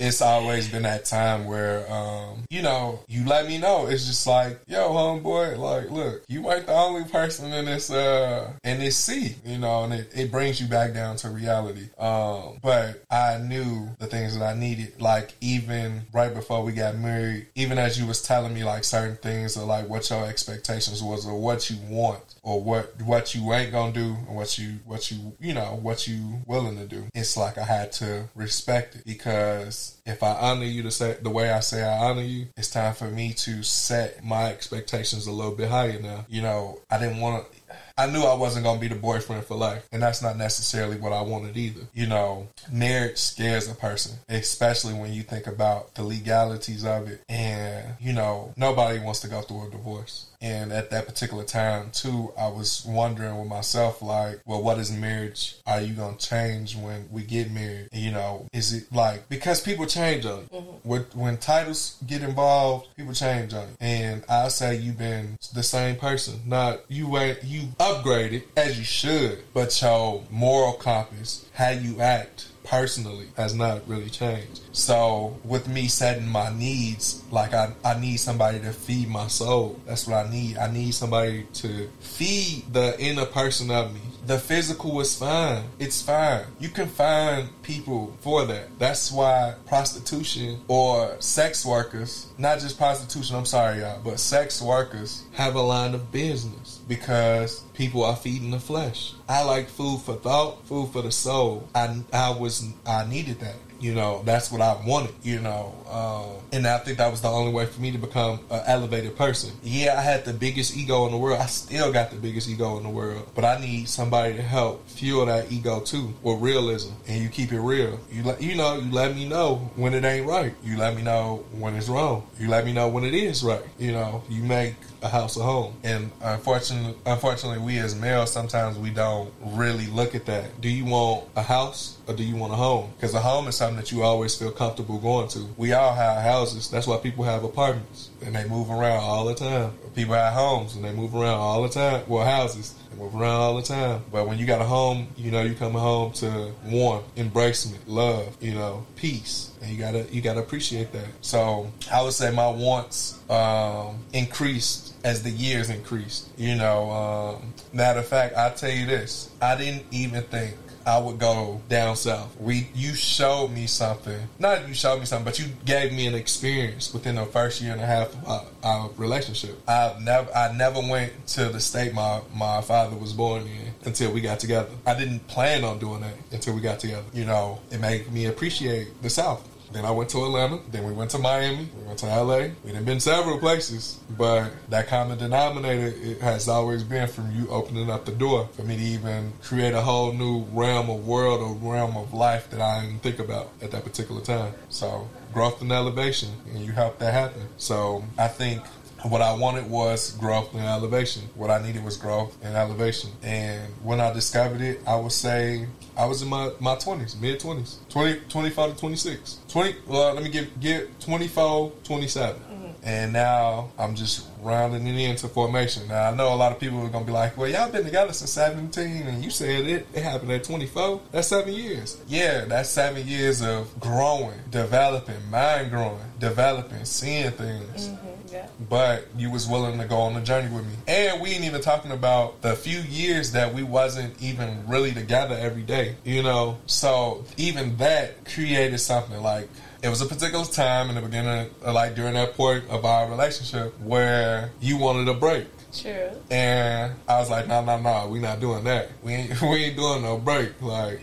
it's 0.00 0.22
always 0.22 0.66
been 0.66 0.84
that 0.84 1.04
time 1.04 1.44
where, 1.44 1.90
um, 1.92 2.44
you 2.48 2.62
know, 2.62 3.00
you 3.06 3.26
let 3.26 3.46
me 3.46 3.58
know. 3.58 3.86
It's 3.86 4.06
just 4.06 4.26
like, 4.26 4.58
yo, 4.66 4.88
homeboy, 4.90 5.58
like, 5.58 5.90
look, 5.90 6.24
you 6.26 6.50
ain't 6.50 6.66
the 6.66 6.72
only 6.72 7.04
person 7.04 7.52
in 7.52 7.66
this, 7.66 7.90
uh, 7.90 8.50
in 8.64 8.78
this 8.78 8.96
sea, 8.96 9.36
you 9.44 9.58
know, 9.58 9.84
and 9.84 9.92
it, 9.92 10.10
it 10.14 10.30
brings 10.32 10.58
you 10.58 10.68
back 10.68 10.94
down 10.94 11.16
to 11.16 11.28
reality. 11.28 11.90
Um, 11.98 12.58
but 12.62 13.04
I 13.10 13.38
knew 13.38 13.90
the 13.98 14.06
things 14.06 14.38
that 14.38 14.44
I 14.44 14.58
needed, 14.58 15.02
like 15.02 15.34
even 15.42 16.06
right 16.14 16.32
before 16.32 16.62
we 16.64 16.72
got 16.72 16.96
married, 16.96 17.48
even 17.54 17.76
as 17.76 18.00
you 18.00 18.06
was 18.06 18.22
telling 18.22 18.54
me 18.54 18.64
like 18.64 18.84
certain 18.84 19.16
things 19.16 19.58
or 19.58 19.66
like 19.66 19.86
what 19.86 20.08
your 20.08 20.24
expectations 20.24 21.02
was 21.02 21.26
or 21.26 21.38
what 21.38 21.68
you 21.68 21.76
want 21.90 22.29
or 22.42 22.62
what 22.62 23.00
what 23.02 23.34
you 23.34 23.52
ain't 23.52 23.72
gonna 23.72 23.92
do 23.92 24.16
and 24.26 24.36
what 24.36 24.58
you 24.58 24.78
what 24.84 25.10
you 25.10 25.32
you 25.40 25.54
know 25.54 25.78
what 25.82 26.08
you 26.08 26.40
willing 26.46 26.76
to 26.76 26.86
do. 26.86 27.06
It's 27.14 27.36
like 27.36 27.58
I 27.58 27.64
had 27.64 27.92
to 27.92 28.28
respect 28.34 28.96
it 28.96 29.04
because 29.04 30.00
if 30.06 30.22
I 30.22 30.32
honor 30.32 30.64
you 30.64 30.82
to 30.84 30.90
say 30.90 31.16
the 31.20 31.30
way 31.30 31.50
I 31.50 31.60
say 31.60 31.82
I 31.82 31.98
honor 31.98 32.22
you, 32.22 32.46
it's 32.56 32.70
time 32.70 32.94
for 32.94 33.10
me 33.10 33.32
to 33.34 33.62
set 33.62 34.24
my 34.24 34.50
expectations 34.50 35.26
a 35.26 35.32
little 35.32 35.54
bit 35.54 35.68
higher 35.68 36.00
now. 36.00 36.24
You 36.28 36.42
know, 36.42 36.80
I 36.90 36.98
didn't 36.98 37.20
want 37.20 37.50
to 37.50 37.60
I 37.96 38.06
knew 38.06 38.22
I 38.22 38.34
wasn't 38.34 38.64
gonna 38.64 38.80
be 38.80 38.88
the 38.88 38.94
boyfriend 38.94 39.44
for 39.44 39.56
life, 39.56 39.86
and 39.92 40.02
that's 40.02 40.22
not 40.22 40.38
necessarily 40.38 40.96
what 40.96 41.12
I 41.12 41.20
wanted 41.20 41.56
either. 41.56 41.82
You 41.92 42.06
know, 42.06 42.48
marriage 42.72 43.18
scares 43.18 43.68
a 43.68 43.74
person, 43.74 44.16
especially 44.28 44.94
when 44.94 45.12
you 45.12 45.22
think 45.22 45.46
about 45.46 45.94
the 45.94 46.02
legalities 46.02 46.84
of 46.84 47.08
it, 47.08 47.22
and 47.28 47.94
you 48.00 48.14
know, 48.14 48.54
nobody 48.56 48.98
wants 49.00 49.20
to 49.20 49.28
go 49.28 49.42
through 49.42 49.68
a 49.68 49.70
divorce. 49.70 50.29
And 50.40 50.72
at 50.72 50.90
that 50.90 51.06
particular 51.06 51.44
time, 51.44 51.90
too, 51.92 52.32
I 52.38 52.48
was 52.48 52.84
wondering 52.86 53.38
with 53.38 53.48
myself, 53.48 54.00
like, 54.00 54.40
well, 54.46 54.62
what 54.62 54.78
is 54.78 54.90
marriage? 54.90 55.56
Are 55.66 55.80
you 55.80 55.94
going 55.94 56.16
to 56.16 56.28
change 56.28 56.76
when 56.76 57.08
we 57.10 57.22
get 57.22 57.50
married? 57.50 57.88
You 57.92 58.12
know, 58.12 58.46
is 58.52 58.72
it 58.72 58.92
like, 58.92 59.28
because 59.28 59.60
people 59.60 59.86
change 59.86 60.24
on 60.24 60.40
you. 60.40 60.58
Mm-hmm. 60.58 60.88
When, 60.88 61.02
when 61.14 61.36
titles 61.38 61.98
get 62.06 62.22
involved, 62.22 62.88
people 62.96 63.12
change 63.12 63.52
on 63.52 63.68
you. 63.68 63.76
And 63.80 64.24
I 64.28 64.48
say 64.48 64.76
you've 64.76 64.98
been 64.98 65.36
the 65.54 65.62
same 65.62 65.96
person. 65.96 66.40
Not, 66.46 66.80
you 66.88 67.16
ain't, 67.18 67.44
you 67.44 67.68
upgraded 67.78 68.44
as 68.56 68.78
you 68.78 68.84
should, 68.84 69.42
but 69.52 69.80
your 69.82 70.24
moral 70.30 70.72
compass, 70.74 71.46
how 71.54 71.70
you 71.70 72.00
act, 72.00 72.49
personally 72.64 73.28
has 73.36 73.54
not 73.54 73.86
really 73.88 74.10
changed. 74.10 74.60
So 74.72 75.38
with 75.44 75.68
me 75.68 75.88
setting 75.88 76.28
my 76.28 76.50
needs, 76.50 77.22
like 77.30 77.54
I, 77.54 77.72
I 77.84 77.98
need 77.98 78.18
somebody 78.18 78.60
to 78.60 78.72
feed 78.72 79.08
my 79.08 79.28
soul. 79.28 79.80
That's 79.86 80.06
what 80.06 80.26
I 80.26 80.30
need. 80.30 80.58
I 80.58 80.70
need 80.70 80.94
somebody 80.94 81.46
to 81.54 81.88
feed 82.00 82.72
the 82.72 83.00
inner 83.00 83.26
person 83.26 83.70
of 83.70 83.92
me. 83.94 84.00
The 84.26 84.38
physical 84.38 85.00
is 85.00 85.16
fine. 85.16 85.64
It's 85.78 86.02
fine. 86.02 86.44
You 86.58 86.68
can 86.68 86.88
find 86.88 87.48
people 87.62 88.16
for 88.20 88.44
that. 88.46 88.78
That's 88.78 89.10
why 89.10 89.54
prostitution 89.66 90.60
or 90.68 91.16
sex 91.20 91.64
workers, 91.64 92.28
not 92.38 92.60
just 92.60 92.78
prostitution, 92.78 93.36
I'm 93.36 93.46
sorry 93.46 93.80
y'all, 93.80 94.00
but 94.04 94.20
sex 94.20 94.60
workers 94.60 95.24
have 95.32 95.54
a 95.54 95.62
line 95.62 95.94
of 95.94 96.12
business 96.12 96.80
because 96.86 97.60
people 97.74 98.04
are 98.04 98.16
feeding 98.16 98.50
the 98.50 98.60
flesh. 98.60 99.14
I 99.28 99.44
like 99.44 99.68
food 99.68 100.00
for 100.02 100.14
thought, 100.14 100.66
food 100.66 100.90
for 100.92 101.02
the 101.02 101.12
soul. 101.12 101.68
I 101.74 102.02
I 102.12 102.30
was 102.30 102.66
I 102.86 103.06
needed 103.06 103.40
that. 103.40 103.56
You 103.80 103.94
know, 103.94 104.22
that's 104.24 104.52
what 104.52 104.60
I 104.60 104.78
wanted, 104.86 105.14
you 105.22 105.40
know. 105.40 105.74
Um, 105.90 106.42
and 106.52 106.66
I 106.66 106.78
think 106.78 106.98
that 106.98 107.10
was 107.10 107.22
the 107.22 107.28
only 107.28 107.52
way 107.52 107.66
for 107.66 107.80
me 107.80 107.90
to 107.92 107.98
become 107.98 108.40
an 108.50 108.62
elevated 108.66 109.16
person. 109.16 109.52
Yeah, 109.62 109.96
I 109.98 110.02
had 110.02 110.24
the 110.24 110.32
biggest 110.32 110.76
ego 110.76 111.06
in 111.06 111.12
the 111.12 111.18
world. 111.18 111.40
I 111.40 111.46
still 111.46 111.92
got 111.92 112.10
the 112.10 112.16
biggest 112.16 112.48
ego 112.48 112.76
in 112.76 112.82
the 112.82 112.90
world. 112.90 113.28
But 113.34 113.44
I 113.44 113.60
need 113.60 113.88
somebody 113.88 114.34
to 114.34 114.42
help 114.42 114.86
fuel 114.88 115.26
that 115.26 115.50
ego 115.50 115.80
too 115.80 116.12
with 116.22 116.40
realism. 116.40 116.92
And 117.08 117.22
you 117.22 117.28
keep 117.28 117.52
it 117.52 117.60
real. 117.60 117.98
You 118.10 118.22
let 118.22 118.42
you 118.42 118.54
know, 118.54 118.76
you 118.76 118.92
let 118.92 119.14
me 119.14 119.28
know 119.28 119.70
when 119.76 119.94
it 119.94 120.04
ain't 120.04 120.26
right. 120.26 120.54
You 120.62 120.76
let 120.76 120.94
me 120.94 121.02
know 121.02 121.44
when 121.52 121.74
it's 121.74 121.88
wrong. 121.88 122.26
You 122.38 122.48
let 122.48 122.64
me 122.64 122.72
know 122.72 122.88
when 122.88 123.04
it 123.04 123.14
is 123.14 123.42
right. 123.42 123.64
You 123.78 123.92
know, 123.92 124.22
you 124.28 124.42
make 124.42 124.74
a 125.02 125.08
house 125.08 125.36
a 125.36 125.42
home. 125.42 125.74
And 125.82 126.10
unfortunately, 126.22 126.94
unfortunately, 127.06 127.64
we 127.64 127.78
as 127.78 127.94
males 127.94 128.32
sometimes 128.32 128.78
we 128.78 128.90
don't 128.90 129.32
really 129.42 129.86
look 129.86 130.14
at 130.14 130.26
that. 130.26 130.60
Do 130.60 130.68
you 130.68 130.84
want 130.84 131.28
a 131.36 131.42
house 131.42 131.98
or 132.06 132.14
do 132.14 132.22
you 132.22 132.36
want 132.36 132.52
a 132.52 132.56
home? 132.56 132.90
Because 132.96 133.14
a 133.14 133.20
home 133.20 133.48
is 133.48 133.56
something 133.56 133.76
that 133.76 133.92
you 133.92 134.02
always 134.02 134.34
feel 134.34 134.50
comfortable 134.50 134.98
going 134.98 135.28
to. 135.28 135.48
We 135.56 135.72
all 135.72 135.94
have 135.94 136.22
houses. 136.22 136.70
That's 136.70 136.86
why 136.86 136.98
people 136.98 137.24
have 137.24 137.44
apartments 137.44 138.10
and 138.22 138.34
they 138.34 138.46
move 138.48 138.70
around 138.70 139.02
all 139.02 139.24
the 139.26 139.34
time. 139.34 139.72
People 139.94 140.14
have 140.14 140.34
homes 140.34 140.76
and 140.76 140.84
they 140.84 140.92
move 140.92 141.14
around 141.14 141.38
all 141.38 141.62
the 141.62 141.68
time. 141.68 142.04
Well, 142.06 142.24
houses 142.24 142.74
move 142.96 143.14
around 143.14 143.40
all 143.40 143.56
the 143.56 143.62
time. 143.62 144.02
But 144.12 144.26
when 144.28 144.38
you 144.38 144.46
got 144.46 144.60
a 144.60 144.64
home, 144.64 145.08
you 145.16 145.30
know, 145.30 145.42
you 145.42 145.54
come 145.54 145.72
home 145.72 146.12
to 146.14 146.52
warmth, 146.66 147.14
embracement, 147.16 147.78
love, 147.86 148.36
you 148.40 148.54
know, 148.54 148.86
peace. 148.96 149.52
And 149.62 149.70
you 149.70 149.78
gotta 149.78 150.06
you 150.10 150.20
gotta 150.20 150.40
appreciate 150.40 150.92
that. 150.92 151.08
So 151.20 151.70
I 151.92 152.02
would 152.02 152.12
say 152.12 152.30
my 152.30 152.48
wants 152.48 153.18
um, 153.30 153.98
increased 154.12 154.94
as 155.04 155.22
the 155.22 155.30
years 155.30 155.70
increased. 155.70 156.28
You 156.36 156.56
know, 156.56 156.90
um, 156.90 157.54
matter 157.72 158.00
of 158.00 158.06
fact, 158.06 158.36
I 158.36 158.50
tell 158.50 158.70
you 158.70 158.86
this, 158.86 159.30
I 159.40 159.56
didn't 159.56 159.84
even 159.90 160.22
think 160.24 160.56
I 160.86 160.98
would 160.98 161.18
go 161.18 161.60
down 161.68 161.96
south. 161.96 162.38
We 162.40 162.68
you 162.74 162.94
showed 162.94 163.48
me 163.48 163.66
something. 163.66 164.20
Not 164.38 164.68
you 164.68 164.74
showed 164.74 165.00
me 165.00 165.06
something, 165.06 165.24
but 165.24 165.38
you 165.38 165.46
gave 165.64 165.92
me 165.92 166.06
an 166.06 166.14
experience 166.14 166.92
within 166.92 167.16
the 167.16 167.26
first 167.26 167.60
year 167.60 167.72
and 167.72 167.80
a 167.80 167.86
half 167.86 168.12
of 168.14 168.28
our, 168.28 168.44
our 168.62 168.90
relationship. 168.96 169.60
I 169.68 169.94
never 170.00 170.34
I 170.34 170.52
never 170.52 170.80
went 170.80 171.26
to 171.28 171.48
the 171.48 171.60
state 171.60 171.94
my 171.94 172.20
my 172.34 172.60
father 172.60 172.96
was 172.96 173.12
born 173.12 173.42
in 173.42 173.74
until 173.84 174.12
we 174.12 174.20
got 174.20 174.40
together. 174.40 174.70
I 174.86 174.98
didn't 174.98 175.26
plan 175.28 175.64
on 175.64 175.78
doing 175.78 176.00
that 176.00 176.14
until 176.32 176.54
we 176.54 176.60
got 176.60 176.80
together. 176.80 177.04
You 177.12 177.24
know, 177.24 177.60
it 177.70 177.80
made 177.80 178.10
me 178.12 178.26
appreciate 178.26 179.02
the 179.02 179.10
South. 179.10 179.46
Then 179.72 179.84
I 179.84 179.90
went 179.90 180.10
to 180.10 180.24
Atlanta. 180.24 180.60
Then 180.70 180.84
we 180.84 180.92
went 180.92 181.10
to 181.12 181.18
Miami. 181.18 181.68
We 181.78 181.86
went 181.86 181.98
to 182.00 182.06
LA. 182.06 182.48
We've 182.64 182.84
been 182.84 183.00
several 183.00 183.38
places, 183.38 184.00
but 184.16 184.50
that 184.68 184.88
common 184.88 185.18
denominator 185.18 185.94
it 185.96 186.20
has 186.20 186.48
always 186.48 186.82
been 186.82 187.08
from 187.08 187.34
you 187.34 187.48
opening 187.48 187.90
up 187.90 188.04
the 188.04 188.12
door 188.12 188.48
for 188.52 188.62
me 188.62 188.76
to 188.76 188.82
even 188.82 189.32
create 189.42 189.74
a 189.74 189.80
whole 189.80 190.12
new 190.12 190.44
realm 190.52 190.90
of 190.90 191.06
world 191.06 191.40
or 191.40 191.54
realm 191.72 191.96
of 191.96 192.12
life 192.12 192.50
that 192.50 192.60
I 192.60 192.84
didn't 192.84 193.02
think 193.02 193.18
about 193.18 193.50
at 193.62 193.70
that 193.70 193.84
particular 193.84 194.20
time. 194.20 194.54
So 194.68 195.08
growth 195.32 195.60
and 195.60 195.70
elevation, 195.70 196.30
and 196.52 196.64
you 196.64 196.72
helped 196.72 196.98
that 197.00 197.12
happen. 197.12 197.42
So 197.56 198.04
I 198.18 198.28
think 198.28 198.62
what 199.04 199.22
I 199.22 199.32
wanted 199.32 199.68
was 199.70 200.12
growth 200.12 200.52
and 200.54 200.62
elevation. 200.62 201.22
What 201.34 201.50
I 201.50 201.62
needed 201.62 201.84
was 201.84 201.96
growth 201.96 202.36
and 202.42 202.54
elevation. 202.56 203.10
And 203.22 203.72
when 203.82 204.00
I 204.00 204.12
discovered 204.12 204.60
it, 204.60 204.80
I 204.86 204.96
would 204.96 205.12
say 205.12 205.66
I 205.96 206.04
was 206.04 206.22
in 206.22 206.28
my, 206.28 206.50
my 206.60 206.76
20s, 206.76 207.20
mid 207.20 207.40
20s, 207.40 207.76
20, 207.88 208.20
25 208.28 208.74
to 208.74 208.80
26. 208.80 209.38
20, 209.48 209.74
well, 209.86 210.14
let 210.14 210.22
me 210.22 210.30
give, 210.30 210.60
get 210.60 211.00
24, 211.00 211.72
27. 211.84 212.40
And 212.82 213.12
now 213.12 213.70
I'm 213.78 213.94
just 213.94 214.26
rounding 214.42 214.86
it 214.86 214.96
into 214.96 215.28
formation. 215.28 215.88
Now 215.88 216.10
I 216.10 216.14
know 216.14 216.32
a 216.32 216.36
lot 216.36 216.52
of 216.52 216.58
people 216.58 216.80
are 216.80 216.88
gonna 216.88 217.04
be 217.04 217.12
like, 217.12 217.36
"Well, 217.36 217.48
y'all 217.48 217.70
been 217.70 217.84
together 217.84 218.12
since 218.12 218.32
17, 218.32 219.06
and 219.06 219.24
you 219.24 219.30
said 219.30 219.66
it 219.66 219.86
it 219.92 220.02
happened 220.02 220.32
at 220.32 220.44
24. 220.44 221.00
That's 221.12 221.28
seven 221.28 221.52
years. 221.52 221.98
Yeah, 222.08 222.44
that's 222.46 222.70
seven 222.70 223.06
years 223.06 223.42
of 223.42 223.78
growing, 223.78 224.38
developing, 224.50 225.30
mind 225.30 225.70
growing, 225.70 226.00
developing, 226.18 226.84
seeing 226.84 227.30
things. 227.32 227.88
Mm-hmm. 227.88 228.10
Yeah. 228.32 228.46
But 228.68 229.08
you 229.16 229.30
was 229.30 229.48
willing 229.48 229.78
to 229.78 229.86
go 229.86 229.96
on 229.96 230.14
the 230.14 230.20
journey 230.20 230.54
with 230.54 230.64
me. 230.64 230.74
And 230.86 231.20
we 231.20 231.30
ain't 231.30 231.44
even 231.44 231.60
talking 231.60 231.90
about 231.90 232.42
the 232.42 232.54
few 232.54 232.78
years 232.80 233.32
that 233.32 233.52
we 233.52 233.62
wasn't 233.62 234.20
even 234.22 234.64
really 234.68 234.92
together 234.92 235.36
every 235.38 235.62
day. 235.62 235.96
You 236.04 236.22
know? 236.22 236.58
So 236.66 237.24
even 237.36 237.76
that 237.78 238.24
created 238.24 238.78
something 238.78 239.20
like 239.20 239.48
it 239.82 239.88
was 239.88 240.00
a 240.00 240.06
particular 240.06 240.44
time 240.44 240.88
in 240.90 240.96
the 240.96 241.00
beginning, 241.00 241.50
like 241.66 241.94
during 241.94 242.14
that 242.14 242.34
point 242.34 242.68
of 242.68 242.84
our 242.84 243.08
relationship, 243.08 243.78
where 243.80 244.50
you 244.60 244.76
wanted 244.76 245.08
a 245.08 245.14
break. 245.14 245.46
True. 245.72 246.10
And 246.30 246.92
I 247.08 247.18
was 247.18 247.30
like, 247.30 247.46
no, 247.46 247.64
no, 247.64 247.78
no, 247.78 248.08
we 248.08 248.18
not 248.18 248.40
doing 248.40 248.64
that. 248.64 248.90
We 249.02 249.12
ain't, 249.12 249.42
we 249.42 249.64
ain't 249.64 249.76
doing 249.76 250.02
no 250.02 250.18
break. 250.18 250.60
Like, 250.60 251.00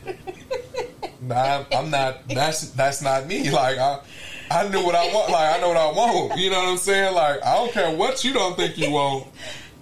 nah, 1.22 1.63
I'm 1.72 1.90
not. 1.90 2.28
That's 2.28 2.70
that's 2.72 3.02
not 3.02 3.26
me. 3.28 3.50
Like, 3.50 3.78
I 3.78 4.00
I 4.50 4.68
knew 4.68 4.84
what 4.84 4.96
I 4.96 5.13
want. 5.13 5.32
Like 5.32 5.58
I 5.58 5.62
know 5.62 5.70
what 5.70 5.78
I 5.78 5.92
want. 5.92 6.40
You 6.40 6.50
know 6.50 6.60
what 6.60 6.70
I'm 6.70 6.78
saying? 6.78 7.13
Like 7.16 7.44
I 7.44 7.56
don't 7.56 7.72
care 7.72 7.96
what 7.96 8.24
you 8.24 8.34
don't 8.34 8.56
think 8.56 8.78
you 8.78 8.92
want. 8.92 9.28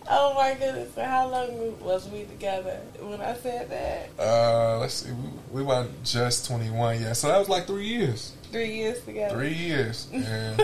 Oh 0.07 0.35
my 0.35 0.53
goodness! 0.53 0.93
So 0.93 1.03
how 1.03 1.27
long 1.27 1.79
was 1.79 2.07
we 2.09 2.25
together 2.25 2.79
when 2.99 3.21
I 3.21 3.33
said 3.33 3.71
that? 3.71 4.09
Uh, 4.23 4.77
let's 4.77 4.93
see. 4.93 5.11
We, 5.11 5.61
we 5.61 5.63
were 5.63 5.87
just 6.03 6.45
21. 6.45 7.01
Yeah, 7.01 7.13
so 7.13 7.27
that 7.27 7.39
was 7.39 7.49
like 7.49 7.65
three 7.65 7.87
years. 7.87 8.33
Three 8.51 8.75
years 8.75 9.03
together. 9.03 9.35
Three 9.35 9.53
years. 9.53 10.07
And 10.13 10.61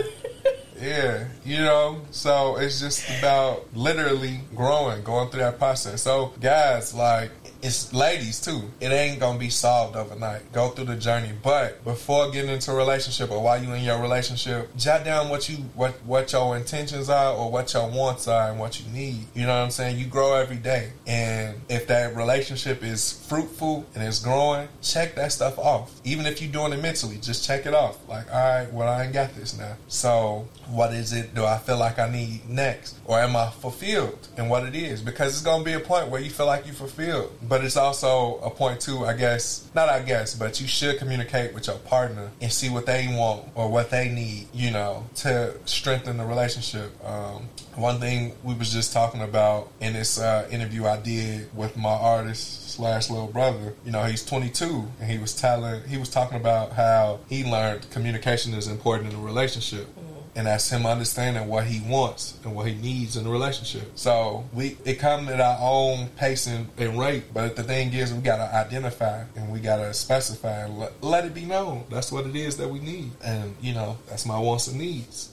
yeah, 0.80 1.28
you 1.44 1.58
know. 1.58 2.00
So 2.10 2.56
it's 2.56 2.80
just 2.80 3.08
about 3.18 3.72
literally 3.74 4.40
growing, 4.56 5.04
going 5.04 5.28
through 5.30 5.40
that 5.40 5.58
process. 5.58 6.02
So 6.02 6.32
guys, 6.40 6.92
like 6.94 7.30
it's 7.62 7.92
ladies 7.94 8.40
too. 8.40 8.62
It 8.80 8.88
ain't 8.88 9.20
gonna 9.20 9.38
be 9.38 9.48
solved 9.48 9.96
overnight. 9.96 10.52
Go 10.52 10.70
through 10.70 10.86
the 10.86 10.96
journey. 10.96 11.30
But 11.42 11.84
before 11.84 12.30
getting 12.30 12.50
into 12.50 12.72
a 12.72 12.74
relationship 12.74 13.30
or 13.30 13.40
while 13.40 13.62
you 13.62 13.72
in 13.72 13.84
your 13.84 14.00
relationship, 14.02 14.76
jot 14.76 15.04
down 15.04 15.28
what 15.28 15.48
you 15.48 15.56
what 15.74 15.92
what 16.04 16.32
your 16.32 16.56
intentions 16.56 17.08
are 17.08 17.32
or 17.32 17.50
what 17.50 17.72
your 17.72 17.88
wants 17.88 18.26
are 18.26 18.50
and 18.50 18.58
what 18.58 18.80
you 18.80 18.90
need. 18.92 19.26
You 19.34 19.42
know 19.46 19.54
what 19.54 19.64
I'm 19.64 19.70
saying? 19.70 19.98
You 19.98 20.06
grow 20.06 20.34
every 20.34 20.56
day. 20.56 20.92
And 21.06 21.60
if 21.68 21.86
that 21.86 22.16
relationship 22.16 22.82
is 22.82 23.24
fruitful 23.28 23.86
and 23.94 24.02
it's 24.02 24.18
growing, 24.18 24.68
check 24.82 25.14
that 25.14 25.30
stuff 25.30 25.56
off. 25.58 25.92
Even 26.02 26.26
if 26.26 26.42
you're 26.42 26.52
doing 26.52 26.72
it 26.72 26.82
mentally, 26.82 27.18
just 27.18 27.44
check 27.44 27.64
it 27.64 27.74
off. 27.74 27.96
Like, 28.08 28.32
all 28.32 28.40
right, 28.40 28.72
well 28.72 28.88
I 28.88 29.04
ain't 29.04 29.12
got 29.12 29.34
this 29.36 29.56
now. 29.56 29.76
So 29.86 30.48
what 30.68 30.92
is 30.92 31.12
it 31.12 31.34
do 31.34 31.44
I 31.44 31.58
feel 31.58 31.78
like 31.78 32.00
I 32.00 32.10
need 32.10 32.48
next? 32.48 32.98
Or 33.04 33.20
am 33.20 33.36
I 33.36 33.50
fulfilled 33.50 34.26
in 34.36 34.48
what 34.48 34.64
it 34.64 34.74
is? 34.74 35.00
Because 35.00 35.34
it's 35.34 35.42
gonna 35.42 35.62
be 35.62 35.74
a 35.74 35.80
point 35.80 36.08
where 36.08 36.20
you 36.20 36.30
feel 36.30 36.46
like 36.46 36.66
you're 36.66 36.74
fulfilled 36.74 37.30
but 37.52 37.62
it's 37.62 37.76
also 37.76 38.38
a 38.38 38.48
point 38.48 38.80
too, 38.80 39.04
I 39.04 39.12
guess, 39.12 39.68
not 39.74 39.90
I 39.90 40.00
guess, 40.00 40.34
but 40.34 40.58
you 40.58 40.66
should 40.66 40.96
communicate 40.96 41.52
with 41.52 41.66
your 41.66 41.76
partner 41.76 42.30
and 42.40 42.50
see 42.50 42.70
what 42.70 42.86
they 42.86 43.14
want 43.14 43.46
or 43.54 43.68
what 43.70 43.90
they 43.90 44.08
need, 44.08 44.46
you 44.54 44.70
know, 44.70 45.04
to 45.16 45.52
strengthen 45.66 46.16
the 46.16 46.24
relationship. 46.24 46.90
Um, 47.04 47.50
one 47.74 48.00
thing 48.00 48.32
we 48.42 48.54
was 48.54 48.72
just 48.72 48.94
talking 48.94 49.20
about 49.20 49.70
in 49.80 49.92
this 49.92 50.18
uh, 50.18 50.48
interview 50.50 50.86
I 50.86 50.98
did 50.98 51.54
with 51.54 51.76
my 51.76 51.90
artist 51.90 52.70
slash 52.70 53.10
little 53.10 53.26
brother, 53.26 53.74
you 53.84 53.92
know, 53.92 54.02
he's 54.04 54.24
22 54.24 54.88
and 54.98 55.10
he 55.10 55.18
was 55.18 55.34
telling, 55.34 55.86
he 55.86 55.98
was 55.98 56.08
talking 56.08 56.38
about 56.38 56.72
how 56.72 57.20
he 57.28 57.44
learned 57.44 57.90
communication 57.90 58.54
is 58.54 58.66
important 58.66 59.12
in 59.12 59.18
a 59.18 59.22
relationship. 59.22 59.88
And 60.34 60.46
that's 60.46 60.70
him 60.70 60.86
understanding 60.86 61.46
what 61.46 61.66
he 61.66 61.80
wants 61.86 62.38
and 62.42 62.54
what 62.54 62.66
he 62.66 62.74
needs 62.74 63.16
in 63.16 63.26
a 63.26 63.30
relationship. 63.30 63.92
So 63.96 64.44
we 64.54 64.78
it 64.84 64.94
comes 64.94 65.28
at 65.28 65.40
our 65.40 65.58
own 65.60 66.08
pace 66.16 66.46
and, 66.46 66.68
and 66.78 66.98
rate, 66.98 67.24
but 67.34 67.54
the 67.54 67.62
thing 67.62 67.92
is, 67.92 68.14
we 68.14 68.22
gotta 68.22 68.54
identify 68.54 69.24
and 69.36 69.52
we 69.52 69.60
gotta 69.60 69.92
specify 69.92 70.64
and 70.64 70.78
let, 70.78 71.04
let 71.04 71.24
it 71.26 71.34
be 71.34 71.44
known. 71.44 71.84
That's 71.90 72.10
what 72.10 72.26
it 72.26 72.34
is 72.34 72.56
that 72.56 72.68
we 72.68 72.78
need, 72.80 73.10
and 73.22 73.54
you 73.60 73.74
know 73.74 73.98
that's 74.08 74.24
my 74.24 74.38
wants 74.38 74.68
and 74.68 74.78
needs. 74.78 75.32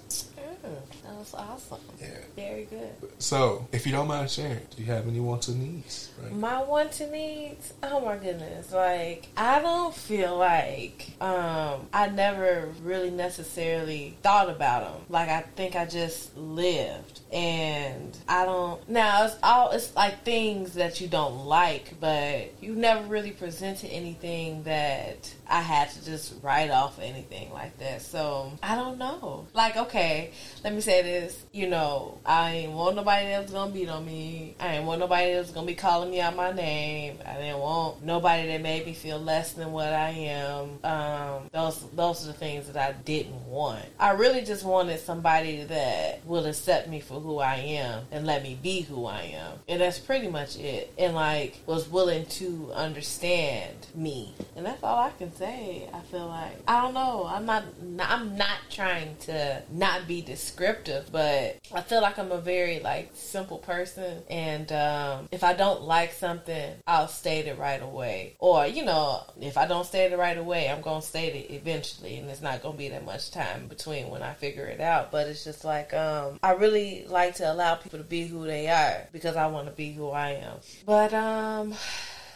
Was 1.20 1.34
awesome. 1.34 1.80
Yeah. 2.00 2.08
Very 2.36 2.64
good. 2.64 2.90
So, 3.20 3.68
if 3.72 3.86
you 3.86 3.92
don't 3.92 4.08
mind 4.08 4.32
sharing, 4.32 4.60
do 4.76 4.82
you 4.82 4.86
have 4.86 5.08
any 5.08 5.20
wants 5.20 5.50
and 5.50 5.60
needs? 5.60 6.12
Right? 6.22 6.32
My 6.32 6.64
wants 6.64 7.02
and 7.02 7.12
needs, 7.12 7.74
oh 7.84 8.00
my 8.00 8.16
goodness. 8.16 8.72
Like, 8.72 9.28
I 9.36 9.62
don't 9.62 9.94
feel 9.94 10.38
like 10.38 11.12
um, 11.20 11.88
I 11.94 12.10
never 12.14 12.70
really 12.82 13.12
necessarily 13.12 14.18
thought 14.24 14.50
about 14.50 14.84
them. 14.84 15.02
Like, 15.10 15.30
I 15.30 15.42
think 15.42 15.76
I 15.76 15.86
just 15.86 16.36
lived. 16.38 17.20
And 17.34 18.18
I 18.28 18.46
don't, 18.46 18.88
now 18.90 19.26
it's 19.26 19.36
all, 19.44 19.72
it's 19.72 19.94
like 19.96 20.24
things 20.24 20.74
that 20.76 21.02
you 21.02 21.08
don't 21.08 21.46
like, 21.46 21.96
but 22.00 22.54
you 22.62 22.76
never 22.76 23.06
really 23.06 23.32
presented 23.32 23.92
anything 23.92 24.64
that 24.64 25.34
I 25.50 25.62
had 25.62 25.90
to 25.92 26.06
just 26.06 26.36
write 26.42 26.72
off 26.72 27.00
anything 27.00 27.52
like 27.52 27.78
that. 27.80 28.02
So, 28.02 28.52
I 28.62 28.76
don't 28.76 28.98
know. 28.98 29.48
Like, 29.54 29.78
okay, 29.78 30.32
let 30.64 30.74
me 30.74 30.82
say 30.82 31.02
this, 31.02 31.46
you 31.52 31.68
know, 31.68 32.20
I 32.26 32.52
ain't 32.52 32.74
want 32.74 32.96
nobody 32.96 33.32
else 33.32 33.52
gonna 33.52 33.72
beat 33.72 33.90
on 33.90 34.06
me. 34.06 34.56
I 34.60 34.76
ain't 34.76 34.86
want 34.86 35.00
nobody 35.00 35.32
else 35.34 35.52
gonna 35.52 35.68
be 35.68 35.76
calling 35.76 36.12
me 36.12 36.22
out 36.22 36.36
my 36.36 36.52
name. 36.52 37.20
I 37.26 37.34
didn't 37.36 37.60
want 37.60 38.04
nobody 38.04 38.48
that 38.48 38.62
made 38.62 38.86
me 38.86 38.94
feel 38.94 39.20
less 39.20 39.54
than 39.54 39.72
what 39.72 39.94
I 39.94 40.10
am. 40.10 40.80
Um, 40.84 41.50
those 41.52 41.86
those 41.94 42.24
are 42.24 42.28
the 42.28 42.34
things 42.34 42.68
that 42.68 42.78
I 42.78 42.94
didn't 42.94 43.46
want. 43.46 43.86
I 44.00 44.12
really 44.12 44.44
just 44.44 44.64
wanted 44.64 45.00
somebody 45.00 45.64
that 45.66 46.26
will 46.26 46.46
accept 46.46 46.88
me 46.90 47.00
for 47.00 47.20
who 47.20 47.40
I 47.40 47.56
am 47.56 48.04
and 48.12 48.26
let 48.26 48.44
me 48.44 48.58
be 48.62 48.82
who 48.82 49.06
I 49.06 49.22
am. 49.36 49.60
And 49.68 49.82
that's 49.82 50.00
pretty 50.00 50.28
much 50.28 50.58
it. 50.58 50.94
And 50.98 51.16
like 51.16 51.62
was 51.66 51.90
willing 51.90 52.26
to 52.26 52.72
understand 52.74 53.88
me. 53.96 54.34
And 54.56 54.66
that's 54.66 54.84
all 54.84 55.00
I 55.00 55.12
can 55.12 55.32
say. 55.40 55.90
I 55.94 56.02
feel 56.02 56.28
like 56.28 56.58
I 56.68 56.82
don't 56.82 56.94
know. 56.94 57.26
I'm 57.28 57.46
not 57.46 57.64
I'm 58.00 58.38
not 58.38 58.58
trying 58.70 59.16
to 59.22 59.64
not 59.72 60.08
be 60.08 60.22
descriptive, 60.22 61.10
but 61.12 61.58
I 61.74 61.82
feel 61.82 62.02
like 62.02 62.20
I'm 62.20 62.32
a 62.32 62.42
very 62.42 62.80
like 62.80 63.12
simple 63.14 63.58
person 63.58 64.22
and 64.30 64.72
um, 64.72 65.30
if 65.32 65.44
I 65.44 65.54
don't 65.54 65.82
like 65.84 66.12
something, 66.14 66.74
I'll 66.86 67.08
state 67.08 67.48
it 67.48 67.58
right 67.58 67.82
away. 67.82 68.36
Or, 68.40 68.68
you 68.68 68.84
know, 68.84 69.24
if 69.40 69.58
I 69.58 69.66
don't 69.66 69.86
state 69.86 70.12
it 70.12 70.18
right 70.18 70.38
away, 70.38 70.70
I'm 70.70 70.82
gonna 70.82 71.02
state 71.02 71.36
it 71.36 71.54
eventually 71.54 72.18
and 72.18 72.30
it's 72.30 72.42
not 72.42 72.62
gonna 72.62 72.78
be 72.78 72.90
that 72.90 73.06
much 73.06 73.32
time 73.32 73.68
between 73.68 74.10
when 74.10 74.22
I 74.22 74.34
figure 74.34 74.66
it 74.66 74.82
out. 74.82 75.10
But 75.12 75.28
it's 75.28 75.46
just 75.46 75.64
like 75.64 75.94
um 75.94 76.38
I 76.44 76.52
really 76.52 77.06
like 77.08 77.36
to 77.36 77.52
allow 77.52 77.76
people 77.76 78.00
to 78.00 78.06
be 78.06 78.28
who 78.28 78.46
they 78.46 78.68
are 78.68 79.08
because 79.14 79.38
I 79.38 79.48
wanna 79.48 79.72
be 79.72 79.94
who 79.94 80.10
I 80.10 80.32
am. 80.32 80.58
But 80.86 81.14
um 81.14 81.74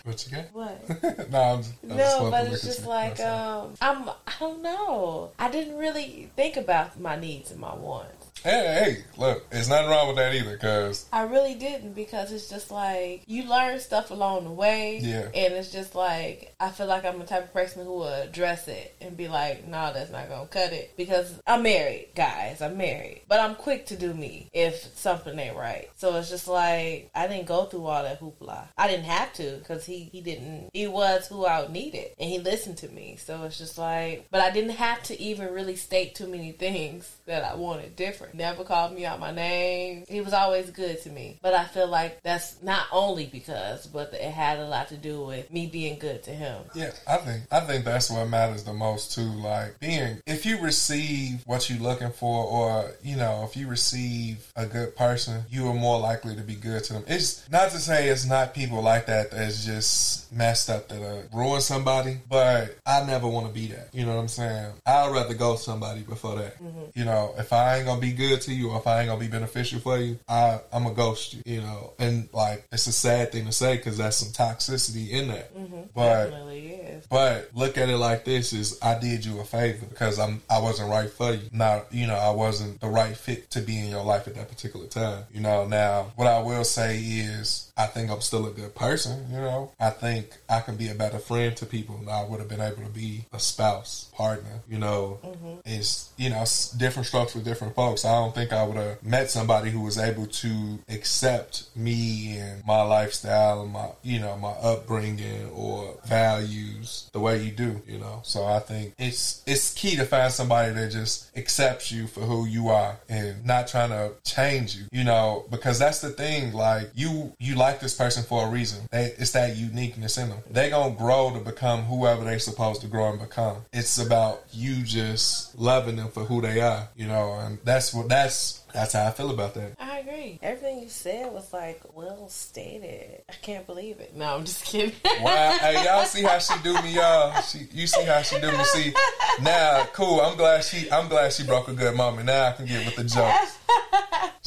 What 0.04 0.26
you 0.30 0.36
got? 0.36 0.46
what? 0.54 1.32
no, 1.32 1.42
I'm, 1.42 1.58
just- 1.60 1.74
I'm 1.90 1.96
No, 1.98 2.28
but 2.30 2.48
it's 2.52 2.64
just 2.64 2.86
like 2.86 3.20
um, 3.22 3.74
I'm. 3.82 4.10
I 4.10 4.34
don't 4.40 4.62
know. 4.62 5.32
I 5.40 5.50
didn't 5.50 5.78
really 5.78 6.30
think 6.36 6.58
about 6.58 7.00
my 7.00 7.16
needs 7.16 7.52
and 7.52 7.60
my 7.62 7.74
wants. 7.74 8.23
Hey, 8.44 8.50
hey, 8.50 9.04
look, 9.18 9.46
it's 9.52 9.70
nothing 9.70 9.90
wrong 9.90 10.08
with 10.08 10.18
that 10.18 10.36
either, 10.36 10.58
cause 10.58 11.08
I 11.14 11.24
really 11.24 11.56
didn't 11.56 11.94
because 11.94 12.32
it's 12.34 12.50
just 12.50 12.72
like 12.72 13.24
you 13.26 13.44
learn 13.44 13.80
stuff 13.80 14.12
along 14.12 14.44
the 14.44 14.52
way. 14.52 15.00
Yeah. 15.02 15.30
And 15.34 15.54
it's 15.54 15.72
just 15.72 15.96
like 15.96 16.54
I 16.60 16.70
feel 16.70 16.88
like 16.88 17.06
I'm 17.06 17.20
the 17.20 17.26
type 17.26 17.46
of 17.46 17.54
person 17.54 17.86
who 17.86 17.94
will 17.94 18.14
address 18.14 18.68
it 18.68 18.96
and 19.00 19.16
be 19.16 19.30
like, 19.30 19.66
no, 19.66 19.94
that's 19.94 20.12
not 20.12 20.28
gonna 20.28 20.48
cut 20.48 20.74
it. 20.74 20.94
Because 20.98 21.40
I'm 21.48 21.64
married, 21.64 22.10
guys. 22.16 22.62
I'm 22.62 22.78
married. 22.78 23.22
But 23.30 23.40
I'm 23.40 23.56
quick 23.56 23.86
to 23.88 23.96
do 23.96 24.14
me 24.14 24.50
if 24.52 24.76
something 24.98 25.40
ain't 25.40 25.56
right. 25.56 25.90
So 25.96 26.14
it's 26.18 26.30
just 26.30 26.50
like 26.50 27.12
I 27.16 27.28
didn't 27.28 27.48
go 27.48 27.64
through 27.66 27.86
all 27.86 28.04
that 28.04 28.20
hoopla. 28.20 28.68
I 28.78 28.88
didn't 28.90 29.06
have 29.06 29.32
to 29.34 29.56
because 29.60 29.86
he, 29.86 30.10
he 30.12 30.20
didn't 30.20 30.70
he 30.74 30.88
was 30.88 31.28
who 31.28 31.46
I 31.46 31.66
needed 31.68 32.12
and 32.20 32.30
he 32.30 32.40
listened 32.40 32.78
to 32.80 32.90
me. 32.90 33.16
So 33.16 33.44
it's 33.44 33.58
just 33.58 33.78
like 33.78 34.28
but 34.32 34.42
I 34.42 34.52
didn't 34.52 34.72
have 34.72 35.02
to 35.04 35.22
even 35.22 35.54
really 35.54 35.78
state 35.78 36.14
too 36.14 36.28
many 36.28 36.52
things 36.52 37.10
that 37.26 37.44
I 37.44 37.56
wanted 37.56 37.96
different. 37.96 38.36
Never 38.36 38.64
called 38.64 38.94
me 38.94 39.06
out 39.06 39.20
my 39.20 39.32
name. 39.32 40.04
He 40.08 40.22
was 40.22 40.34
always 40.34 40.70
good 40.72 41.02
to 41.04 41.10
me. 41.10 41.40
But 41.42 41.54
I 41.54 41.66
feel 41.66 41.88
like 41.88 42.22
that's 42.24 42.62
not 42.62 42.86
only 42.92 43.26
because, 43.26 43.88
but 43.88 44.14
it 44.14 44.32
had 44.32 44.60
a 44.60 44.68
lot 44.68 44.90
to 44.90 44.98
do 44.98 45.26
with 45.26 45.52
me 45.52 45.68
being 45.68 46.00
good 46.00 46.24
to 46.24 46.32
him. 46.32 46.64
Yeah, 46.76 46.92
I 47.08 47.18
think 47.18 47.44
I 47.52 47.62
think 47.62 47.86
that's 47.86 48.10
what 48.10 48.28
matters 48.28 48.64
the 48.64 48.74
most 48.74 49.14
too. 49.14 49.22
Like 49.22 49.80
being, 49.80 50.22
if 50.26 50.46
you 50.46 50.60
receive 50.62 51.44
what 51.46 51.70
you're 51.70 51.80
looking 51.80 52.12
for, 52.12 52.46
or 52.46 52.92
you 53.04 53.16
know, 53.16 53.44
if 53.44 53.56
you 53.56 53.68
receive 53.68 54.52
a 54.56 54.66
good 54.66 54.96
person, 54.96 55.44
you 55.50 55.68
are 55.68 55.74
more 55.74 56.00
likely 56.00 56.36
to 56.36 56.42
be 56.42 56.56
good 56.56 56.84
to 56.86 56.94
them. 56.94 57.04
It's 57.08 57.50
not 57.50 57.72
to 57.72 57.78
say 57.78 58.10
it's 58.10 58.26
not 58.26 58.54
people 58.54 58.82
like 58.82 59.06
that 59.08 59.32
that's 59.32 59.66
just 59.66 60.32
messed 60.32 60.70
up 60.70 60.90
that 60.90 61.02
uh, 61.02 61.22
ruin 61.34 61.62
somebody, 61.62 62.18
but 62.30 62.78
I 62.86 63.06
never 63.06 63.28
want 63.28 63.48
to 63.48 63.54
be 63.54 63.68
that. 63.68 63.90
You 63.94 64.06
know 64.06 64.16
what 64.16 64.22
I'm 64.22 64.28
saying? 64.28 64.74
I'd 64.86 65.12
rather 65.12 65.34
go 65.34 65.56
somebody 65.56 66.02
before 66.02 66.36
that. 66.36 66.56
You 66.96 67.06
know, 67.06 67.13
if 67.38 67.52
I 67.54 67.78
ain't 67.78 67.86
gonna 67.86 68.02
be 68.02 68.12
good 68.12 68.42
to 68.42 68.54
you, 68.54 68.72
or 68.72 68.78
if 68.80 68.88
I 68.88 69.00
ain't 69.02 69.10
gonna 69.10 69.20
be 69.20 69.28
beneficial 69.28 69.80
for 69.80 69.98
you, 69.98 70.20
I 70.28 70.60
I'm 70.72 70.84
gonna 70.84 70.96
ghost 70.96 71.34
you. 71.34 71.42
You 71.46 71.62
know, 71.62 71.94
and 72.00 72.30
like 72.34 72.66
it's 72.72 72.88
a 72.88 72.92
sad 72.92 73.32
thing 73.32 73.46
to 73.46 73.52
say 73.52 73.78
because 73.78 73.98
that's 73.98 74.18
some 74.18 74.30
toxicity 74.30 75.10
in 75.12 75.28
that. 75.30 75.56
Mm-hmm. 75.56 75.82
But 75.94 76.26
Definitely 76.26 76.68
is. 76.68 77.08
but 77.08 77.50
look 77.54 77.78
at 77.78 77.90
it 77.90 77.98
like 77.98 78.26
this: 78.26 78.54
is 78.54 78.78
I 78.82 79.00
did 79.00 79.26
you 79.26 79.40
a 79.40 79.44
favor 79.44 79.86
because 79.86 80.20
I'm 80.20 80.42
I 80.50 80.60
wasn't 80.60 80.90
right 80.90 81.10
for 81.10 81.34
you. 81.34 81.50
Not 81.52 81.94
you 81.94 82.08
know 82.08 82.16
I 82.16 82.32
wasn't 82.32 82.80
the 82.82 82.88
right 82.90 83.16
fit 83.16 83.50
to 83.52 83.62
be 83.62 83.78
in 83.78 83.90
your 83.90 84.04
life 84.04 84.28
at 84.28 84.36
that 84.36 84.50
particular 84.50 84.88
time. 84.88 85.24
You 85.34 85.42
know. 85.42 85.66
Now 85.68 86.12
what 86.16 86.28
I 86.28 86.40
will 86.40 86.64
say 86.64 87.00
is 87.00 87.72
I 87.76 87.86
think 87.88 88.12
I'm 88.12 88.22
still 88.22 88.46
a 88.46 88.52
good 88.52 88.76
person. 88.76 89.26
You 89.32 89.38
know. 89.40 89.72
I 89.80 89.90
think 89.90 90.38
I 90.50 90.60
can 90.62 90.76
be 90.76 90.90
a 90.90 90.96
better 90.96 91.20
friend 91.20 91.56
to 91.58 91.66
people 91.66 91.98
than 91.98 92.10
I 92.10 92.24
would 92.24 92.40
have 92.40 92.50
been 92.50 92.62
able 92.62 92.84
to 92.84 92.90
be 92.90 93.26
a 93.34 93.40
spouse, 93.40 94.10
partner. 94.16 94.62
You 94.70 94.80
know. 94.80 95.20
Mm-hmm. 95.24 95.54
It's 95.66 96.12
you 96.18 96.30
know 96.30 96.42
s- 96.42 96.72
different 96.72 97.08
strokes 97.08 97.34
for 97.34 97.40
different 97.40 97.76
folks. 97.76 98.06
I 98.06 98.12
don't 98.12 98.34
think 98.36 98.54
I 98.54 98.64
would 98.64 98.78
have 98.78 99.04
met 99.04 99.30
somebody 99.32 99.72
who 99.72 99.82
was 99.82 99.98
able 99.98 100.28
to 100.28 100.80
accept 100.90 101.64
me 101.76 102.38
and 102.38 102.66
my 102.66 102.82
lifestyle 102.84 103.64
and 103.64 103.72
my 103.74 103.90
you 104.04 104.20
know 104.20 104.38
my 104.38 104.52
upbringing 104.52 105.50
or 105.50 105.98
values 106.06 107.10
the 107.14 107.20
way 107.20 107.42
you 107.44 107.52
do. 107.52 107.82
You 107.88 108.00
know, 108.00 108.22
so 108.24 108.46
I 108.46 108.60
think 108.60 108.94
it's 108.98 109.42
it's 109.46 109.74
key 109.74 109.96
to 109.96 110.06
find 110.06 110.32
somebody 110.32 110.74
that 110.74 110.92
just 110.92 111.36
accepts 111.38 111.92
you 111.92 112.08
for 112.08 112.22
who 112.22 112.46
you 112.46 112.70
are 112.70 112.98
and 113.10 113.46
not 113.46 113.68
trying 113.68 113.90
to 113.90 114.12
change 114.24 114.76
you. 114.76 114.86
You 114.92 115.04
know, 115.04 115.46
because 115.50 115.80
that's 115.80 116.02
the 116.02 116.10
thing. 116.10 116.54
Like 116.54 116.90
you 116.96 117.34
you 117.40 117.56
like 117.64 117.80
this 117.80 117.96
person 117.96 118.24
for 118.24 118.46
a 118.46 118.50
reason. 118.50 118.86
They, 118.92 119.14
it's 119.18 119.32
that 119.32 119.56
uniqueness 119.56 120.18
in 120.18 120.30
them. 120.30 120.40
They 120.50 120.70
gonna 120.70 120.94
grow 120.94 121.32
to 121.32 121.40
become 121.40 121.84
whoever 121.84 122.26
they're 122.26 122.38
supposed 122.38 122.82
to 122.82 122.88
grow 122.88 123.12
and 123.12 123.20
become. 123.20 123.58
It's 123.72 123.98
about 123.98 124.44
you 124.52 124.84
just 124.84 125.58
loving 125.58 125.96
them 125.96 126.10
for 126.10 126.26
who 126.26 126.42
they 126.42 126.60
are. 126.60 126.90
You 126.96 127.08
know, 127.08 127.34
and 127.36 127.60
that's 127.64 127.94
what 127.94 128.10
that's 128.10 128.64
that's 128.74 128.94
how 128.94 129.06
I 129.06 129.12
feel 129.12 129.32
about 129.32 129.54
that. 129.54 129.76
I 129.80 130.00
agree. 130.00 130.40
Everything 130.42 130.80
you 130.80 130.90
said 130.90 131.32
was 131.32 131.54
like 131.54 131.82
well 131.94 132.28
stated. 132.28 133.24
I 133.30 133.34
can't 133.42 133.66
believe 133.66 134.02
it. 134.02 134.14
No, 134.14 134.36
I'm 134.36 134.44
just 134.44 134.66
kidding. 134.66 134.96
Wow, 135.22 135.58
hey, 135.62 135.86
y'all 135.86 136.04
see 136.04 136.24
how 136.24 136.40
she 136.40 136.54
do 136.64 136.74
me, 136.82 136.96
y'all. 136.96 137.42
She, 137.44 137.68
you 137.72 137.88
see 137.88 138.04
how 138.04 138.22
she 138.24 138.42
do 138.42 138.52
me. 138.52 138.64
See, 138.66 138.94
now, 139.42 139.88
cool. 139.94 140.20
I'm 140.20 140.36
glad 140.36 140.64
she, 140.66 140.92
I'm 140.92 141.08
glad 141.08 141.32
she 141.32 141.46
broke 141.46 141.70
a 141.70 141.74
good 141.74 141.96
moment. 141.96 142.26
Now 142.26 142.48
I 142.48 142.52
can 142.52 142.66
get 142.66 142.86
with 142.86 142.96
the 142.96 143.04
jokes. 143.06 143.58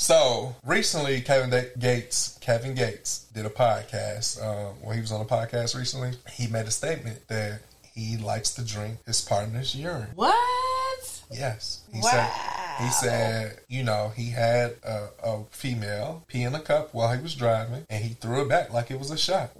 So 0.07 0.55
recently, 0.64 1.22
Kevin 1.22 1.49
Da- 1.49 1.70
Gates, 1.78 2.38
Kevin 2.42 2.74
Gates, 2.74 3.26
did 3.32 3.47
a 3.47 3.51
podcast. 3.51 4.42
Um, 4.44 4.74
when 4.82 4.94
he 4.94 5.01
was 5.01 5.11
on 5.11 5.22
a 5.22 5.24
podcast 5.24 5.74
recently, 5.74 6.12
he 6.30 6.49
made 6.49 6.66
a 6.66 6.70
statement 6.70 7.26
that 7.28 7.61
he 7.94 8.18
likes 8.18 8.55
to 8.57 8.62
drink 8.64 8.99
his 9.07 9.22
partner's 9.22 9.74
urine. 9.74 10.09
what? 10.14 10.36
Yes, 11.32 11.80
he 11.92 12.01
Wow. 12.01 12.11
said. 12.11 12.84
He 12.86 12.90
said, 12.92 13.61
you 13.68 13.82
know, 13.82 14.12
he 14.14 14.28
had 14.30 14.76
a, 14.84 15.09
a 15.24 15.44
female 15.51 16.22
pee 16.28 16.42
in 16.42 16.55
a 16.55 16.61
cup 16.61 16.92
while 16.92 17.16
he 17.16 17.20
was 17.22 17.34
driving, 17.34 17.86
and 17.88 18.05
he 18.05 18.12
threw 18.14 18.42
it 18.42 18.49
back 18.51 18.70
like 18.72 18.90
it 18.90 18.99
was 18.99 19.11
a 19.11 19.16
shot. 19.16 19.51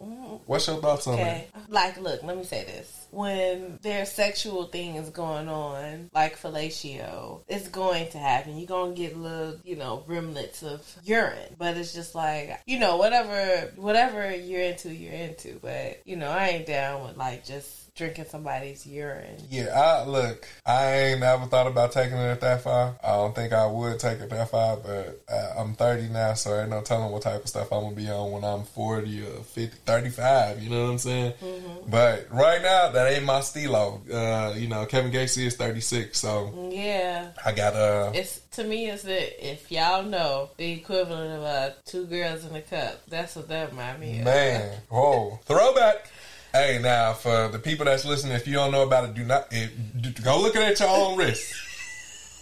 What's 0.47 0.67
your 0.69 0.81
thoughts 0.83 1.07
on 1.07 1.17
that? 1.17 1.49
Like, 1.71 1.97
look, 1.99 2.23
let 2.23 2.37
me 2.37 2.45
say 2.45 2.63
this. 2.65 3.06
When 3.17 3.79
there's 3.81 4.13
sexual 4.13 4.65
things 4.67 5.09
going 5.09 5.49
on, 5.49 6.11
like 6.13 6.39
fellatio, 6.39 7.41
it's 7.49 7.69
going 7.69 8.11
to 8.11 8.19
happen. 8.19 8.59
You're 8.59 8.67
going 8.67 8.95
to 8.95 9.01
get 9.01 9.17
little, 9.17 9.57
you 9.65 9.77
know, 9.77 10.05
remnants 10.07 10.63
of 10.63 10.85
urine. 11.03 11.57
But 11.57 11.79
it's 11.79 11.95
just 11.95 12.15
like, 12.15 12.61
you 12.67 12.79
know, 12.79 12.99
whatever, 12.99 13.73
whatever 13.77 14.35
you're 14.35 14.61
into, 14.61 14.93
you're 14.93 15.15
into. 15.15 15.59
But, 15.63 16.03
you 16.05 16.17
know, 16.17 16.29
I 16.29 16.49
ain't 16.49 16.67
down 16.67 17.07
with 17.07 17.17
like 17.17 17.47
just 17.47 17.86
drinking 17.97 18.27
somebody's 18.27 18.87
urine. 18.87 19.37
Yeah, 19.51 19.69
I 19.69 20.05
look. 20.05 20.47
I 20.65 20.93
ain't 20.93 21.21
never 21.21 21.47
thought 21.47 21.67
about 21.67 21.93
taking 21.93 22.19
it 22.19 22.41
that 22.41 22.63
far. 22.63 22.95
I 23.03 23.13
don't 23.13 23.35
think 23.35 23.53
I 23.53 23.67
would 23.67 23.99
take 23.99 24.21
it 24.21 24.31
that 24.31 24.51
far, 24.51 24.77
but 24.77 25.23
uh, 25.33 25.55
I'm 25.59 25.75
30 25.75 26.11
now, 26.11 26.35
so 26.35 26.61
ain't 26.61 26.71
no 26.71 26.83
telling 26.83 27.11
what 27.11 27.23
type 27.23 27.43
of 27.43 27.49
stuff 27.49 27.73
I'm 27.73 27.83
gonna 27.85 27.97
be 27.97 28.09
on 28.09 28.33
when 28.33 28.45
I'm 28.45 28.65
40 28.65 29.23
or 29.23 29.43
50, 29.43 29.79
35. 29.87 30.63
You 30.63 30.71
know 30.71 30.85
what 30.85 30.91
I'm 30.91 30.99
saying? 30.99 31.33
Mm-hmm. 31.43 31.91
But 31.91 32.27
right 32.31 32.61
now, 32.61 32.91
that 32.91 33.13
ain't 33.13 33.25
my 33.25 33.41
stilo. 33.41 34.03
Uh, 34.13 34.55
you 34.57 34.69
know, 34.69 34.85
Kevin 34.85 35.11
Gates 35.11 35.37
is 35.39 35.57
36, 35.57 36.19
so 36.19 36.71
Yeah. 36.71 37.31
I 37.45 37.53
got 37.53 37.75
uh. 37.75 38.13
It's 38.15 38.41
to 38.53 38.65
me 38.65 38.89
it's 38.89 39.03
that 39.03 39.51
if 39.51 39.71
y'all 39.71 40.03
know 40.03 40.51
the 40.57 40.73
equivalent 40.73 41.39
of 41.39 41.43
uh, 41.43 41.71
two 41.87 42.05
girls 42.07 42.45
in 42.45 42.55
a 42.55 42.63
cup, 42.63 43.07
that's 43.09 43.37
what 43.37 43.49
that 43.49 43.71
remind 43.71 44.01
me 44.01 44.19
of. 44.19 44.25
Man, 44.25 44.79
whoa, 44.91 45.41
throwback. 45.45 46.11
Hey, 46.57 46.79
now 46.81 47.13
for 47.13 47.49
the 47.49 47.59
people 47.59 47.85
that's 47.85 48.07
listening, 48.07 48.33
if 48.35 48.47
you 48.49 48.55
don't 48.55 48.73
know 48.73 48.83
about 48.83 49.05
it, 49.05 49.15
do 49.15 49.25
not 49.25 49.47
it, 49.51 50.01
do, 50.01 50.11
go 50.23 50.41
look 50.41 50.57
at 50.57 50.63
it 50.63 50.71
at 50.73 50.81
your 50.81 50.89
own 50.89 51.19
risk. 51.19 51.55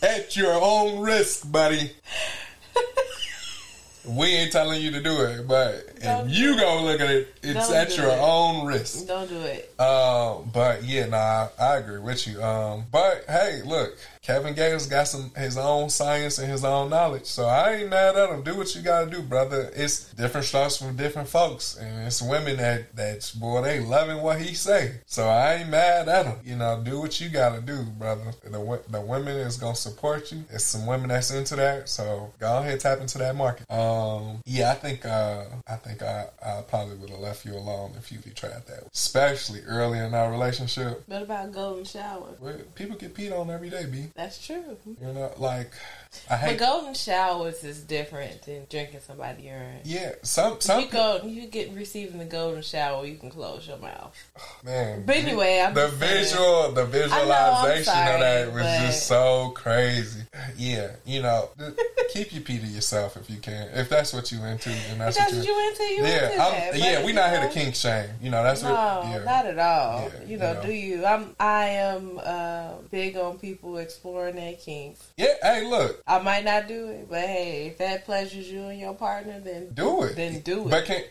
at 0.05 0.37
your 0.37 0.53
own 0.55 1.01
risk, 1.01 1.51
buddy. 1.51 1.91
we 4.09 4.29
ain't 4.29 4.53
telling 4.53 4.81
you 4.81 4.93
to 4.93 5.03
do 5.03 5.21
it, 5.23 5.49
but 5.49 6.01
Don't 6.01 6.29
if 6.29 6.33
you 6.37 6.57
go 6.57 6.85
look 6.85 7.01
at 7.01 7.11
it, 7.11 7.35
it's 7.43 7.67
Don't 7.67 7.77
at 7.77 7.97
your 7.97 8.07
it. 8.07 8.19
own 8.21 8.65
risk. 8.67 9.05
Don't 9.09 9.29
do 9.29 9.41
it. 9.41 9.75
Um, 9.81 10.49
but 10.55 10.85
yeah, 10.85 11.07
nah, 11.07 11.49
I 11.59 11.79
agree 11.79 11.99
with 11.99 12.25
you. 12.29 12.41
Um, 12.41 12.85
but 12.93 13.25
hey, 13.27 13.63
look, 13.67 13.99
Kevin 14.25 14.55
Gates 14.55 14.87
got 14.87 15.07
some 15.07 15.31
his 15.37 15.59
own 15.59 15.91
science 15.91 16.39
and 16.39 16.51
his 16.51 16.65
own 16.65 16.89
knowledge, 16.89 17.27
so 17.27 17.45
I 17.45 17.75
ain't 17.75 17.91
mad 17.91 18.17
at 18.17 18.31
him. 18.31 18.43
Do 18.43 18.57
what 18.57 18.75
you 18.75 18.81
gotta 18.81 19.11
do, 19.11 19.21
brother. 19.21 19.71
It's 19.77 20.11
different 20.15 20.47
strokes 20.47 20.79
from 20.79 20.97
different 20.97 21.29
folks, 21.29 21.77
and 21.77 22.07
it's 22.07 22.23
women 22.23 22.57
that 22.57 22.97
that's 22.97 23.33
boy 23.33 23.61
they 23.61 23.81
loving 23.81 24.23
what 24.23 24.41
he 24.41 24.55
say. 24.55 25.01
So 25.05 25.29
I 25.29 25.57
ain't 25.57 25.69
mad 25.69 26.09
at 26.09 26.25
him. 26.25 26.39
You 26.43 26.57
know, 26.57 26.81
do 26.83 27.01
what 27.01 27.21
you 27.21 27.29
gotta 27.29 27.61
do, 27.61 27.83
brother. 27.83 28.33
The 28.43 28.81
the 28.89 29.01
women 29.03 29.37
is 29.37 29.59
gonna 29.59 29.75
support 29.75 30.33
you. 30.33 30.43
It's 30.49 30.65
some 30.65 30.87
women 30.87 31.09
that's 31.11 31.31
into 31.31 31.57
that, 31.57 31.91
so 31.91 32.33
go 32.39 32.61
ahead 32.61 32.81
tap 32.81 33.01
into 33.01 33.19
that 33.19 33.37
market. 33.37 33.71
Um, 33.71 34.41
yeah, 34.47 34.71
I 34.71 34.75
think 34.75 35.05
uh, 35.05 35.45
I 35.67 35.77
think 35.77 36.03
I, 36.03 36.29
I 36.43 36.63
probably 36.63 36.97
would 36.97 37.11
have 37.11 37.21
left 37.21 37.45
you 37.45 37.53
alone 37.57 37.93
if 37.99 38.11
you 38.11 38.21
tried 38.35 38.67
that, 38.69 38.89
especially 38.95 39.61
early 39.67 39.99
in 39.99 40.15
our 40.15 40.31
relationship. 40.31 41.03
What 41.07 41.21
about 41.21 41.53
golden 41.53 41.85
shower? 41.85 42.35
Well, 42.41 42.57
people 42.75 42.97
get 42.97 43.15
peed 43.15 43.39
on 43.39 43.51
every 43.51 43.69
day, 43.69 43.85
b. 43.85 44.09
That's 44.15 44.45
true. 44.47 44.79
You 44.87 45.13
know, 45.13 45.33
like 45.39 45.73
I 46.31 46.47
But 46.49 46.59
golden 46.59 46.95
showers 46.95 47.63
is 47.65 47.81
different 47.83 48.43
than 48.43 48.67
drinking 48.71 49.01
somebody's 49.07 49.45
urine. 49.45 49.81
Yeah, 49.85 50.13
some 50.23 50.61
some 50.61 50.81
you 50.81 50.89
go, 50.89 51.21
you 51.25 51.47
get 51.47 51.73
receiving 51.75 52.19
the 52.19 52.25
golden 52.25 52.63
shower, 52.63 53.05
you 53.07 53.17
can 53.17 53.31
close 53.31 53.67
your 53.69 53.79
mouth. 53.79 54.15
man. 54.65 55.05
But 55.07 55.17
anyway, 55.17 55.61
I'm 55.61 55.75
the 55.75 55.87
just 55.89 55.99
saying. 56.01 56.25
visual, 56.25 56.73
the 56.73 56.85
visualization 56.87 57.85
sorry, 57.85 58.15
of 58.15 58.21
that 58.21 58.53
was 58.53 58.63
but- 58.63 58.87
just 58.87 59.07
so 59.07 59.53
crazy. 59.55 60.21
Yeah, 60.57 60.91
you 61.05 61.23
know, 61.23 61.51
keep 62.13 62.33
your 62.33 62.43
pee 62.43 62.59
to 62.59 62.67
yourself 62.67 63.17
if 63.17 63.31
you 63.31 63.39
can. 63.39 63.69
If 63.75 63.89
that's 63.89 64.13
what 64.13 64.31
you 64.33 64.43
into, 64.45 64.71
and 64.71 65.01
that's, 65.01 65.17
That's 65.17 65.33
what 65.33 65.39
what 65.41 65.47
you. 65.49 65.53
you 65.55 65.69
into. 65.71 65.83
You 65.85 66.03
yeah, 66.05 66.25
into 66.25 66.37
that. 66.39 66.79
yeah, 66.79 67.01
we 67.03 67.09
you 67.09 67.13
not 67.15 67.31
here 67.31 67.41
to 67.41 67.49
kink 67.49 67.75
shame. 67.75 68.09
You 68.21 68.31
know, 68.31 68.43
that's 68.43 68.63
No, 68.63 68.71
what. 68.73 69.09
Yeah. 69.09 69.25
not 69.25 69.47
at 69.47 69.59
all. 69.59 70.03
Yeah, 70.13 70.21
you 70.23 70.27
you 70.33 70.37
know, 70.39 70.53
know. 70.55 70.63
do 70.63 70.73
you? 70.73 71.05
I'm. 71.07 71.35
I 71.39 71.65
am 71.67 72.21
uh, 72.23 72.73
big 72.91 73.17
on 73.17 73.39
people 73.39 73.79
exploring 73.79 74.37
their 74.37 74.55
kinks. 74.55 75.05
yeah, 75.17 75.35
hey, 75.43 75.65
look, 75.69 76.03
I 76.07 76.19
might 76.19 76.45
not 76.45 76.69
do 76.69 76.89
it, 76.89 77.09
but 77.09 77.21
hey, 77.21 77.69
if 77.69 77.79
that 77.79 78.05
pleasures 78.05 78.51
you 78.51 78.65
and 78.65 78.79
your 78.79 78.95
partner, 78.95 79.41
then 79.41 79.71
do 79.73 80.03
it. 80.03 80.17
Then 80.17 80.41
do 80.41 80.67
it. 80.67 80.71
But 80.71 80.85
can 80.85 81.03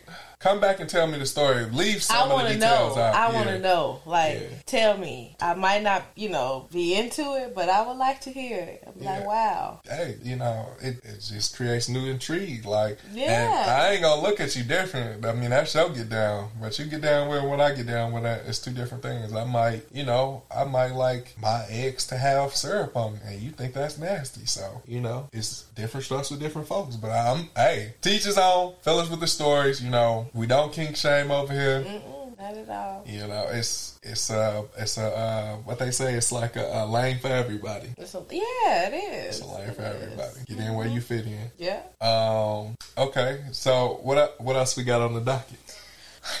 come 0.44 0.60
back 0.60 0.78
and 0.78 0.90
tell 0.90 1.06
me 1.06 1.18
the 1.18 1.24
story. 1.24 1.64
Leave 1.72 2.02
some 2.02 2.30
I 2.30 2.34
of 2.34 2.42
the 2.42 2.52
to 2.52 2.58
know. 2.58 2.70
details 2.70 2.98
out. 2.98 3.14
I 3.14 3.28
Yeah. 3.28 3.34
want 3.34 3.48
to 3.48 3.58
know. 3.60 4.00
Like, 4.04 4.34
Yeah. 4.40 4.56
tell 4.66 4.98
me. 4.98 5.34
I 5.40 5.54
might 5.54 5.82
not, 5.82 6.02
you 6.16 6.28
know, 6.28 6.68
be 6.70 6.94
into 6.94 7.22
it, 7.36 7.54
but 7.54 7.70
I 7.70 7.80
would 7.86 7.96
like 7.96 8.20
to 8.22 8.30
hear 8.30 8.58
it. 8.60 8.84
I'm 8.86 9.02
like, 9.02 9.26
wow. 9.26 9.80
hey, 9.88 10.16
you 10.22 10.36
know, 10.36 10.66
it, 10.82 10.96
it 11.02 11.20
just 11.26 11.56
creates 11.56 11.88
new 11.88 12.04
intrigue. 12.10 12.66
Like, 12.66 12.98
and 13.08 13.16
Yeah. 13.18 13.64
I 13.78 13.92
ain't 13.92 14.02
gonna 14.02 14.20
look 14.20 14.38
at 14.38 14.54
you 14.54 14.64
different. 14.64 15.24
I 15.24 15.32
mean, 15.32 15.48
that's 15.48 15.74
your 15.74 15.88
get 15.88 16.10
down, 16.10 16.50
but 16.60 16.78
you 16.78 16.84
get 16.84 17.00
down 17.00 17.28
with 17.28 17.42
what 17.44 17.60
I 17.62 17.72
get 17.72 17.86
down 17.86 18.12
with. 18.12 18.24
That 18.24 18.42
it's 18.46 18.58
two 18.58 18.70
different 18.72 19.02
things. 19.02 19.32
I 19.32 19.44
might, 19.44 19.86
you 19.92 20.04
know, 20.04 20.42
I 20.54 20.64
might 20.64 20.92
like 20.92 21.34
my 21.40 21.64
ex 21.70 22.06
to 22.08 22.18
have 22.18 22.54
syrup 22.54 22.94
on, 22.96 23.14
it, 23.14 23.22
and 23.24 23.40
you 23.40 23.50
think 23.50 23.72
that's 23.72 23.96
nasty. 23.96 24.44
So, 24.44 24.82
you 24.86 25.00
know, 25.00 25.30
it's 25.32 25.62
different 25.74 26.04
strokes 26.04 26.30
with 26.30 26.40
different 26.40 26.68
folks. 26.68 26.96
But 26.96 27.12
I'm, 27.12 27.48
hey, 27.56 27.94
teachers 28.02 28.36
on, 28.36 28.74
fellas 28.82 29.08
with 29.08 29.20
the 29.20 29.26
stories. 29.26 29.82
You 29.82 29.88
know, 29.90 30.26
we 30.34 30.46
don't 30.46 30.72
kink 30.72 30.96
shame 30.96 31.30
over 31.30 31.52
here. 31.52 31.82
Mm-mm, 31.82 32.36
not 32.38 32.54
at 32.56 32.68
all. 32.68 33.04
You 33.06 33.26
know, 33.26 33.46
it's 33.50 33.98
it's 34.02 34.30
uh 34.30 34.62
it's 34.76 34.98
a 34.98 35.06
uh, 35.16 35.56
what 35.58 35.78
they 35.78 35.90
say. 35.90 36.14
It's 36.14 36.32
like 36.32 36.56
a, 36.56 36.82
a 36.82 36.86
lane 36.86 37.18
for 37.18 37.28
everybody. 37.28 37.94
It's 37.96 38.14
a, 38.14 38.22
yeah, 38.30 38.88
it 38.88 38.94
is. 38.94 39.38
It's 39.40 39.46
a 39.46 39.54
lane 39.54 39.72
for 39.72 39.82
It 39.82 39.96
is. 39.96 40.02
everybody. 40.02 40.38
Get 40.46 40.58
in 40.58 40.74
where 40.74 40.86
you 40.88 41.00
fit 41.00 41.26
in. 41.26 41.50
Yeah. 41.58 41.80
Um. 42.00 42.76
Okay. 42.98 43.44
So 43.52 44.00
what? 44.02 44.40
What 44.40 44.56
else 44.56 44.76
we 44.76 44.84
got 44.84 45.00
on 45.00 45.14
the 45.14 45.20
docket? 45.20 45.58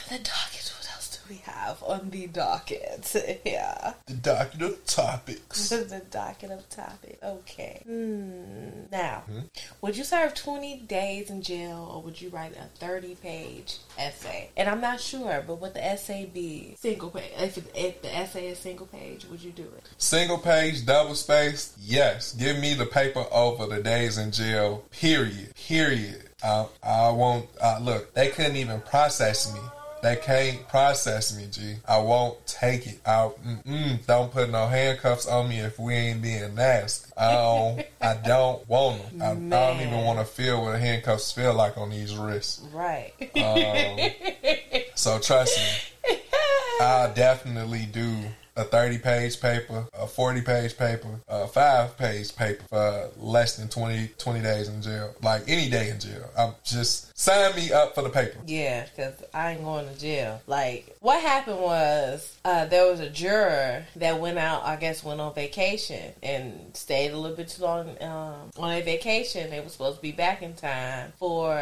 The 0.08 0.18
docket. 0.18 0.63
What 1.26 1.30
else 1.30 1.34
do 1.34 1.34
we 1.34 1.52
have 1.52 1.82
on 1.82 2.10
the 2.10 2.26
docket? 2.26 3.40
yeah. 3.44 3.94
The 4.06 4.14
docket 4.14 4.62
of 4.62 4.84
topics. 4.86 5.68
the 5.70 6.02
docket 6.10 6.50
of 6.50 6.68
topics. 6.68 7.22
Okay. 7.22 7.82
Hmm. 7.86 8.90
Now, 8.90 9.22
Hmm? 9.26 9.40
would 9.80 9.96
you 9.96 10.04
serve 10.04 10.34
20 10.34 10.80
days 10.80 11.30
in 11.30 11.42
jail 11.42 11.90
or 11.92 12.02
would 12.02 12.20
you 12.20 12.28
write 12.30 12.56
a 12.56 12.64
30 12.78 13.14
page 13.16 13.78
essay? 13.98 14.50
And 14.56 14.68
I'm 14.68 14.80
not 14.80 15.00
sure, 15.00 15.42
but 15.46 15.60
would 15.60 15.74
the 15.74 15.84
essay 15.84 16.26
be 16.32 16.76
single 16.78 17.10
page? 17.10 17.32
If, 17.38 17.58
it, 17.58 17.70
if 17.74 18.02
the 18.02 18.14
essay 18.14 18.48
is 18.48 18.58
single 18.58 18.86
page, 18.86 19.24
would 19.30 19.42
you 19.42 19.52
do 19.52 19.62
it? 19.62 19.88
Single 19.98 20.38
page, 20.38 20.84
double 20.84 21.14
spaced. 21.14 21.76
Yes. 21.80 22.32
Give 22.34 22.58
me 22.58 22.74
the 22.74 22.86
paper 22.86 23.24
over 23.30 23.66
the 23.66 23.82
days 23.82 24.18
in 24.18 24.30
jail. 24.32 24.84
Period. 24.90 25.54
Period. 25.54 26.28
I, 26.42 26.66
I 26.82 27.10
won't. 27.10 27.48
Uh, 27.60 27.78
look, 27.80 28.12
they 28.14 28.28
couldn't 28.28 28.56
even 28.56 28.80
process 28.82 29.52
me. 29.54 29.60
They 30.04 30.16
can't 30.16 30.68
process 30.68 31.34
me, 31.34 31.46
G. 31.50 31.76
I 31.88 31.96
won't 31.96 32.46
take 32.46 32.86
it. 32.86 33.00
I 33.06 33.30
don't 34.06 34.30
put 34.30 34.50
no 34.50 34.66
handcuffs 34.66 35.26
on 35.26 35.48
me 35.48 35.60
if 35.60 35.78
we 35.78 35.94
ain't 35.94 36.20
being 36.20 36.54
nasty. 36.54 37.10
I 37.16 37.32
don't. 37.32 37.86
I 38.02 38.14
don't 38.26 38.68
want 38.68 39.18
them. 39.18 39.22
I, 39.50 39.56
I 39.56 39.72
don't 39.72 39.80
even 39.80 40.04
want 40.04 40.18
to 40.18 40.26
feel 40.26 40.62
what 40.62 40.78
handcuffs 40.78 41.32
feel 41.32 41.54
like 41.54 41.78
on 41.78 41.88
these 41.88 42.14
wrists. 42.14 42.60
Right. 42.70 43.14
Um, 43.34 44.84
so 44.94 45.18
trust 45.20 45.58
me, 45.58 46.16
I 46.82 47.10
definitely 47.14 47.88
do 47.90 48.14
a 48.56 48.64
30 48.64 48.98
page 48.98 49.40
paper, 49.40 49.86
a 49.98 50.06
40 50.06 50.42
page 50.42 50.76
paper, 50.76 51.20
a 51.28 51.46
5 51.46 51.96
page 51.96 52.34
paper 52.36 52.64
for 52.68 53.10
less 53.16 53.56
than 53.56 53.68
20, 53.68 54.10
20 54.18 54.40
days 54.40 54.68
in 54.68 54.82
jail. 54.82 55.14
Like 55.22 55.42
any 55.48 55.68
day 55.68 55.90
in 55.90 56.00
jail. 56.00 56.30
I'm 56.36 56.54
just 56.64 57.16
sign 57.18 57.54
me 57.56 57.72
up 57.72 57.94
for 57.94 58.02
the 58.02 58.10
paper. 58.10 58.38
Yeah, 58.46 58.84
because 58.84 59.14
I 59.32 59.52
ain't 59.52 59.64
going 59.64 59.88
to 59.88 59.98
jail. 59.98 60.40
Like, 60.46 60.96
what 61.00 61.20
happened 61.20 61.60
was 61.60 62.36
uh, 62.44 62.66
there 62.66 62.90
was 62.90 63.00
a 63.00 63.10
juror 63.10 63.84
that 63.96 64.20
went 64.20 64.38
out, 64.38 64.64
I 64.64 64.76
guess, 64.76 65.04
went 65.04 65.20
on 65.20 65.34
vacation 65.34 66.12
and 66.22 66.70
stayed 66.74 67.12
a 67.12 67.18
little 67.18 67.36
bit 67.36 67.48
too 67.48 67.62
long 67.62 67.96
um, 68.02 68.50
on 68.58 68.72
a 68.72 68.82
vacation. 68.82 69.50
They 69.50 69.60
were 69.60 69.68
supposed 69.68 69.96
to 69.96 70.02
be 70.02 70.12
back 70.12 70.42
in 70.42 70.54
time 70.54 71.12
for 71.18 71.56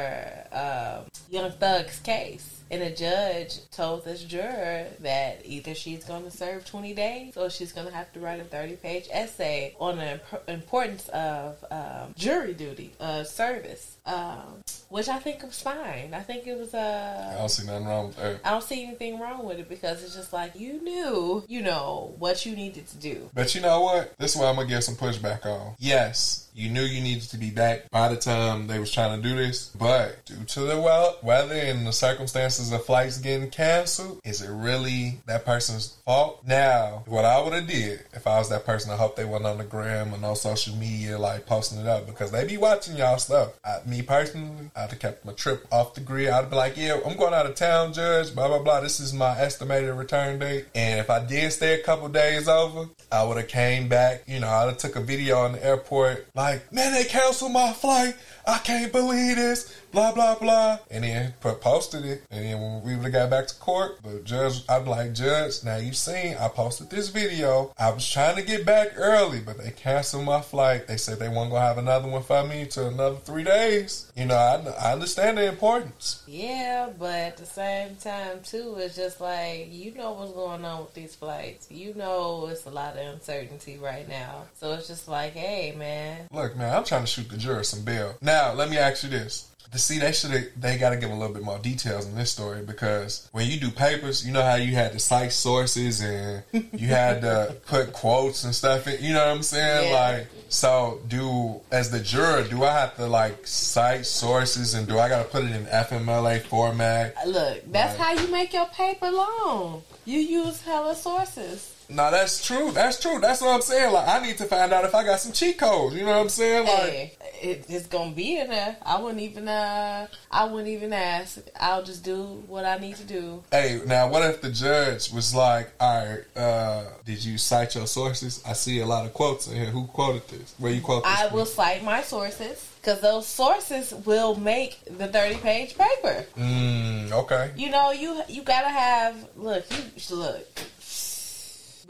um, 0.53 1.05
Young 1.30 1.53
Thug's 1.53 1.99
case. 2.01 2.62
And 2.73 2.81
the 2.81 2.89
judge 2.89 3.68
told 3.70 4.07
this 4.07 4.25
juror 4.25 4.87
that 5.01 5.43
either 5.45 5.75
she's 5.75 6.05
going 6.05 6.25
to 6.25 6.31
serve 6.31 6.64
20 6.64 6.95
days 6.95 7.37
or 7.37 7.51
she's 7.51 7.70
going 7.70 7.87
to 7.87 7.93
have 7.93 8.11
to 8.14 8.20
write 8.20 8.41
a 8.41 8.45
30 8.45 8.77
page 8.77 9.09
essay 9.12 9.77
on 9.79 9.99
the 9.99 10.12
imp- 10.12 10.49
importance 10.49 11.07
of 11.11 11.62
um, 11.70 12.14
jury 12.16 12.55
duty, 12.55 12.95
uh, 12.99 13.25
service, 13.25 13.99
um, 14.05 14.62
which 14.88 15.09
I 15.09 15.18
think 15.18 15.42
was 15.42 15.61
fine. 15.61 16.12
I 16.12 16.20
think 16.20 16.46
it 16.46 16.59
was 16.59 16.74
I 16.74 16.78
uh, 16.78 17.38
don't 17.38 17.48
see 17.48 17.66
nothing 17.66 17.86
wrong. 17.86 18.14
I 18.44 18.50
don't 18.50 18.62
see 18.62 18.84
anything 18.84 19.18
wrong 19.18 19.44
with 19.44 19.59
it 19.59 19.68
because 19.68 20.03
it's 20.03 20.14
just 20.14 20.32
like 20.32 20.59
you 20.59 20.82
knew, 20.82 21.44
you 21.48 21.62
know, 21.62 22.14
what 22.18 22.44
you 22.44 22.55
needed 22.57 22.86
to 22.88 22.96
do. 22.96 23.30
But 23.32 23.55
you 23.55 23.61
know 23.61 23.80
what? 23.80 24.16
This 24.18 24.34
is 24.34 24.40
what 24.40 24.48
I'm 24.48 24.57
gonna 24.57 24.68
get 24.68 24.84
some 24.84 24.96
pushback 24.96 25.46
on. 25.46 25.74
Yes, 25.78 26.50
you 26.55 26.68
knew 26.68 26.82
you 26.82 27.00
needed 27.00 27.28
to 27.30 27.38
be 27.38 27.50
back 27.50 27.90
by 27.90 28.09
the 28.09 28.16
time 28.16 28.66
they 28.66 28.78
was 28.78 28.90
trying 28.90 29.20
to 29.20 29.26
do 29.26 29.34
this, 29.34 29.68
but 29.68 30.24
due 30.26 30.44
to 30.44 30.61
the 30.61 31.16
weather 31.22 31.55
and 31.55 31.86
the 31.86 31.92
circumstances 31.92 32.72
of 32.72 32.84
flights 32.84 33.18
getting 33.18 33.50
canceled, 33.50 34.20
is 34.24 34.42
it 34.42 34.50
really 34.50 35.20
that 35.26 35.46
person's 35.46 35.96
fault? 36.05 36.42
Now, 36.46 37.05
what 37.07 37.24
I 37.24 37.40
would 37.40 37.55
have 37.55 37.66
did 37.66 38.05
if 38.12 38.26
I 38.26 38.38
was 38.38 38.50
that 38.50 38.66
person, 38.66 38.92
I 38.92 38.96
hope 38.96 39.16
they 39.16 39.24
wasn't 39.24 39.46
on 39.46 39.59
the 39.59 39.64
gram 39.64 40.14
or 40.14 40.18
no 40.18 40.34
social 40.34 40.76
media 40.76 41.18
like 41.18 41.46
posting 41.46 41.80
it 41.80 41.86
up 41.86 42.07
because 42.07 42.30
they 42.30 42.46
be 42.46 42.59
watching 42.59 42.96
y'all 42.96 43.18
stuff. 43.18 43.53
I, 43.64 43.78
me 43.93 44.03
personally, 44.03 44.70
I'd 44.74 44.90
have 44.90 44.99
kept 44.99 45.24
my 45.24 45.32
trip 45.32 45.66
off 45.70 45.95
the 45.95 46.01
grid. 46.01 46.30
I'd 46.30 46.51
be 46.51 46.57
like, 46.57 46.76
yeah, 46.76 46.99
I'm 47.05 47.16
going 47.16 47.34
out 47.34 47.47
of 47.47 47.55
town, 47.55 47.93
judge. 47.93 48.34
Blah 48.34 48.49
blah 48.49 48.62
blah. 48.62 48.80
This 48.80 48.99
is 49.01 49.12
my 49.12 49.38
estimated 49.38 49.95
return 49.95 50.38
date, 50.38 50.66
and 50.74 50.99
if 50.99 51.11
I 51.11 51.24
did 51.24 51.53
stay 51.53 51.78
a 51.78 51.82
couple 51.82 52.09
days 52.09 52.49
over, 52.49 52.88
I 53.11 53.22
would 53.24 53.36
have 53.36 53.49
came 53.49 53.88
back. 53.88 54.24
You 54.26 54.40
know, 54.40 54.49
I'd 54.49 54.68
have 54.68 54.78
took 54.78 54.97
a 54.97 55.01
video 55.01 55.45
in 55.47 55.53
the 55.53 55.64
airport. 55.64 56.26
like, 56.34 56.72
man, 56.72 56.93
they 56.95 57.05
canceled 57.05 57.53
my 57.53 57.72
flight. 57.72 58.16
I 58.47 58.59
can't 58.59 58.93
believe 58.93 59.36
this. 59.36 59.74
Blah 59.93 60.12
blah 60.12 60.36
blah. 60.36 60.78
And 60.90 61.05
then 61.05 61.34
put 61.40 61.61
posted 61.61 62.05
it. 62.05 62.24
And 62.30 62.45
then 62.45 62.61
when 62.61 62.82
we 62.82 62.97
would 62.97 63.05
have 63.05 63.12
got 63.12 63.30
back 63.30 63.47
to 63.49 63.55
court, 63.57 64.03
the 64.03 64.20
judge, 64.20 64.64
I'm 64.68 64.86
like, 64.86 65.12
Judge, 65.12 65.62
now 65.64 65.76
you've 65.76 65.97
seen 65.97 66.36
I 66.38 66.49
posted 66.49 66.90
this 66.90 67.09
video. 67.11 67.72
I 67.78 67.90
was 67.90 68.09
trying 68.09 68.36
to 68.36 68.43
get 68.43 68.64
back 68.64 68.93
early, 68.97 69.40
but 69.40 69.59
they 69.59 69.70
canceled 69.70 70.24
my 70.24 70.40
flight. 70.40 70.86
They 70.88 70.97
said 70.97 71.18
they 71.18 71.28
weren't 71.28 71.51
gonna 71.51 71.61
have 71.61 71.78
another 71.78 72.09
one 72.09 72.22
for 72.22 72.45
me 72.47 72.66
to 72.66 72.88
another 72.88 73.16
three 73.16 73.45
days. 73.45 74.11
You 74.16 74.26
know, 74.26 74.36
I, 74.36 74.88
I 74.88 74.93
understand 74.93 75.38
the 75.38 75.47
importance. 75.49 76.22
Yeah, 76.26 76.90
but 76.99 77.14
at 77.14 77.36
the 77.36 77.47
same 77.47 77.97
time 77.97 78.40
too, 78.43 78.76
it's 78.78 78.97
just 78.97 79.20
like 79.20 79.68
you 79.70 79.93
know 79.95 80.12
what's 80.12 80.32
going 80.32 80.64
on 80.64 80.80
with 80.80 80.95
these 80.95 81.14
flights. 81.14 81.70
You 81.70 81.95
know 81.95 82.49
it's 82.51 82.66
a 82.66 82.70
lot 82.70 82.97
of 82.97 83.14
uncertainty 83.14 83.78
right 83.78 84.09
now. 84.09 84.45
So 84.59 84.72
it's 84.72 84.88
just 84.88 85.07
like, 85.07 85.34
hey 85.34 85.74
man. 85.76 86.28
Look, 86.32 86.57
man, 86.57 86.74
I'm 86.74 86.84
trying 86.84 87.03
to 87.03 87.07
shoot 87.07 87.28
the 87.28 87.36
juror 87.36 87.62
some 87.62 87.84
bail. 87.84 88.16
Now, 88.20 88.32
let 88.57 88.68
me 88.70 88.78
ask 88.78 89.03
you 89.05 89.11
this. 89.11 89.49
To 89.72 89.78
see, 89.78 89.99
they 89.99 90.12
should 90.12 90.53
they 90.61 90.76
got 90.76 90.91
to 90.91 90.97
give 90.99 91.11
a 91.11 91.14
little 91.14 91.33
bit 91.33 91.43
more 91.43 91.59
details 91.59 92.05
in 92.07 92.14
this 92.14 92.30
story 92.30 92.61
because 92.62 93.26
when 93.33 93.49
you 93.51 93.59
do 93.59 93.70
papers, 93.70 94.22
you 94.26 94.30
know 94.30 94.43
how 94.43 94.57
you 94.57 94.74
had 94.74 94.93
to 94.93 94.99
cite 94.99 95.33
sources 95.33 96.03
and 96.03 96.43
you 96.53 96.89
had 96.89 97.22
to 97.22 97.57
put 97.66 97.95
quotes 97.95 98.45
and 98.45 98.55
stuff. 98.55 98.87
In, 98.87 99.03
you 99.03 99.14
know 99.14 99.24
what 99.26 99.35
I'm 99.35 99.43
saying? 99.43 99.91
Yeah. 99.91 99.99
Like, 99.99 100.26
so 100.51 101.01
do 101.09 101.62
as 101.70 101.91
the 101.91 102.01
juror, 102.01 102.45
do 102.51 102.64
I 102.64 102.72
have 102.80 102.97
to 102.97 103.07
like 103.07 103.47
cite 103.47 104.05
sources 104.05 104.74
and 104.74 104.87
do 104.87 104.99
I 104.99 105.09
got 105.09 105.22
to 105.24 105.28
put 105.30 105.45
it 105.45 105.53
in 105.53 105.64
FMLA 105.64 106.43
format? 106.43 107.14
Look, 107.26 107.62
that's 107.72 107.99
Right. 107.99 108.14
how 108.18 108.22
you 108.22 108.30
make 108.30 108.53
your 108.53 108.66
paper 108.66 109.11
long. 109.11 109.85
You 110.05 110.18
use 110.18 110.61
hella 110.61 110.95
sources. 110.95 111.72
No, 111.89 112.11
that's 112.11 112.45
true. 112.45 112.70
That's 112.72 113.01
true. 113.01 113.18
That's 113.20 113.41
what 113.41 113.51
I'm 113.51 113.62
saying. 113.62 113.93
Like, 113.93 114.09
I 114.09 114.24
need 114.24 114.39
to 114.39 114.45
find 114.45 114.72
out 114.72 114.85
if 114.85 114.95
I 114.95 115.05
got 115.05 115.20
some 115.20 115.33
cheat 115.33 115.59
codes. 115.59 115.95
You 115.95 116.03
know 116.05 116.12
what 116.12 116.20
I'm 116.20 116.28
saying? 116.28 116.66
Like, 116.66 116.80
Hey, 116.80 117.12
it, 117.43 117.64
it's 117.68 117.87
gonna 117.87 118.12
be 118.12 118.39
in 118.39 118.49
there. 118.49 118.76
I 118.83 119.01
wouldn't 119.01 119.20
even 119.20 119.49
uh 119.49 120.07
I 120.30 120.45
wouldn't 120.45 120.68
even 120.68 120.93
ask. 120.93 121.39
I'll 121.59 121.83
just 121.83 122.05
do 122.05 122.43
what 122.47 122.64
I 122.64 122.78
need 122.78 122.97
to 122.97 123.05
do. 123.05 123.43
Hey, 123.51 123.80
now 123.85 124.09
what 124.09 124.22
if 124.22 124.41
the 124.41 124.51
judge 124.51 125.12
was 125.12 125.35
like, 125.35 125.72
"All 125.80 126.07
right, 126.07 126.37
uh, 126.37 126.85
did 127.05 127.24
you 127.24 127.39
cite 127.39 127.74
your 127.74 127.87
sources? 127.87 128.43
I 128.47 128.53
see 128.53 128.80
a 128.80 128.87
lot 128.87 129.05
of 129.05 129.12
quotes 129.12 129.49
in 129.49 129.57
here. 129.57 129.66
Who 129.66 129.87
quoted 129.87 130.28
this? 130.28 130.55
Where 130.59 130.72
you 130.72 130.80
quote 130.80 131.05
this? 131.05 131.12
I 131.12 131.28
from?" 131.28 131.37
will 131.37 131.47
cite 131.47 131.83
my 131.83 132.03
sources 132.03 132.70
because 132.80 133.01
those 133.01 133.26
sources 133.26 133.93
will 134.07 134.37
make 134.37 134.78
the 134.87 135.09
thirty 135.09 135.37
page 135.37 135.76
paper. 135.76 136.24
Mm, 136.39 137.12
okay. 137.12 137.51
You 137.57 137.70
know, 137.70 137.91
you 137.91 138.22
you 138.28 138.43
gotta 138.43 138.68
have 138.68 139.28
look. 139.37 139.64
You 139.70 140.16
look. 140.16 140.47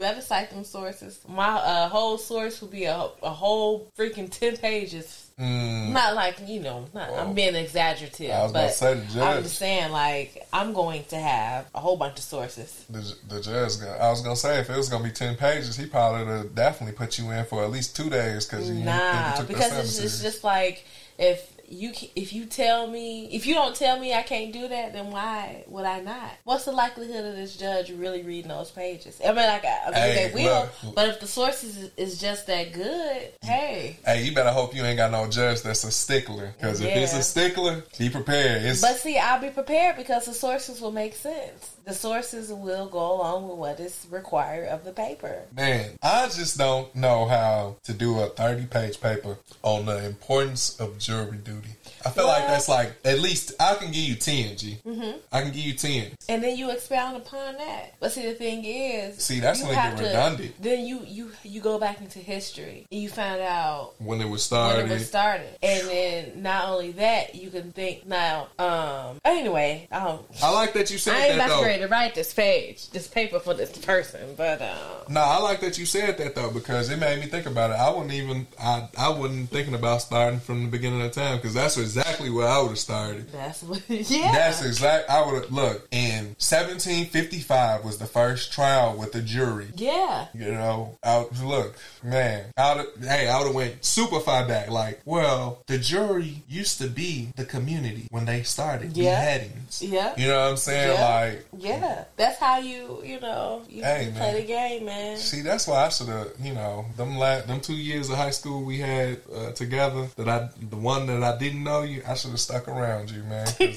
Better 0.03 0.19
cite 0.19 0.49
them 0.49 0.65
sources. 0.65 1.21
My 1.29 1.47
uh, 1.47 1.87
whole 1.87 2.17
source 2.17 2.59
will 2.59 2.67
be 2.67 2.83
a, 2.83 3.07
a 3.21 3.29
whole 3.29 3.89
freaking 3.97 4.29
ten 4.29 4.57
pages. 4.57 5.31
Mm, 5.39 5.93
Not 5.93 6.13
like 6.13 6.35
you 6.45 6.59
know, 6.59 6.85
not, 6.93 7.09
Well, 7.09 7.19
I'm 7.21 7.33
being 7.33 7.55
exaggerative, 7.55 8.29
I 8.29 8.43
was 8.43 8.51
but 8.51 8.67
say 8.71 8.95
the 8.95 9.23
I'm 9.23 9.43
just 9.43 9.57
saying 9.57 9.93
like 9.93 10.45
I'm 10.51 10.73
going 10.73 11.05
to 11.05 11.15
have 11.15 11.69
a 11.73 11.79
whole 11.79 11.95
bunch 11.95 12.17
of 12.17 12.25
sources. 12.25 12.85
The, 12.89 13.15
the 13.29 13.41
judge. 13.41 13.81
I 13.81 14.09
was 14.09 14.19
gonna 14.19 14.35
say 14.35 14.59
if 14.59 14.69
it 14.69 14.75
was 14.75 14.89
gonna 14.89 15.05
be 15.05 15.11
ten 15.11 15.37
pages, 15.37 15.77
he 15.77 15.85
probably 15.85 16.25
would 16.25 16.37
have 16.37 16.53
definitely 16.53 16.97
put 16.97 17.17
you 17.17 17.31
in 17.31 17.45
for 17.45 17.63
at 17.63 17.71
least 17.71 17.95
two 17.95 18.09
days 18.09 18.45
because 18.45 18.69
you, 18.69 18.83
Nah, 18.83 19.41
because 19.43 19.71
it's, 19.79 19.99
it's 19.99 20.21
just 20.21 20.43
like 20.43 20.83
if 21.17 21.49
you 21.73 21.91
if 22.15 22.33
you 22.33 22.45
tell 22.45 22.87
me 22.87 23.25
if 23.31 23.45
you 23.45 23.53
don't 23.53 23.75
tell 23.75 23.99
me 23.99 24.13
I 24.13 24.21
can't 24.23 24.53
do 24.53 24.67
that, 24.67 24.93
then 24.93 25.11
why 25.11 25.63
would 25.67 25.85
I 25.85 26.01
not? 26.01 26.31
What's 26.43 26.65
the 26.65 26.71
likelihood 26.71 27.25
of 27.25 27.35
this 27.35 27.55
judge 27.57 27.89
really 27.91 28.23
reading 28.23 28.49
those 28.49 28.71
pages? 28.71 29.19
I 29.23 29.27
mean, 29.27 29.35
like 29.35 29.65
I, 29.65 29.79
I 29.81 29.85
mean, 29.85 29.93
Hey, 29.95 30.31
they 30.33 30.43
will, 30.43 30.69
look. 30.83 30.95
but 30.95 31.09
if 31.09 31.19
the 31.19 31.27
sources 31.27 31.77
is, 31.77 31.91
is 31.97 32.21
just 32.21 32.47
that 32.47 32.73
good, 32.73 33.31
hey. 33.41 33.97
Hey, 34.05 34.23
you 34.23 34.33
better 34.33 34.51
hope 34.51 34.75
you 34.75 34.83
ain't 34.83 34.97
got 34.97 35.11
no 35.11 35.27
judge 35.29 35.61
that's 35.61 35.83
a 35.83 35.91
stickler. 35.91 36.53
Because 36.57 36.81
if 36.81 36.87
it's 36.95 37.13
a 37.13 37.23
stickler, 37.23 37.83
be 37.97 38.09
prepared. 38.09 38.63
It's 38.63 38.81
But 38.81 38.97
see, 38.97 39.17
I'll 39.17 39.41
be 39.41 39.49
prepared 39.49 39.97
because 39.97 40.25
the 40.25 40.33
sources 40.33 40.81
will 40.81 40.91
make 40.91 41.15
sense. 41.15 41.72
The 41.85 41.93
sources 41.93 42.49
will 42.49 42.87
go 42.87 43.15
along 43.15 43.49
with 43.49 43.57
what 43.57 43.79
is 43.81 44.07
required 44.09 44.69
of 44.69 44.85
the 44.85 44.93
paper. 44.93 45.41
Man, 45.53 45.97
I 46.01 46.27
just 46.27 46.57
don't 46.57 46.95
know 46.95 47.25
how 47.25 47.75
to 47.83 47.93
do 47.93 48.19
a 48.19 48.27
30 48.27 48.67
page 48.67 49.01
paper 49.01 49.37
on 49.63 49.85
the 49.85 50.05
importance 50.05 50.79
of 50.79 50.97
jury 50.97 51.37
duty. 51.37 51.75
I 52.05 52.09
feel 52.09 52.27
like 52.27 52.47
that's 52.47 52.67
like, 52.67 52.93
at 53.05 53.19
least 53.19 53.53
I 53.59 53.75
can 53.75 53.87
give 53.87 54.03
you 54.03 54.15
10, 54.15 54.57
G. 54.57 54.77
Mm-hmm. 54.85 55.17
I 55.31 55.41
can 55.41 55.51
give 55.51 55.61
you 55.61 55.73
10. 55.73 56.11
And 56.29 56.43
then 56.43 56.57
you 56.57 56.71
expound 56.71 57.17
upon 57.17 57.55
that. 57.57 57.95
But 57.99 58.11
see, 58.11 58.23
the 58.25 58.33
thing 58.33 58.63
is, 58.65 59.23
See, 59.23 59.39
that's 59.39 59.61
when 59.61 59.71
it 59.71 59.75
get 59.75 59.99
redundant. 59.99 60.61
Then 60.61 60.85
you 60.85 61.01
you 61.05 61.31
you 61.43 61.61
go 61.61 61.79
back 61.79 62.01
into 62.01 62.19
history 62.19 62.85
and 62.91 63.01
you 63.01 63.09
find 63.09 63.41
out 63.41 63.93
When 63.99 64.21
it 64.21 64.29
was 64.29 64.43
started. 64.43 64.83
when 64.83 64.91
it 64.91 64.93
was 64.95 65.07
started, 65.07 65.47
and 65.61 65.87
then 65.87 66.41
not 66.43 66.65
only 66.65 66.91
that, 66.93 67.35
you 67.35 67.49
can 67.49 67.71
think 67.71 68.05
now. 68.05 68.47
Um. 68.59 69.19
Anyway, 69.25 69.87
um, 69.91 70.19
I 70.41 70.51
like 70.51 70.73
that 70.73 70.91
you 70.91 70.97
said 70.97 71.15
I 71.15 71.25
ain't 71.27 71.37
that 71.37 71.47
about 71.47 71.59
to 71.61 71.65
though. 71.65 71.77
to 71.79 71.87
write 71.87 72.15
this 72.15 72.33
page, 72.33 72.89
this 72.89 73.07
paper 73.07 73.39
for 73.39 73.53
this 73.53 73.71
person, 73.77 74.33
but 74.35 74.61
um. 74.61 74.77
No, 75.09 75.21
I 75.21 75.37
like 75.39 75.61
that 75.61 75.77
you 75.77 75.85
said 75.85 76.17
that 76.17 76.35
though 76.35 76.51
because 76.51 76.89
it 76.89 76.97
made 76.97 77.19
me 77.19 77.27
think 77.27 77.45
about 77.45 77.71
it. 77.71 77.75
I 77.75 77.89
wouldn't 77.89 78.13
even 78.13 78.47
I 78.59 78.89
I 78.97 79.09
wasn't 79.09 79.49
thinking 79.49 79.73
about 79.75 80.01
starting 80.01 80.39
from 80.39 80.63
the 80.65 80.69
beginning 80.69 81.01
of 81.01 81.11
time 81.11 81.37
because 81.37 81.53
that's 81.53 81.77
exactly 81.97 82.29
where 82.29 82.47
I 82.47 82.59
would 82.61 82.69
have 82.69 82.79
started. 82.79 83.31
That's 83.31 83.63
what. 83.63 83.81
Yeah. 83.89 84.31
That's 84.31 84.63
exact. 84.65 85.09
I 85.09 85.25
would 85.25 85.41
have 85.43 85.51
look 85.51 85.87
And 85.91 86.35
1755 86.39 87.83
was 87.85 87.97
the 87.97 88.05
first 88.05 88.51
trial 88.53 88.95
with 88.97 89.11
the 89.11 89.21
jury. 89.21 89.67
yeah. 89.75 90.27
You 90.33 90.51
know, 90.51 90.97
I 91.03 91.25
look, 91.43 91.75
man. 92.03 92.45
I 92.57 92.75
would 92.75 92.87
hey, 93.05 93.27
I 93.27 93.37
would 93.39 93.47
have 93.47 93.55
went 93.55 93.83
super 93.85 94.19
far 94.19 94.47
back. 94.47 94.69
Like, 94.69 95.01
well, 95.05 95.63
the 95.67 95.77
jury 95.77 96.43
used 96.49 96.79
to 96.81 96.87
be 96.87 97.29
the 97.35 97.45
community 97.45 98.07
when 98.11 98.25
they 98.25 98.43
started 98.43 98.95
Yeah. 98.97 99.11
beheadings. 99.15 99.81
Yeah. 99.81 100.13
You 100.17 100.27
know 100.27 100.41
what 100.41 100.49
I'm 100.51 100.57
saying? 100.57 100.93
Yeah. 100.97 101.15
Like, 101.19 101.45
Yeah. 101.57 102.03
That's 102.17 102.39
how 102.39 102.57
you 102.59 103.01
you 103.03 103.19
know 103.19 103.63
you, 103.69 103.83
Hey, 103.83 104.05
you 104.05 104.11
play 104.11 104.41
the 104.41 104.47
game, 104.47 104.85
man. 104.85 105.17
See, 105.17 105.41
that's 105.41 105.67
why 105.67 105.85
I 105.85 105.89
should 105.89 106.07
have, 106.09 106.31
you 106.41 106.53
know, 106.53 106.85
them 106.97 107.17
la- 107.17 107.41
them 107.41 107.59
two 107.61 107.75
years 107.75 108.09
of 108.09 108.17
high 108.17 108.31
school 108.31 108.63
we 108.63 108.79
had 108.79 109.19
uh, 109.35 109.51
together. 109.51 110.07
That 110.17 110.27
I, 110.29 110.49
the 110.69 110.75
one 110.77 111.07
that 111.07 111.23
I 111.23 111.37
didn't 111.37 111.63
know 111.63 111.82
you, 111.85 112.01
I 112.07 112.13
should 112.15 112.31
have 112.31 112.39
stuck 112.39 112.67
around 112.67 113.11
you, 113.11 113.23
man. 113.23 113.47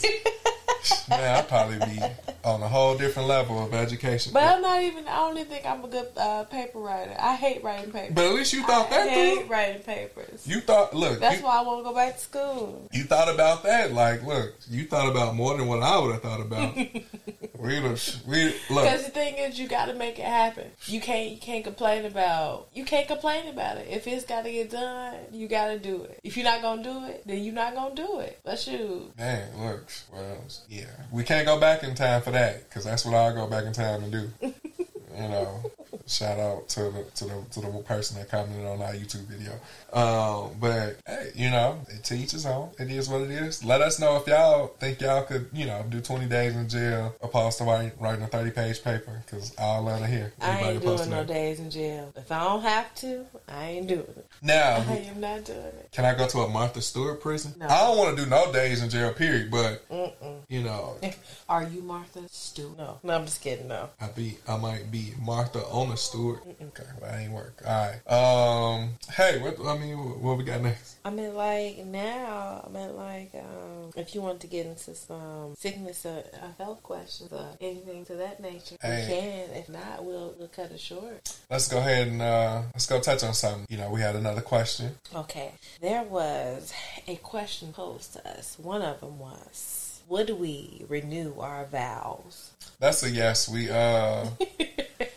man, 1.09 1.37
I'd 1.37 1.49
probably 1.49 1.79
be 1.79 2.01
on 2.45 2.63
a 2.63 2.69
whole 2.69 2.97
different 2.97 3.29
level 3.29 3.65
of 3.65 3.75
education. 3.75 4.33
But 4.33 4.45
I'm 4.45 4.63
not 4.63 4.83
even. 4.83 5.07
I 5.09 5.17
don't 5.17 5.37
even 5.39 5.51
think 5.51 5.67
I'm 5.67 5.85
a 5.85 5.89
good 5.89 6.09
uh, 6.17 6.45
paper 6.45 6.79
writer. 6.79 7.17
I 7.19 7.35
hate 7.35 7.63
writing 7.63 7.91
papers. 7.91 8.15
But 8.15 8.27
at 8.27 8.35
least 8.35 8.53
you 8.53 8.63
thought 8.65 8.87
I 8.87 8.91
that 8.91 9.09
hate 9.09 9.39
through. 9.41 9.47
writing 9.49 9.83
papers. 9.83 10.47
You 10.47 10.61
thought, 10.61 10.95
look, 10.95 11.21
That's 11.21 11.39
you, 11.39 11.45
why 11.45 11.59
I 11.59 11.63
want 11.63 11.81
to 11.81 11.85
go 11.85 11.95
back 11.95 12.15
to 12.15 12.21
school. 12.21 12.89
you 12.93 13.05
thought 13.05 13.33
about 13.33 13.63
that. 13.65 13.93
Like, 13.93 14.25
look, 14.25 14.55
you 14.69 14.85
thought 14.87 15.09
about 15.11 15.35
more 15.35 15.57
than 15.57 15.67
what 15.67 15.83
I 15.83 15.99
would 15.99 16.13
have 16.13 16.23
thought 16.23 16.41
about. 16.41 16.77
we 17.59 17.81
we 18.27 18.45
look. 18.71 18.85
Because 18.85 19.05
the 19.05 19.11
thing 19.11 19.37
is, 19.37 19.59
you 19.59 19.69
got 19.69 19.87
to 19.87 19.95
make 19.95 20.19
it 20.19 20.25
happen. 20.25 20.71
You 20.87 21.01
can't. 21.01 21.31
You 21.31 21.39
can't 21.39 21.65
complain 21.65 22.05
about. 22.05 22.69
You 22.75 22.85
can't 22.85 23.09
complain 23.09 23.49
about 23.49 23.79
it. 23.79 23.89
If 23.91 24.07
it's 24.07 24.25
got 24.25 24.45
to 24.45 24.53
get 24.53 24.71
done, 24.71 25.15
you 25.33 25.49
got 25.49 25.69
to 25.69 25.79
do 25.79 26.03
it. 26.05 26.21
If 26.23 26.37
you're 26.37 26.45
not 26.45 26.63
gonna 26.63 26.83
do 26.83 27.05
it, 27.07 27.23
then 27.27 27.43
you're 27.43 27.55
not 27.55 27.75
gonna 27.75 27.95
do 27.95 28.21
it. 28.21 28.41
But 28.45 28.59
shoot, 28.59 29.17
Man, 29.17 29.49
look, 29.59 29.85
well, 30.13 30.39
yeah, 30.69 30.76
we 31.11 31.23
can't 31.23 31.47
go 31.47 31.59
back 31.59 31.83
in 31.83 31.95
time 31.95 32.23
for 32.23 32.31
that 32.33 32.69
because 32.69 32.85
that's 32.85 33.05
what 33.05 33.15
I'll 33.15 33.35
go 33.35 33.47
back 33.47 33.65
in 33.65 33.73
time 33.73 34.03
and 34.05 34.13
do. 34.13 34.31
you 34.43 35.29
know, 35.29 35.63
shout 36.07 36.39
out 36.39 36.69
to 36.69 36.81
the 36.91 37.05
to 37.17 37.25
the 37.25 37.45
to 37.53 37.61
the 37.61 37.69
person 37.83 38.19
that 38.19 38.29
commented 38.29 38.67
on 38.67 38.81
our 38.81 38.93
YouTube 38.93 39.27
video. 39.27 39.53
Um, 39.93 40.53
but 40.61 40.97
hey, 41.07 41.31
you 41.35 41.51
know, 41.51 41.81
it 41.89 42.05
teaches 42.05 42.47
own. 42.47 42.71
It 42.79 42.91
is 42.91 43.09
what 43.09 43.23
it 43.23 43.31
is. 43.31 43.65
Let 43.65 43.81
us 43.81 43.99
know 43.99 44.17
if 44.17 44.27
y'all 44.27 44.69
think 44.69 45.01
y'all 45.01 45.25
could, 45.25 45.49
you 45.53 45.67
know, 45.67 45.85
do 45.89 46.01
twenty 46.01 46.27
days 46.27 46.55
in 46.55 46.69
jail 46.69 47.15
opposed 47.23 47.59
to 47.59 47.65
writing, 47.65 47.93
writing 47.99 48.23
a 48.23 48.29
thirty 48.29 48.51
page 48.51 48.83
paper 48.83 49.23
because 49.25 49.55
I'll 49.59 49.83
let 49.83 50.03
it 50.03 50.09
hear. 50.09 50.33
I 50.41 50.61
ain't 50.61 50.83
doing 50.83 51.11
no 51.11 51.25
that. 51.25 51.27
days 51.27 51.61
in 51.61 51.71
jail. 51.71 52.13
If 52.17 52.31
I 52.31 52.45
don't 52.45 52.63
have 52.63 52.95
to, 52.97 53.27
I 53.49 53.65
ain't 53.71 53.89
doing 53.89 54.01
it. 54.01 54.27
Now, 54.47 54.85
I 54.89 54.97
am 55.11 55.21
not 55.21 55.45
doing 55.45 55.59
it. 55.59 55.89
can 55.93 56.05
I 56.05 56.15
go 56.15 56.27
to 56.29 56.39
a 56.41 56.49
Martha 56.49 56.81
Stewart 56.81 57.21
prison? 57.21 57.55
No. 57.59 57.67
I 57.67 57.81
don't 57.87 57.99
want 57.99 58.17
to 58.17 58.25
do 58.25 58.31
no 58.31 58.53
days 58.53 58.83
in 58.83 58.89
jail. 58.91 59.13
Period. 59.13 59.51
But 59.51 59.89
Mm-mm. 59.91 60.39
you 60.49 60.63
know, 60.63 60.97
Are 61.49 61.65
you 61.65 61.83
Martha 61.83 62.21
Stewart? 62.29 62.79
No, 62.79 62.99
no, 63.03 63.15
I'm 63.15 63.25
just 63.25 63.41
kidding. 63.41 63.69
No. 63.69 63.91
I 64.01 64.09
be 64.09 64.39
I 64.49 64.57
might 64.57 64.91
be 64.91 65.13
Martha 65.21 65.61
on 65.67 65.91
a 65.91 65.97
Stewart. 65.97 66.43
Okay, 66.47 66.85
well, 67.01 67.11
that 67.11 67.21
ain't 67.21 67.33
work. 67.33 67.61
All 67.67 67.89
right. 68.07 68.13
Um. 68.13 68.91
Hey, 69.13 69.41
what 69.41 69.59
I 69.67 69.79
mean, 69.79 69.97
what, 70.23 70.39
we 70.39 70.45
got 70.45 70.61
next? 70.63 70.97
I 71.05 71.11
mean, 71.11 71.35
like 71.35 71.85
now, 71.85 72.65
I 72.67 72.71
mean, 72.71 72.97
like 72.97 73.33
um, 73.35 73.91
if 73.97 74.15
you 74.15 74.23
want 74.23 74.41
to 74.41 74.47
get 74.47 74.67
into 74.67 74.95
some 74.95 75.55
sickness 75.57 76.05
or 76.07 76.19
uh, 76.35 76.49
health 76.63 76.83
questions 76.83 77.33
or 77.33 77.47
anything 77.61 78.05
to 78.07 78.15
that 78.17 78.41
nature, 78.41 78.77
Hey. 78.81 79.07
we 79.09 79.15
can. 79.15 79.57
If 79.61 79.69
not, 79.69 80.05
we'll 80.05 80.35
we'll 80.39 80.49
cut 80.49 80.71
it 80.71 80.81
short. 80.81 81.37
Let's 81.51 81.69
go 81.69 81.79
ahead 81.79 82.09
and 82.09 82.23
uh 82.23 82.63
let's 82.75 82.87
go 82.87 83.01
touch 83.01 83.23
on 83.25 83.35
something. 83.35 83.67
You 83.69 83.79
know, 83.79 83.91
we 83.91 84.01
had 84.01 84.17
another 84.17 84.36
question. 84.43 84.97
Okay, 85.15 85.53
there 85.81 86.03
was 86.03 86.73
a 87.07 87.17
question 87.17 87.73
posed 87.73 88.15
to 88.15 88.29
us. 88.29 88.57
One 88.59 88.83
of 88.83 89.01
them 89.01 89.19
was, 89.19 90.01
"Would 90.09 90.31
we 90.31 90.85
renew 90.89 91.35
our 91.39 91.65
vows?" 91.67 92.51
That's 92.79 93.03
a 93.03 93.11
yes. 93.11 93.49
We 93.49 93.71
uh, 93.71 94.27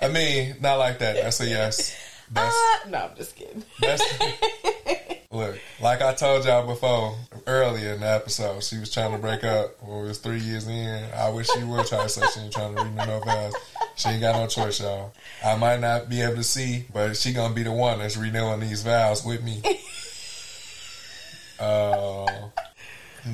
I 0.02 0.08
mean, 0.08 0.56
not 0.62 0.78
like 0.78 1.00
that. 1.00 1.16
That's 1.16 1.40
a 1.42 1.48
yes. 1.48 1.96
That's 2.32 2.56
Uh, 2.56 2.90
no, 2.90 2.98
I'm 3.10 3.16
just 3.16 3.36
kidding. 3.36 3.64
Look, 5.32 5.60
like 5.82 6.02
I 6.02 6.14
told 6.14 6.46
y'all 6.46 6.66
before 6.66 7.16
earlier 7.48 7.94
in 7.94 8.02
the 8.02 8.10
episode, 8.10 8.64
she 8.64 8.78
was 8.78 8.92
trying 8.92 9.12
to 9.12 9.18
break 9.18 9.44
up 9.44 9.82
when 9.84 10.00
it 10.00 10.08
was 10.08 10.18
three 10.18 10.40
years 10.40 10.68
in. 10.68 11.04
I 11.16 11.30
wish 11.30 11.48
she 11.48 11.64
would 11.64 11.86
try 11.86 12.04
to 12.04 12.10
say 12.10 12.22
she 12.34 12.40
ain't 12.42 12.54
trying 12.54 12.76
to 12.76 12.82
renew 12.84 12.96
no 13.06 13.20
vows. 13.20 13.54
She 14.00 14.08
ain't 14.08 14.22
got 14.22 14.36
no 14.40 14.48
choice, 14.48 14.80
y'all. 14.80 15.12
I 15.46 15.58
might 15.58 15.82
not 15.82 16.08
be 16.08 16.22
able 16.22 16.36
to 16.38 16.44
see, 16.44 16.86
but 16.94 17.18
she 17.18 17.34
gonna 17.34 17.54
be 17.54 17.64
the 17.64 17.74
one 17.74 18.00
that's 18.00 18.16
renewing 18.16 18.62
these 18.62 18.82
vows 18.82 19.26
with 19.26 19.44
me. 19.44 19.62
Uh, 21.60 22.26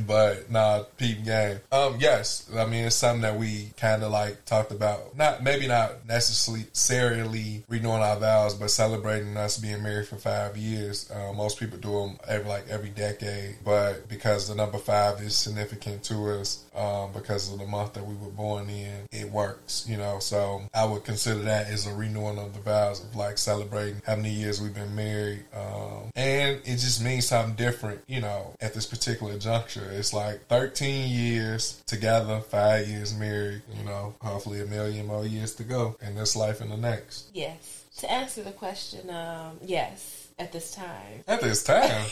but 0.06 0.50
nah, 0.50 0.84
peep 0.98 1.24
game. 1.24 1.60
Um, 1.72 1.98
yes, 2.00 2.50
I 2.56 2.66
mean 2.66 2.86
it's 2.86 2.96
something 2.96 3.22
that 3.22 3.38
we 3.38 3.72
kind 3.78 4.04
of 4.04 4.12
like 4.12 4.46
talked 4.46 4.72
about. 4.72 5.16
Not 5.16 5.44
maybe 5.44 5.68
not 5.68 6.06
necessarily 6.08 7.64
renewing 7.68 8.02
our 8.02 8.18
vows, 8.20 8.56
but 8.56 8.72
celebrating 8.72 9.36
us 9.38 9.58
being 9.58 9.84
married 9.84 10.08
for 10.08 10.18
five 10.18 10.58
years. 10.58 11.10
Uh, 11.12 11.34
most 11.34 11.60
people 11.60 11.78
do 11.78 11.92
them 11.92 12.18
every 12.28 12.48
like 12.48 12.68
every 12.70 12.90
decade, 12.90 13.56
but 13.64 14.08
because 14.10 14.48
the 14.48 14.56
number 14.56 14.78
five 14.78 15.22
is 15.22 15.36
significant 15.36 16.04
to 16.04 16.30
us, 16.32 16.64
um, 16.76 17.12
because 17.14 17.52
of 17.52 17.60
the 17.60 17.66
month 17.66 17.94
that 17.94 18.06
we 18.06 18.16
were 18.16 18.32
born 18.32 18.70
in, 18.70 19.08
it 19.12 19.30
works. 19.32 19.86
You 19.88 19.98
know, 19.98 20.20
so 20.20 20.64
I 20.74 20.86
would 20.86 21.04
consider 21.04 21.40
that 21.42 21.68
as 21.68 21.88
a 21.88 21.94
renewing 21.94 22.38
of 22.38 22.54
the 22.54 22.60
vows 22.60 23.04
of 23.04 23.16
like 23.16 23.38
celebrating 23.38 24.02
how 24.06 24.16
many 24.16 24.32
years 24.32 24.62
we've 24.62 24.74
been 24.74 24.96
married, 24.96 25.46
um, 25.54 26.12
and 26.16 26.60
it 26.66 26.78
just 26.78 27.04
means 27.04 27.28
something 27.28 27.56
different. 27.56 28.02
You 28.08 28.22
know, 28.22 28.56
at 28.62 28.74
this 28.74 28.86
particular 28.86 29.38
juncture. 29.38 29.85
It's 29.92 30.14
like 30.14 30.48
13 30.48 31.10
years 31.10 31.82
together, 31.86 32.42
five 32.42 32.88
years 32.88 33.18
married, 33.18 33.62
you 33.78 33.84
know, 33.86 34.16
hopefully 34.22 34.62
a 34.62 34.66
million 34.66 35.08
more 35.08 35.26
years 35.26 35.56
to 35.56 35.64
go 35.64 35.96
in 36.02 36.16
this 36.16 36.36
life 36.36 36.62
and 36.62 36.72
the 36.72 36.78
next. 36.78 37.30
Yes. 37.34 37.84
To 38.00 38.12
answer 38.12 38.44
the 38.44 38.52
question, 38.52 39.10
um, 39.10 39.58
yes, 39.64 40.28
at 40.38 40.52
this 40.52 40.72
time. 40.72 41.24
At 41.28 41.42
this 41.42 41.64
time. 41.64 42.06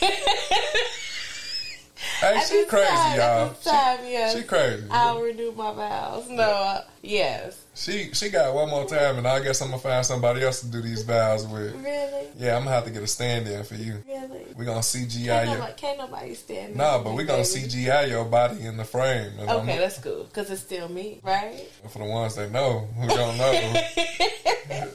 Hey, 2.20 2.34
At 2.36 2.46
she 2.48 2.64
crazy, 2.66 2.86
time, 2.88 3.16
y'all. 3.18 3.48
This 3.50 3.64
time, 3.64 3.98
yes. 4.04 4.34
She, 4.34 4.40
she 4.40 4.46
crazy. 4.46 4.84
I'll 4.90 5.20
renew 5.22 5.52
my 5.52 5.72
vows. 5.72 6.28
No, 6.28 6.42
uh, 6.42 6.84
yes. 7.02 7.60
She 7.76 8.10
she 8.12 8.30
got 8.30 8.54
one 8.54 8.68
more 8.70 8.84
time, 8.86 9.18
and 9.18 9.26
I 9.26 9.40
guess 9.40 9.60
I'm 9.60 9.68
gonna 9.70 9.80
find 9.80 10.04
somebody 10.04 10.42
else 10.42 10.60
to 10.60 10.66
do 10.68 10.80
these 10.80 11.02
vows 11.02 11.46
with. 11.46 11.74
Really? 11.76 12.28
Yeah, 12.36 12.56
I'm 12.56 12.64
gonna 12.64 12.74
have 12.74 12.84
to 12.84 12.90
get 12.90 13.02
a 13.02 13.06
stand 13.06 13.46
in 13.48 13.62
for 13.64 13.74
you. 13.74 14.02
Really? 14.08 14.46
We're 14.56 14.64
gonna 14.64 14.80
CGI 14.80 15.26
Can't 15.26 15.48
your. 15.48 15.58
nobody, 15.58 15.72
can't 15.76 15.98
nobody 15.98 16.34
stand 16.34 16.76
No, 16.76 16.92
next 16.92 17.04
but 17.04 17.14
we're 17.14 17.24
gonna. 17.24 17.42
CGI 17.42 18.08
your 18.08 18.24
body 18.24 18.60
in 18.64 18.76
the 18.76 18.84
frame. 18.84 19.32
And 19.38 19.48
I'm- 19.50 19.60
Okay, 19.60 19.78
that's 19.78 19.98
cool 19.98 20.24
because 20.24 20.50
it's 20.50 20.62
still 20.62 20.88
me, 20.88 21.20
right? 21.22 21.68
for 21.90 21.98
the 21.98 22.04
ones 22.04 22.34
that 22.36 22.50
know 22.50 22.80
who 22.98 23.08
don't 23.08 23.38
know. 23.38 23.80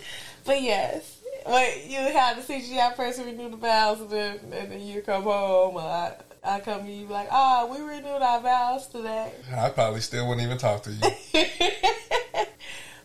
But 0.45 0.62
yes, 0.64 1.20
wait, 1.45 1.86
you 1.88 2.00
have 2.00 2.38
the 2.47 2.54
CGI 2.54 2.95
person 2.95 3.26
renew 3.26 3.52
the 3.52 3.58
vows, 3.58 4.00
and 4.02 4.10
then, 4.10 4.39
and 4.52 4.72
then 4.72 4.82
you 4.82 5.02
come 5.02 5.24
home. 5.24 5.76
Or 5.76 5.82
I, 5.82 6.14
I 6.50 6.60
come 6.60 6.86
to 6.86 6.91
you 6.91 7.06
like, 7.08 7.28
oh, 7.32 7.68
we 7.72 7.86
renewed 7.86 8.22
our 8.22 8.41
vows 8.41 8.88
today. 8.88 9.32
I 9.56 9.70
probably 9.70 10.02
still 10.02 10.28
wouldn't 10.28 10.45
even 10.45 10.58
talk 10.58 10.84
to 10.84 10.91
you. 10.91 11.45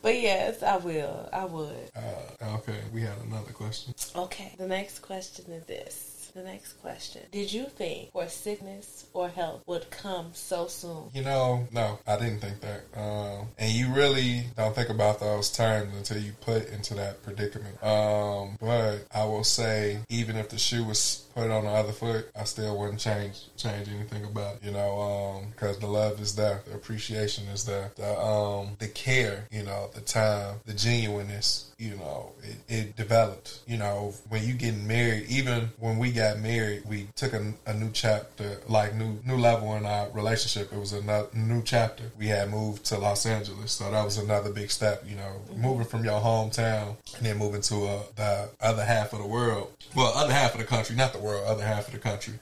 But 0.04 0.20
yes, 0.20 0.62
I 0.62 0.76
will. 0.76 1.30
I 1.32 1.46
would. 1.46 1.90
Uh, 1.96 2.56
okay, 2.56 2.76
we 2.92 3.00
had 3.00 3.16
another 3.26 3.52
question. 3.52 3.94
Okay, 4.14 4.52
the 4.58 4.68
next 4.68 4.98
question 4.98 5.50
is 5.50 5.64
this. 5.64 6.13
The 6.34 6.42
next 6.42 6.72
question. 6.82 7.22
Did 7.30 7.52
you 7.52 7.66
think 7.66 8.10
or 8.12 8.26
sickness 8.26 9.06
or 9.12 9.28
health 9.28 9.62
would 9.66 9.88
come 9.90 10.30
so 10.32 10.66
soon? 10.66 11.04
You 11.14 11.22
know, 11.22 11.68
no, 11.70 12.00
I 12.08 12.16
didn't 12.18 12.40
think 12.40 12.60
that. 12.60 12.82
Um, 12.96 13.46
and 13.56 13.70
you 13.70 13.94
really 13.94 14.46
don't 14.56 14.74
think 14.74 14.88
about 14.88 15.20
those 15.20 15.52
terms 15.52 15.94
until 15.96 16.18
you 16.18 16.32
put 16.40 16.68
into 16.70 16.94
that 16.94 17.22
predicament. 17.22 17.80
Um, 17.84 18.58
but 18.60 19.06
I 19.14 19.24
will 19.26 19.44
say, 19.44 20.00
even 20.08 20.34
if 20.34 20.48
the 20.48 20.58
shoe 20.58 20.82
was 20.84 21.24
put 21.36 21.50
on 21.50 21.64
the 21.64 21.70
other 21.70 21.92
foot, 21.92 22.28
I 22.38 22.44
still 22.44 22.76
wouldn't 22.78 22.98
change 22.98 23.42
change 23.56 23.88
anything 23.88 24.24
about 24.24 24.56
it. 24.56 24.64
You 24.64 24.72
know, 24.72 25.40
because 25.52 25.78
the 25.78 25.86
love 25.86 26.20
is 26.20 26.34
there, 26.34 26.62
the 26.66 26.74
appreciation 26.74 27.46
is 27.46 27.64
there, 27.64 27.92
the 27.94 28.18
um, 28.18 28.70
the 28.80 28.88
care, 28.88 29.46
you 29.52 29.62
know, 29.62 29.88
the 29.94 30.00
time, 30.00 30.56
the 30.64 30.72
genuineness. 30.72 31.70
You 31.76 31.96
know, 31.96 32.32
it, 32.42 32.56
it 32.68 32.96
developed. 32.96 33.60
You 33.66 33.76
know, 33.76 34.14
when 34.28 34.46
you 34.46 34.54
getting 34.54 34.86
married, 34.86 35.26
even 35.28 35.70
when 35.78 35.98
we 35.98 36.12
got 36.12 36.23
married, 36.32 36.84
we 36.86 37.08
took 37.14 37.32
a, 37.32 37.52
a 37.66 37.74
new 37.74 37.90
chapter, 37.92 38.60
like 38.68 38.94
new 38.94 39.18
new 39.24 39.36
level 39.36 39.74
in 39.76 39.84
our 39.84 40.08
relationship. 40.10 40.72
It 40.72 40.78
was 40.78 40.92
a 40.92 41.26
new 41.34 41.62
chapter. 41.62 42.04
We 42.18 42.28
had 42.28 42.50
moved 42.50 42.84
to 42.86 42.98
Los 42.98 43.26
Angeles, 43.26 43.72
so 43.72 43.90
that 43.90 44.04
was 44.04 44.18
another 44.18 44.50
big 44.50 44.70
step. 44.70 45.04
You 45.06 45.16
know, 45.16 45.40
moving 45.56 45.86
from 45.86 46.04
your 46.04 46.20
hometown 46.20 46.96
and 47.16 47.26
then 47.26 47.38
moving 47.38 47.62
to 47.62 47.84
uh, 47.86 48.02
the 48.16 48.50
other 48.60 48.84
half 48.84 49.12
of 49.12 49.18
the 49.20 49.26
world. 49.26 49.70
Well, 49.94 50.12
other 50.14 50.32
half 50.32 50.54
of 50.54 50.60
the 50.60 50.66
country, 50.66 50.96
not 50.96 51.12
the 51.12 51.18
world, 51.18 51.44
other 51.46 51.64
half 51.64 51.86
of 51.86 51.92
the 51.92 52.00
country. 52.00 52.34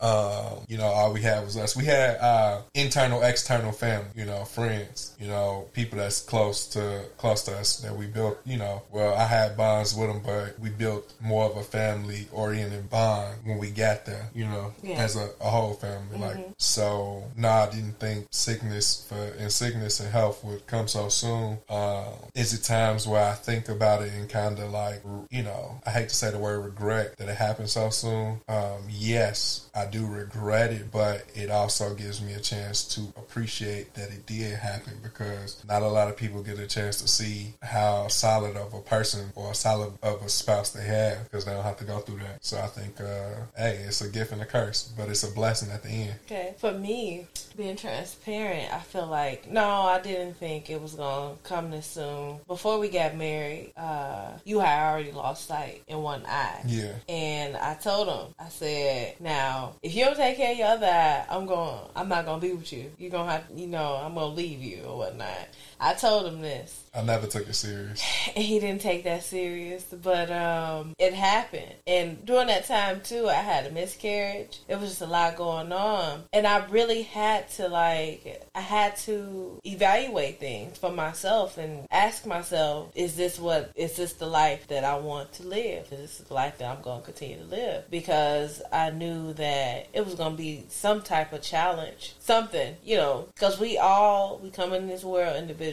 Um, 0.00 0.64
you 0.68 0.76
know, 0.78 0.86
all 0.86 1.12
we 1.12 1.22
had 1.22 1.44
was 1.44 1.56
us. 1.56 1.76
We 1.76 1.84
had 1.84 2.16
uh, 2.18 2.62
internal, 2.74 3.22
external 3.22 3.72
family. 3.72 4.08
You 4.14 4.26
know, 4.26 4.44
friends. 4.44 5.14
You 5.20 5.28
know, 5.28 5.68
people 5.72 5.98
that's 5.98 6.20
close 6.20 6.66
to 6.68 7.04
close 7.16 7.42
to 7.44 7.56
us 7.56 7.76
that 7.80 7.96
we 7.96 8.06
built. 8.06 8.38
You 8.44 8.58
know, 8.58 8.82
well, 8.90 9.14
I 9.14 9.24
had 9.24 9.56
bonds 9.56 9.94
with 9.94 10.08
them, 10.08 10.22
but 10.24 10.58
we 10.58 10.70
built 10.70 11.12
more 11.20 11.44
of 11.44 11.56
a 11.56 11.62
family 11.62 12.26
oriented 12.32 12.90
bond 12.90 13.27
when 13.44 13.58
we 13.58 13.70
got 13.70 14.04
there. 14.06 14.30
You 14.34 14.46
know, 14.46 14.72
Yeah. 14.82 14.96
as 14.96 15.16
a, 15.16 15.30
a 15.40 15.48
whole 15.50 15.74
family. 15.74 16.18
Like 16.18 16.38
so, 16.58 17.24
no, 17.36 17.48
I 17.48 17.70
didn't 17.70 17.98
think 18.00 18.26
sickness 18.30 19.06
for 19.08 19.14
and 19.38 19.50
sickness 19.52 20.00
and 20.00 20.10
health 20.10 20.42
would 20.44 20.66
come 20.66 20.88
so 20.88 21.08
soon. 21.08 21.58
Um, 21.68 22.06
is 22.34 22.52
it 22.54 22.62
times 22.64 23.06
where 23.06 23.24
I 23.24 23.34
think 23.34 23.68
about 23.68 24.02
it 24.02 24.12
and 24.12 24.28
kind 24.28 24.58
of 24.58 24.70
like, 24.70 25.02
you 25.30 25.42
know, 25.42 25.80
I 25.86 25.90
hate 25.90 26.08
to 26.08 26.14
say 26.14 26.30
the 26.30 26.38
word 26.38 26.64
regret 26.64 27.16
that 27.18 27.28
it 27.28 27.36
happened 27.36 27.70
so 27.70 27.90
soon. 27.90 28.40
Um, 28.48 28.82
yes, 28.88 29.67
I 29.78 29.86
do 29.86 30.06
regret 30.06 30.72
it, 30.72 30.90
but 30.90 31.24
it 31.36 31.50
also 31.50 31.94
gives 31.94 32.20
me 32.20 32.32
a 32.32 32.40
chance 32.40 32.82
to 32.96 33.02
appreciate 33.16 33.94
that 33.94 34.10
it 34.10 34.26
did 34.26 34.58
happen 34.58 34.94
because 35.02 35.62
not 35.68 35.82
a 35.82 35.88
lot 35.88 36.08
of 36.08 36.16
people 36.16 36.42
get 36.42 36.58
a 36.58 36.66
chance 36.66 37.00
to 37.00 37.06
see 37.06 37.54
how 37.62 38.08
solid 38.08 38.56
of 38.56 38.74
a 38.74 38.80
person 38.80 39.30
or 39.36 39.54
solid 39.54 39.92
of 40.02 40.22
a 40.22 40.28
spouse 40.28 40.70
they 40.70 40.84
have 40.84 41.22
because 41.24 41.44
they 41.44 41.52
don't 41.52 41.62
have 41.62 41.78
to 41.78 41.84
go 41.84 41.98
through 42.00 42.18
that. 42.18 42.44
So 42.44 42.58
I 42.58 42.66
think, 42.66 43.00
uh, 43.00 43.44
hey, 43.56 43.84
it's 43.86 44.00
a 44.00 44.08
gift 44.08 44.32
and 44.32 44.42
a 44.42 44.46
curse, 44.46 44.92
but 44.96 45.08
it's 45.08 45.22
a 45.22 45.30
blessing 45.30 45.70
at 45.70 45.84
the 45.84 45.90
end. 45.90 46.14
Okay. 46.26 46.54
For 46.58 46.72
me, 46.72 47.28
being 47.56 47.76
transparent, 47.76 48.72
I 48.72 48.80
feel 48.80 49.06
like 49.06 49.50
no, 49.50 49.64
I 49.64 50.00
didn't 50.00 50.34
think 50.34 50.70
it 50.70 50.80
was 50.80 50.94
gonna 50.94 51.34
come 51.44 51.70
this 51.70 51.86
soon. 51.86 52.40
Before 52.48 52.78
we 52.80 52.88
got 52.88 53.16
married, 53.16 53.72
uh, 53.76 54.32
you 54.44 54.58
had 54.58 54.90
already 54.90 55.12
lost 55.12 55.46
sight 55.46 55.82
in 55.86 56.02
one 56.02 56.24
eye. 56.26 56.62
Yeah. 56.66 56.94
And 57.08 57.56
I 57.56 57.74
told 57.74 58.08
him, 58.08 58.34
I 58.38 58.48
said, 58.48 59.14
now, 59.20 59.67
if 59.82 59.94
you 59.94 60.04
don't 60.04 60.16
take 60.16 60.36
care 60.36 60.52
of 60.52 60.58
your 60.58 60.68
other 60.68 60.86
eye, 60.86 61.26
I'm 61.28 61.46
going, 61.46 61.78
I'm 61.94 62.08
not 62.08 62.24
to 62.40 62.46
be 62.46 62.52
with 62.52 62.72
you. 62.72 62.90
You're 62.98 63.10
to 63.26 63.32
have, 63.32 63.44
you 63.54 63.66
know, 63.66 64.00
I'm 64.02 64.14
to 64.30 64.36
leave 64.36 64.60
you 64.60 64.82
or 64.84 64.98
whatnot. 64.98 65.48
I 65.80 65.94
told 65.94 66.26
him 66.26 66.40
this. 66.40 66.84
I 66.94 67.02
never 67.02 67.26
took 67.26 67.48
it 67.48 67.54
serious. 67.54 68.02
And 68.34 68.44
he 68.44 68.58
didn't 68.58 68.80
take 68.80 69.04
that 69.04 69.22
serious, 69.22 69.84
but 69.84 70.30
um, 70.30 70.94
it 70.98 71.14
happened. 71.14 71.72
And 71.86 72.24
during 72.26 72.48
that 72.48 72.66
time 72.66 73.02
too, 73.02 73.28
I 73.28 73.34
had 73.34 73.66
a 73.66 73.70
miscarriage. 73.70 74.58
It 74.66 74.80
was 74.80 74.90
just 74.90 75.02
a 75.02 75.06
lot 75.06 75.36
going 75.36 75.72
on, 75.72 76.24
and 76.32 76.46
I 76.46 76.66
really 76.66 77.02
had 77.02 77.48
to 77.52 77.68
like, 77.68 78.42
I 78.54 78.60
had 78.60 78.96
to 78.98 79.60
evaluate 79.64 80.40
things 80.40 80.78
for 80.78 80.90
myself 80.90 81.58
and 81.58 81.86
ask 81.90 82.26
myself, 82.26 82.90
is 82.94 83.16
this 83.16 83.38
what, 83.38 83.70
is 83.76 83.96
this 83.96 84.14
the 84.14 84.26
life 84.26 84.66
that 84.68 84.84
I 84.84 84.96
want 84.98 85.32
to 85.34 85.46
live? 85.46 85.92
Is 85.92 85.98
this 85.98 86.18
the 86.18 86.34
life 86.34 86.58
that 86.58 86.76
I'm 86.76 86.82
going 86.82 87.00
to 87.00 87.04
continue 87.04 87.38
to 87.38 87.44
live? 87.44 87.90
Because 87.90 88.60
I 88.72 88.90
knew 88.90 89.34
that 89.34 89.86
it 89.92 90.04
was 90.04 90.14
going 90.14 90.32
to 90.32 90.38
be 90.38 90.64
some 90.68 91.02
type 91.02 91.32
of 91.32 91.42
challenge, 91.42 92.14
something, 92.18 92.76
you 92.82 92.96
know, 92.96 93.28
because 93.34 93.60
we 93.60 93.78
all 93.78 94.40
we 94.42 94.50
come 94.50 94.72
in 94.72 94.88
this 94.88 95.04
world 95.04 95.36
individually. 95.36 95.67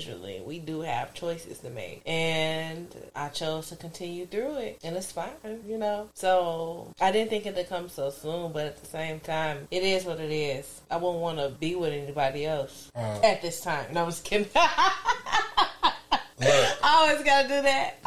We 0.46 0.60
do 0.60 0.82
have 0.82 1.14
choices 1.14 1.60
to 1.60 1.70
make, 1.70 2.02
and 2.06 2.88
I 3.16 3.30
chose 3.30 3.70
to 3.70 3.76
continue 3.76 4.26
through 4.26 4.58
it, 4.58 4.80
and 4.84 4.96
it's 4.96 5.12
fine, 5.12 5.30
you 5.68 5.78
know. 5.78 6.10
So 6.14 6.94
I 7.00 7.12
didn't 7.12 7.30
think 7.30 7.46
it 7.46 7.56
would 7.56 7.70
come 7.70 7.88
so 7.90 8.10
soon, 8.10 8.52
but 8.52 8.66
at 8.66 8.78
the 8.78 8.86
same 8.88 9.20
time, 9.20 9.68
it 9.72 9.84
is 9.84 10.04
what 10.06 10.20
it 10.20 10.32
is. 10.32 10.82
I 10.92 10.98
wouldn't 10.98 11.22
want 11.22 11.38
to 11.40 11.50
be 11.50 11.76
with 11.76 11.94
anybody 11.94 12.46
else 12.46 12.92
Uh, 12.96 13.20
at 13.24 13.42
this 13.42 13.62
time. 13.62 13.94
No, 13.94 14.02
I 14.02 14.06
was 14.06 14.20
kidding. 14.22 14.48
look, 14.56 14.64
I 16.42 16.78
always 16.84 17.24
gotta 17.26 17.48
do 17.48 17.62
that. 17.62 17.98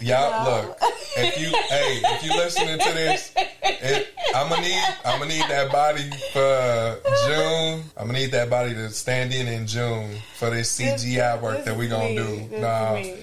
Y'all, 0.00 0.44
No. 0.44 0.50
look. 0.68 0.78
If 1.16 1.40
you, 1.40 1.48
hey, 1.68 2.00
if 2.04 2.24
you 2.24 2.30
listening 2.36 2.78
to 2.78 2.92
this, 2.92 3.32
it, 3.36 4.08
I'm 4.34 4.48
gonna 4.48 4.62
need, 4.62 4.82
I'm 5.04 5.18
gonna 5.20 5.30
need 5.30 5.42
that 5.48 5.70
body 5.70 6.10
for 6.32 6.98
June. 7.28 7.84
I'm 7.96 8.06
gonna 8.08 8.18
need 8.18 8.32
that 8.32 8.50
body 8.50 8.74
to 8.74 8.90
stand 8.90 9.32
in 9.32 9.46
in 9.46 9.66
June 9.68 10.16
for 10.36 10.50
this 10.50 10.76
CGI 10.78 11.40
work 11.40 11.58
this 11.58 11.66
that 11.66 11.76
we 11.76 11.86
gonna 11.86 12.08
me. 12.08 12.16
do. 12.16 12.48
This 12.48 12.52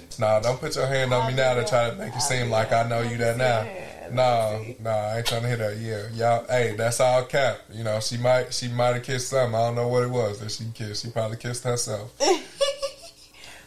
is 0.09 0.19
Nah, 0.19 0.35
nah, 0.35 0.39
don't 0.39 0.59
put 0.59 0.75
your 0.77 0.87
hand 0.87 1.13
on 1.13 1.27
me 1.27 1.33
now 1.35 1.55
to 1.55 1.65
try 1.65 1.89
to 1.89 1.95
make 1.97 2.15
it 2.15 2.21
seem 2.21 2.49
like 2.49 2.71
I 2.71 2.87
know 2.87 3.01
you 3.01 3.17
that 3.17 3.37
now. 3.37 3.67
No, 4.11 4.63
no, 4.81 4.89
I 4.89 5.17
ain't 5.17 5.25
trying 5.27 5.41
to 5.41 5.47
hear 5.47 5.57
that. 5.57 5.77
Yeah, 5.77 6.07
y'all. 6.13 6.45
Hey, 6.47 6.75
that's 6.77 6.99
all 6.99 7.23
cap. 7.23 7.59
You 7.71 7.83
know, 7.83 7.99
she 7.99 8.17
might, 8.17 8.53
she 8.53 8.67
might 8.69 8.95
have 8.95 9.03
kissed 9.03 9.29
something. 9.29 9.55
I 9.55 9.65
don't 9.67 9.75
know 9.75 9.87
what 9.89 10.03
it 10.03 10.09
was 10.09 10.39
that 10.39 10.51
she 10.51 10.65
kissed. 10.73 11.03
She 11.03 11.11
probably 11.11 11.37
kissed 11.37 11.63
herself. 11.65 12.11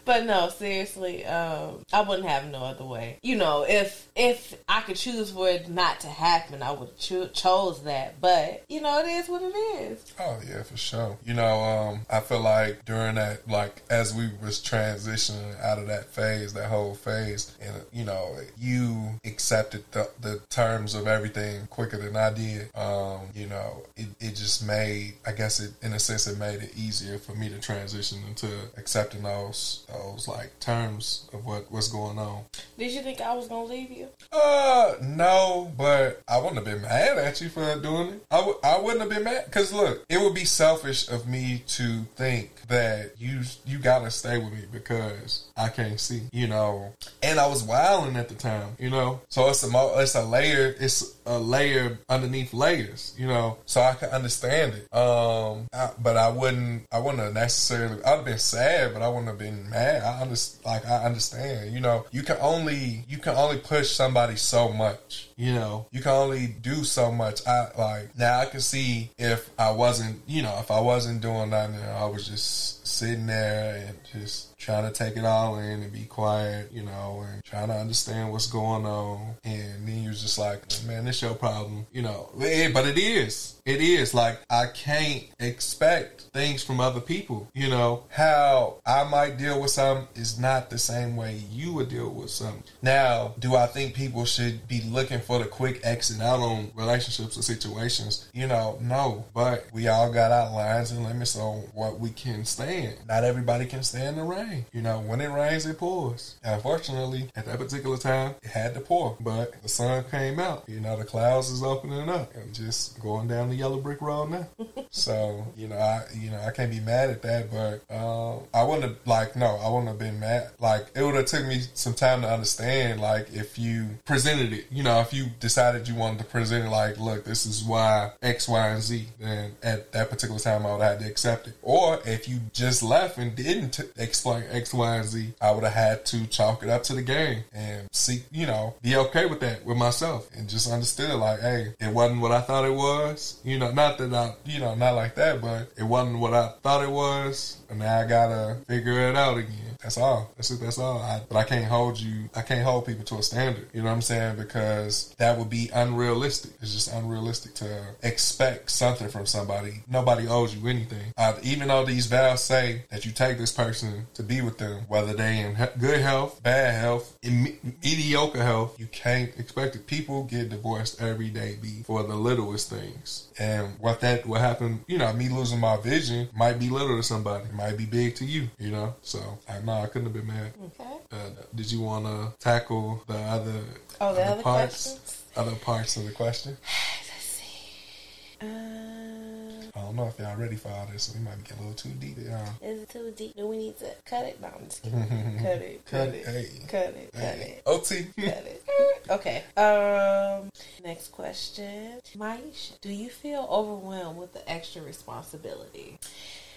but 0.04 0.24
no, 0.24 0.48
seriously, 0.48 1.24
um, 1.24 1.84
I 1.92 2.02
wouldn't 2.02 2.28
have 2.28 2.46
no 2.50 2.58
other 2.58 2.84
way. 2.84 3.18
You 3.22 3.36
know, 3.36 3.64
if 3.68 4.08
if 4.16 4.54
I 4.68 4.82
could 4.82 4.96
choose 4.96 5.30
for 5.30 5.48
it 5.48 5.68
not 5.68 6.00
to 6.00 6.08
happen, 6.08 6.62
I 6.62 6.72
would 6.72 6.96
cho- 6.98 7.28
chose 7.28 7.82
that. 7.84 8.20
But 8.20 8.64
you 8.68 8.80
know, 8.80 9.00
it 9.00 9.06
is 9.06 9.28
what 9.28 9.42
it 9.42 9.54
is. 9.54 10.12
Oh 10.18 10.38
yeah, 10.48 10.62
for 10.62 10.76
sure. 10.76 11.16
You 11.24 11.34
know, 11.34 11.60
um, 11.60 12.00
I 12.10 12.20
feel 12.20 12.40
like 12.40 12.84
during 12.84 13.16
that, 13.16 13.48
like 13.48 13.82
as 13.90 14.14
we 14.14 14.30
was 14.42 14.60
transitioning 14.60 15.60
out 15.62 15.78
of 15.78 15.86
that 15.88 16.06
phase, 16.06 16.52
that 16.54 16.68
whole 16.68 16.94
phase, 16.94 17.56
and 17.60 17.74
you 17.92 18.04
know, 18.04 18.36
you 18.58 19.20
accepted 19.24 19.84
the, 19.92 20.08
the 20.20 20.40
terms 20.50 20.94
of 20.94 21.06
everything 21.06 21.66
quicker 21.68 21.96
than 21.96 22.16
I 22.16 22.32
did. 22.32 22.74
Um, 22.76 23.20
you 23.34 23.46
know, 23.46 23.82
it, 23.96 24.08
it 24.20 24.36
just 24.36 24.66
made, 24.66 25.14
I 25.26 25.32
guess, 25.32 25.60
it 25.60 25.72
in 25.82 25.92
a 25.92 25.98
sense, 25.98 26.26
it 26.26 26.38
made 26.38 26.62
it 26.62 26.72
easier 26.76 27.18
for 27.18 27.34
me 27.34 27.48
to 27.48 27.58
transition 27.60 28.18
into 28.28 28.48
accepting 28.76 29.22
those 29.22 29.86
those 29.94 30.28
like 30.28 30.58
terms 30.60 31.28
of 31.32 31.44
what 31.44 31.70
what's 31.70 31.88
going 31.88 32.18
on. 32.18 32.44
Did 32.78 32.92
you 32.92 33.02
think 33.02 33.20
I 33.20 33.34
was 33.34 33.48
gonna 33.48 33.64
leave 33.64 33.90
you? 33.90 34.08
Uh, 34.32 34.94
no, 35.02 35.72
but 35.76 36.22
I 36.28 36.38
wouldn't 36.38 36.56
have 36.56 36.64
been 36.64 36.82
mad 36.82 37.18
at 37.18 37.40
you 37.40 37.48
for 37.48 37.78
doing 37.80 38.08
it. 38.14 38.24
I 38.30 38.36
w- 38.36 38.58
I 38.62 38.78
wouldn't 38.78 39.00
have 39.00 39.10
been 39.10 39.24
mad 39.24 39.44
because 39.46 39.72
look, 39.72 40.04
it 40.08 40.20
would 40.20 40.34
be 40.34 40.44
selfish 40.44 41.08
of 41.08 41.28
me 41.28 41.62
to 41.68 42.02
think 42.16 42.50
that 42.68 43.12
you 43.18 43.42
you 43.66 43.78
gotta 43.78 44.10
stay 44.10 44.38
with 44.38 44.52
me 44.52 44.60
because 44.72 45.44
I 45.56 45.68
can't 45.68 46.00
see, 46.00 46.22
you 46.32 46.46
know. 46.46 46.92
And 47.22 47.38
I 47.38 47.46
was 47.46 47.62
wilding 47.62 48.16
at 48.16 48.28
the 48.28 48.34
time, 48.34 48.76
you 48.78 48.90
know. 48.90 49.20
So 49.28 49.48
it's 49.48 49.62
a 49.62 49.68
mo- 49.68 49.98
it's 49.98 50.14
a 50.14 50.24
layer, 50.24 50.74
it's 50.78 51.13
a 51.26 51.38
layer 51.38 51.98
underneath 52.08 52.52
layers, 52.52 53.14
you 53.18 53.26
know. 53.26 53.58
So 53.66 53.80
I 53.80 53.94
can 53.94 54.10
understand 54.10 54.74
it. 54.74 54.94
Um, 54.94 55.66
I, 55.72 55.90
but 56.00 56.16
I 56.16 56.28
wouldn't 56.28 56.86
I 56.92 56.98
wouldn't 56.98 57.22
have 57.22 57.34
necessarily. 57.34 58.02
I'd 58.04 58.16
have 58.16 58.24
been 58.24 58.38
sad, 58.38 58.92
but 58.92 59.02
I 59.02 59.08
wouldn't 59.08 59.28
have 59.28 59.38
been 59.38 59.68
mad. 59.70 60.02
I 60.02 60.20
understand, 60.20 60.64
like 60.66 60.86
I 60.86 61.04
understand, 61.04 61.72
you 61.72 61.80
know. 61.80 62.06
You 62.10 62.22
can 62.22 62.36
only 62.40 63.04
you 63.08 63.18
can 63.18 63.34
only 63.34 63.58
push 63.58 63.90
somebody 63.90 64.36
so 64.36 64.70
much, 64.72 65.28
you 65.36 65.52
know. 65.52 65.86
You 65.90 66.00
can 66.00 66.12
only 66.12 66.46
do 66.46 66.84
so 66.84 67.10
much. 67.10 67.46
I 67.46 67.68
like 67.76 68.16
now 68.18 68.40
I 68.40 68.46
can 68.46 68.60
see 68.60 69.10
if 69.18 69.50
I 69.58 69.70
wasn't, 69.70 70.20
you 70.26 70.42
know, 70.42 70.56
if 70.60 70.70
I 70.70 70.80
wasn't 70.80 71.20
doing 71.20 71.50
nothing, 71.50 71.76
I 71.76 72.06
was 72.06 72.28
just 72.28 72.86
sitting 72.86 73.26
there 73.26 73.86
and 73.88 73.98
just 74.12 74.53
trying 74.64 74.90
to 74.90 74.92
take 74.92 75.16
it 75.16 75.24
all 75.24 75.58
in 75.58 75.82
and 75.82 75.92
be 75.92 76.04
quiet, 76.04 76.72
you 76.72 76.82
know, 76.82 77.24
and 77.28 77.44
trying 77.44 77.68
to 77.68 77.74
understand 77.74 78.32
what's 78.32 78.46
going 78.46 78.86
on. 78.86 79.34
And 79.44 79.86
then 79.86 80.02
you're 80.02 80.12
just 80.12 80.38
like, 80.38 80.62
man, 80.86 81.04
this 81.04 81.20
your 81.20 81.34
problem, 81.34 81.86
you 81.92 82.00
know. 82.02 82.30
But 82.34 82.86
it 82.86 82.98
is. 82.98 83.60
It 83.66 83.80
is. 83.80 84.14
Like, 84.14 84.40
I 84.48 84.66
can't 84.66 85.24
expect 85.38 86.22
things 86.32 86.62
from 86.62 86.80
other 86.80 87.00
people, 87.00 87.48
you 87.54 87.68
know. 87.68 88.04
How 88.08 88.78
I 88.86 89.04
might 89.04 89.36
deal 89.36 89.60
with 89.60 89.70
something 89.70 90.08
is 90.14 90.38
not 90.38 90.70
the 90.70 90.78
same 90.78 91.16
way 91.16 91.42
you 91.50 91.74
would 91.74 91.88
deal 91.88 92.10
with 92.10 92.30
something. 92.30 92.62
Now, 92.82 93.34
do 93.38 93.56
I 93.56 93.66
think 93.66 93.94
people 93.94 94.24
should 94.24 94.66
be 94.66 94.82
looking 94.82 95.20
for 95.20 95.38
the 95.38 95.46
quick 95.46 95.80
exit 95.84 96.20
out 96.20 96.40
on 96.40 96.70
relationships 96.74 97.38
or 97.38 97.42
situations? 97.42 98.28
You 98.32 98.46
know, 98.46 98.78
no. 98.80 99.26
But 99.34 99.66
we 99.72 99.88
all 99.88 100.10
got 100.10 100.32
our 100.32 100.50
lines 100.50 100.90
and 100.90 101.04
limits 101.04 101.36
on 101.36 101.60
what 101.74 102.00
we 102.00 102.10
can 102.10 102.44
stand. 102.44 102.96
Not 103.08 103.24
everybody 103.24 103.66
can 103.66 103.82
stand 103.82 104.18
the 104.18 104.22
rain. 104.22 104.53
You 104.72 104.82
know, 104.82 105.00
when 105.00 105.20
it 105.20 105.28
rains, 105.28 105.66
it 105.66 105.78
pours. 105.78 106.36
Unfortunately, 106.42 107.30
at 107.36 107.46
that 107.46 107.58
particular 107.58 107.96
time, 107.96 108.34
it 108.42 108.50
had 108.50 108.74
to 108.74 108.80
pour, 108.80 109.16
but 109.20 109.62
the 109.62 109.68
sun 109.68 110.04
came 110.10 110.38
out. 110.38 110.64
You 110.66 110.80
know, 110.80 110.96
the 110.96 111.04
clouds 111.04 111.50
is 111.50 111.62
opening 111.62 112.08
up 112.08 112.34
and 112.34 112.54
just 112.54 113.00
going 113.00 113.28
down 113.28 113.48
the 113.48 113.56
yellow 113.56 113.78
brick 113.78 114.00
road 114.00 114.30
now. 114.30 114.48
so, 114.90 115.46
you 115.56 115.68
know, 115.68 115.76
I 115.76 116.04
you 116.14 116.30
know, 116.30 116.40
I 116.40 116.50
can't 116.50 116.70
be 116.70 116.80
mad 116.80 117.10
at 117.10 117.22
that, 117.22 117.50
but 117.50 117.94
um, 117.94 118.44
I 118.52 118.62
wouldn't 118.62 118.84
have 118.84 118.96
like 119.06 119.36
no, 119.36 119.56
I 119.56 119.68
wouldn't 119.68 119.88
have 119.88 119.98
been 119.98 120.20
mad. 120.20 120.50
Like 120.58 120.86
it 120.94 121.02
would 121.02 121.14
have 121.14 121.26
took 121.26 121.46
me 121.46 121.62
some 121.74 121.94
time 121.94 122.22
to 122.22 122.30
understand 122.30 123.00
like 123.00 123.32
if 123.32 123.58
you 123.58 123.98
presented 124.04 124.52
it, 124.52 124.66
you 124.70 124.82
know, 124.82 125.00
if 125.00 125.12
you 125.12 125.26
decided 125.40 125.88
you 125.88 125.94
wanted 125.94 126.18
to 126.18 126.24
present 126.24 126.66
it 126.66 126.70
like, 126.70 126.98
look, 126.98 127.24
this 127.24 127.46
is 127.46 127.64
why 127.64 128.12
X, 128.22 128.48
Y, 128.48 128.68
and 128.68 128.82
Z, 128.82 129.06
then 129.18 129.52
at 129.62 129.92
that 129.92 130.10
particular 130.10 130.40
time 130.40 130.66
I 130.66 130.72
would 130.72 130.82
have 130.82 130.98
had 130.98 131.00
to 131.00 131.10
accept 131.10 131.48
it. 131.48 131.54
Or 131.62 132.00
if 132.04 132.28
you 132.28 132.40
just 132.52 132.82
left 132.82 133.18
and 133.18 133.34
didn't 133.34 133.70
t- 133.70 133.84
explain 133.96 134.43
X, 134.50 134.74
Y, 134.74 134.96
and 134.96 135.04
Z, 135.04 135.34
I 135.40 135.50
would 135.52 135.64
have 135.64 135.72
had 135.72 136.04
to 136.06 136.26
chalk 136.26 136.62
it 136.62 136.68
up 136.68 136.82
to 136.84 136.94
the 136.94 137.02
game 137.02 137.44
and 137.52 137.88
see, 137.92 138.22
you 138.30 138.46
know, 138.46 138.74
be 138.82 138.96
okay 138.96 139.26
with 139.26 139.40
that 139.40 139.64
with 139.64 139.76
myself 139.76 140.28
and 140.36 140.48
just 140.48 140.70
understood 140.70 141.14
like, 141.14 141.40
hey, 141.40 141.74
it 141.80 141.92
wasn't 141.92 142.20
what 142.20 142.32
I 142.32 142.40
thought 142.40 142.64
it 142.64 142.74
was. 142.74 143.40
You 143.44 143.58
know, 143.58 143.72
not 143.72 143.98
that 143.98 144.12
I, 144.12 144.34
you 144.44 144.60
know, 144.60 144.74
not 144.74 144.94
like 144.94 145.14
that, 145.16 145.40
but 145.40 145.70
it 145.76 145.84
wasn't 145.84 146.18
what 146.18 146.34
I 146.34 146.52
thought 146.62 146.82
it 146.82 146.90
was. 146.90 147.58
Now 147.78 148.00
I 148.00 148.06
gotta 148.06 148.56
figure 148.66 149.08
it 149.08 149.16
out 149.16 149.38
again. 149.38 149.74
That's 149.84 149.98
all. 149.98 150.32
That's 150.36 150.50
it. 150.50 150.60
That's 150.60 150.78
all. 150.78 150.98
I, 150.98 151.20
but 151.28 151.36
I 151.36 151.44
can't 151.44 151.66
hold 151.66 152.00
you. 152.00 152.30
I 152.34 152.40
can't 152.40 152.64
hold 152.64 152.86
people 152.86 153.04
to 153.04 153.16
a 153.16 153.22
standard. 153.22 153.68
You 153.74 153.82
know 153.82 153.88
what 153.88 153.96
I'm 153.96 154.00
saying? 154.00 154.36
Because 154.36 155.14
that 155.18 155.36
would 155.36 155.50
be 155.50 155.70
unrealistic. 155.74 156.52
It's 156.62 156.72
just 156.72 156.90
unrealistic 156.90 157.52
to 157.56 157.82
expect 158.02 158.70
something 158.70 159.08
from 159.08 159.26
somebody. 159.26 159.82
Nobody 159.86 160.26
owes 160.26 160.56
you 160.56 160.66
anything. 160.68 161.12
Uh, 161.18 161.34
even 161.42 161.68
though 161.68 161.84
these 161.84 162.06
vows 162.06 162.42
say 162.42 162.84
that 162.90 163.04
you 163.04 163.12
take 163.12 163.36
this 163.36 163.52
person 163.52 164.06
to 164.14 164.22
be 164.22 164.40
with 164.40 164.56
them, 164.56 164.84
whether 164.88 165.12
they 165.12 165.40
in 165.40 165.54
good 165.78 166.00
health, 166.00 166.42
bad 166.42 166.80
health, 166.80 167.18
in 167.22 167.58
mediocre 167.84 168.42
health, 168.42 168.80
you 168.80 168.86
can't 168.86 169.38
expect 169.38 169.76
it. 169.76 169.86
People 169.86 170.24
get 170.24 170.48
divorced 170.48 171.02
every 171.02 171.28
day, 171.28 171.58
be 171.60 171.82
for 171.82 172.02
the 172.02 172.16
littlest 172.16 172.70
things. 172.70 173.28
And 173.38 173.78
what 173.80 174.00
that 174.00 174.24
what 174.24 174.40
happened, 174.40 174.84
you 174.86 174.96
know, 174.96 175.12
me 175.12 175.28
losing 175.28 175.60
my 175.60 175.76
vision 175.76 176.30
might 176.34 176.58
be 176.58 176.70
little 176.70 176.96
to 176.96 177.02
somebody, 177.02 177.48
might 177.64 177.78
be 177.78 177.86
big 177.86 178.14
to 178.16 178.24
you, 178.24 178.48
you 178.58 178.70
know. 178.70 178.94
So 179.02 179.38
I 179.48 179.60
know 179.60 179.72
I 179.72 179.86
couldn't 179.86 180.04
have 180.04 180.12
been 180.12 180.26
mad. 180.26 180.52
Okay. 180.80 180.90
Uh, 181.12 181.16
did 181.54 181.70
you 181.72 181.80
want 181.80 182.04
to 182.04 182.32
tackle 182.38 183.02
the 183.06 183.14
other 183.16 183.52
Oh, 184.00 184.14
the 184.14 184.22
other 184.24 184.42
parts, 184.42 184.84
questions. 184.98 185.22
other 185.36 185.54
parts 185.56 185.96
of 185.96 186.04
the 186.04 186.12
question? 186.12 186.56
Let's 187.08 187.24
see. 187.24 188.38
Um, 188.42 189.62
I 189.76 189.80
don't 189.80 189.96
know 189.96 190.06
if 190.08 190.18
y'all 190.18 190.36
ready 190.36 190.56
for 190.56 190.68
all 190.68 190.86
this. 190.92 191.14
We 191.16 191.20
might 191.24 191.42
get 191.44 191.56
a 191.56 191.60
little 191.60 191.74
too 191.74 191.88
deep. 192.00 192.16
Yeah. 192.20 192.46
is 192.62 192.82
it 192.82 192.90
too 192.90 193.12
deep? 193.16 193.36
Do 193.36 193.46
we 193.46 193.56
need 193.56 193.78
to 193.78 193.90
cut 194.04 194.24
it? 194.26 194.40
No, 194.42 194.48
I'm 194.54 194.64
just 194.64 194.82
kidding. 194.82 194.98
cut 195.38 195.62
it. 195.62 195.86
Cut 195.86 196.06
Cut 196.06 196.08
it. 196.14 196.26
Hey. 196.26 196.48
Cut 196.68 196.94
it. 196.94 197.12
Cut 197.12 197.22
it. 197.38 197.62
OT. 197.66 198.02
Got 198.18 198.26
it. 198.46 198.62
Okay. 199.10 199.42
Um. 199.56 200.48
Next 200.82 201.12
question, 201.12 202.00
Maisha. 202.16 202.80
Do 202.80 202.88
you 202.90 203.10
feel 203.10 203.46
overwhelmed 203.50 204.18
with 204.18 204.32
the 204.32 204.50
extra 204.50 204.80
responsibility? 204.82 205.98